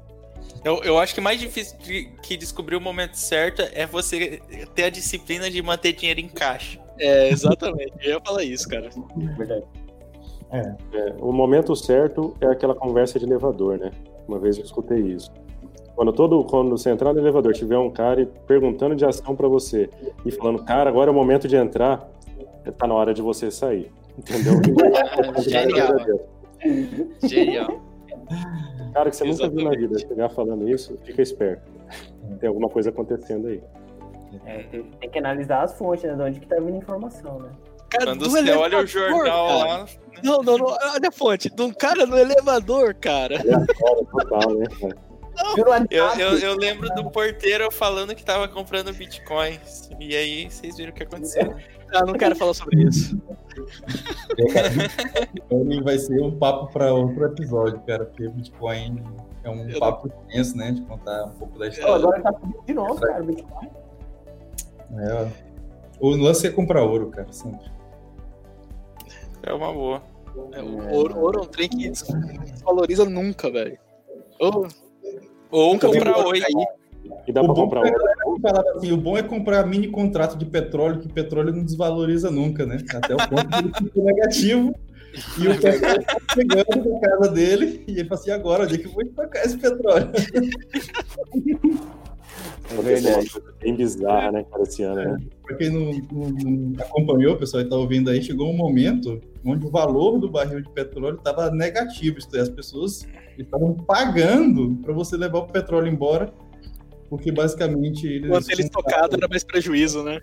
[0.64, 4.40] Eu, eu acho que mais difícil de, que descobrir o momento certo é você
[4.74, 6.80] ter a disciplina de manter dinheiro em caixa.
[6.98, 7.92] É, exatamente.
[8.02, 8.90] eu ia falar isso, cara.
[9.36, 9.64] Verdade.
[10.50, 10.60] É.
[10.92, 13.90] É, o momento certo é aquela conversa de elevador, né?
[14.28, 15.32] Uma vez eu escutei isso.
[15.96, 19.90] Quando todo, quando você entrar no elevador, tiver um cara perguntando de ação para você
[20.24, 22.08] e falando, cara, agora é o momento de entrar,
[22.76, 23.90] tá na hora de você sair.
[24.16, 24.54] Entendeu?
[25.42, 25.96] Genial.
[27.26, 27.80] Genial.
[28.92, 29.30] Cara que você Exatamente.
[29.30, 31.62] nunca viu na vida chegar falando isso, fica esperto.
[32.38, 33.62] Tem alguma coisa acontecendo aí.
[34.44, 34.58] É,
[35.00, 36.14] tem que analisar as fontes, né?
[36.14, 37.50] De onde que tá vindo a informação, né?
[37.90, 39.68] Cara, Quando você elevador, olha o jornal cara.
[39.68, 39.86] lá.
[40.22, 41.48] Não, não, não, olha a fonte.
[41.48, 43.36] De um cara no elevador, cara.
[43.36, 44.66] É, total, né,
[45.90, 49.88] Eu, eu, eu, lembro do porteiro falando que tava comprando bitcoins.
[50.00, 51.54] E aí vocês viram o que aconteceu.
[51.90, 53.18] Ah, não quero falar sobre isso.
[55.82, 59.02] vai ser um papo para outro episódio, cara, porque Bitcoin
[59.42, 60.24] é um eu papo não...
[60.24, 60.72] intenso, né?
[60.72, 61.94] De contar um pouco da história.
[61.94, 63.70] agora tá subindo de novo, cara, Bitcoin.
[64.98, 65.32] É,
[65.98, 67.77] o lance é comprar ouro, cara, sempre.
[69.48, 70.02] É uma boa.
[70.52, 73.78] É, o ouro, ouro é um trem que desvaloriza nunca, velho.
[74.38, 74.68] Ou,
[75.50, 76.42] ou comprar oi.
[77.26, 77.92] E dá o pra comprar é,
[78.26, 78.76] ouro.
[78.76, 82.76] Assim, o bom é comprar mini contrato de petróleo, que petróleo não desvaloriza nunca, né?
[82.94, 84.74] Até o ponto que ele fica negativo.
[85.38, 88.78] E o petróleo tá chegando na casa dele, e ele fala assim, agora, onde é
[88.78, 90.10] que eu vou estocar esse petróleo?
[92.70, 93.30] É verdade.
[93.60, 95.26] Bem bizarra, né, cara, esse ano, né?
[95.42, 99.66] Pra quem não, não, não acompanhou, pessoal, que tá ouvindo aí, chegou um momento onde
[99.66, 102.18] o valor do barril de petróleo estava negativo.
[102.18, 103.06] Isto é, as pessoas
[103.38, 106.32] estavam pagando para você levar o petróleo embora,
[107.08, 108.06] porque basicamente...
[108.06, 110.20] Eles Quanto ele estocado era mais prejuízo, né?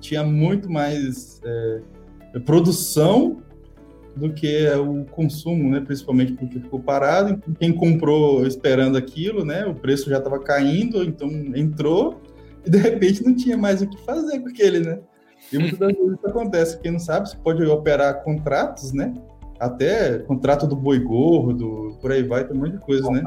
[0.00, 1.80] Tinha muito mais é,
[2.40, 3.42] produção
[4.16, 5.80] do que o consumo, né?
[5.80, 7.40] Principalmente porque ficou parado.
[7.58, 9.66] Quem comprou esperando aquilo, né?
[9.66, 12.20] O preço já estava caindo, então entrou
[12.64, 14.98] e de repente não tinha mais o que fazer com aquele, né?
[15.52, 16.80] E muitas das vezes isso acontece.
[16.80, 19.12] Quem não sabe, você pode operar contratos, né?
[19.60, 23.22] Até contrato do boi gordo, por aí vai, tem um monte de coisa, né?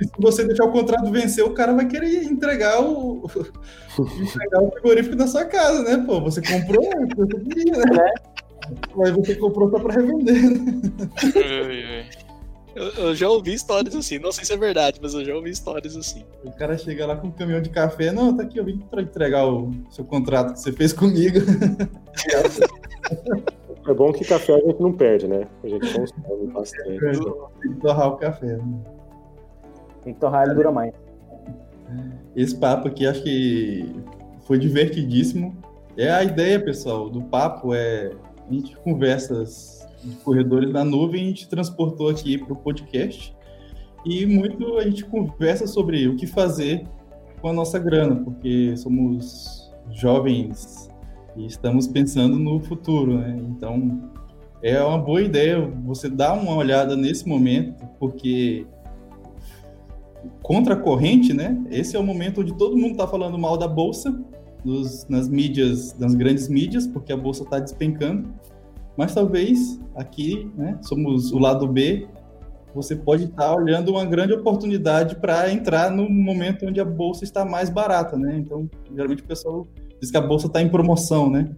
[0.00, 3.24] E se você deixar o contrato vencer, o cara vai querer entregar o,
[4.20, 6.04] entregar o frigorífico na sua casa, né?
[6.04, 6.84] Pô, você comprou,
[7.16, 8.12] você queria, né?
[8.64, 8.74] É.
[8.96, 12.06] Mas você comprou só pra revender, né?
[12.74, 15.50] Eu, eu, já ouvi histórias assim, não sei se é verdade, mas eu já ouvi
[15.50, 16.24] histórias assim.
[16.44, 19.00] O cara chega lá com um caminhão de café, não, tá aqui, eu vim pra
[19.00, 21.38] entregar o seu contrato que você fez comigo.
[23.86, 25.46] É bom que café a gente não perde, né?
[25.62, 26.98] A gente consome bastante.
[27.60, 28.56] Tem que torrar o café.
[28.56, 28.80] Né?
[30.02, 30.92] Tem que torrar, ele dura mais.
[32.34, 33.94] Esse papo aqui acho que
[34.46, 35.54] foi divertidíssimo.
[35.96, 38.10] É a ideia, pessoal, do papo é
[38.48, 43.34] a gente conversas de corredores na nuvem, a gente transportou aqui para o podcast.
[44.04, 46.86] E muito a gente conversa sobre o que fazer
[47.40, 50.90] com a nossa grana, porque somos jovens
[51.36, 53.36] e estamos pensando no futuro, né?
[53.48, 54.10] Então,
[54.62, 58.66] é uma boa ideia você dar uma olhada nesse momento, porque
[60.42, 61.62] contra a corrente, né?
[61.70, 64.18] Esse é o momento onde todo mundo está falando mal da bolsa,
[64.64, 68.28] nos, nas mídias, nas grandes mídias, porque a bolsa está despencando.
[68.96, 72.08] Mas talvez aqui, né, somos o lado B,
[72.74, 77.22] você pode estar tá olhando uma grande oportunidade para entrar no momento onde a bolsa
[77.22, 78.36] está mais barata, né?
[78.36, 79.68] Então, geralmente o pessoal
[80.00, 81.54] diz que a bolsa está em promoção, né?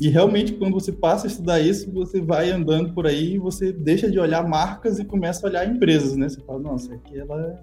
[0.00, 4.10] E realmente, quando você passa a estudar isso, você vai andando por aí, você deixa
[4.10, 6.28] de olhar marcas e começa a olhar empresas, né?
[6.28, 7.62] Você fala, nossa, aquela,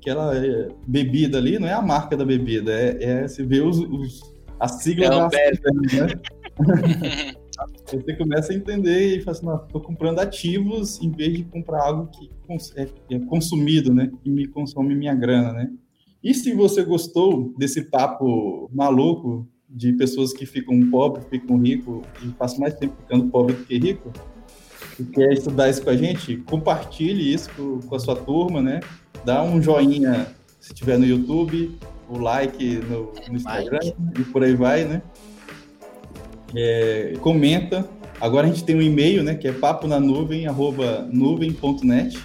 [0.00, 3.78] aquela é, bebida ali não é a marca da bebida, é, é você vê os,
[3.78, 4.20] os
[4.58, 7.36] a sigla é da sigla, né?
[7.86, 12.08] você começa a entender e fala assim, estou comprando ativos em vez de comprar algo
[12.08, 12.30] que
[12.76, 14.10] é, é consumido, né?
[14.22, 15.70] Que me consome minha grana, né?
[16.22, 22.28] E se você gostou desse papo maluco de pessoas que ficam pobres, ficam ricos e
[22.28, 24.12] passam mais tempo ficando pobre do que rico,
[24.98, 27.48] e quer estudar isso com a gente, compartilhe isso
[27.86, 28.80] com, a sua turma, né?
[29.24, 30.26] Dá um joinha
[30.58, 31.78] se tiver no YouTube,
[32.08, 33.96] o like no, no Instagram like.
[34.18, 35.02] e por aí vai, né?
[36.54, 37.88] É, comenta.
[38.20, 39.34] Agora a gente tem um e-mail, né?
[39.34, 42.18] Que é papo na nuvem, arroba nuvem.net.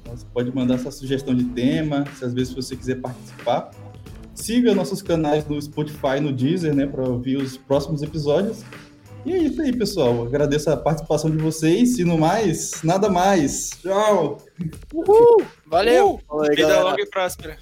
[0.00, 3.70] Então, você pode mandar sua sugestão de tema, se às vezes você quiser participar.
[4.34, 8.64] Siga nossos canais no Spotify, no Deezer, né, para ouvir os próximos episódios.
[9.24, 10.24] E é isso aí, pessoal.
[10.24, 11.98] Agradeço a participação de vocês.
[11.98, 13.70] E no mais, nada mais.
[13.80, 14.38] Tchau.
[14.92, 15.42] Uhul.
[15.66, 16.20] Valeu.
[16.28, 16.46] Uhul.
[16.50, 17.56] Vida longa e próspera.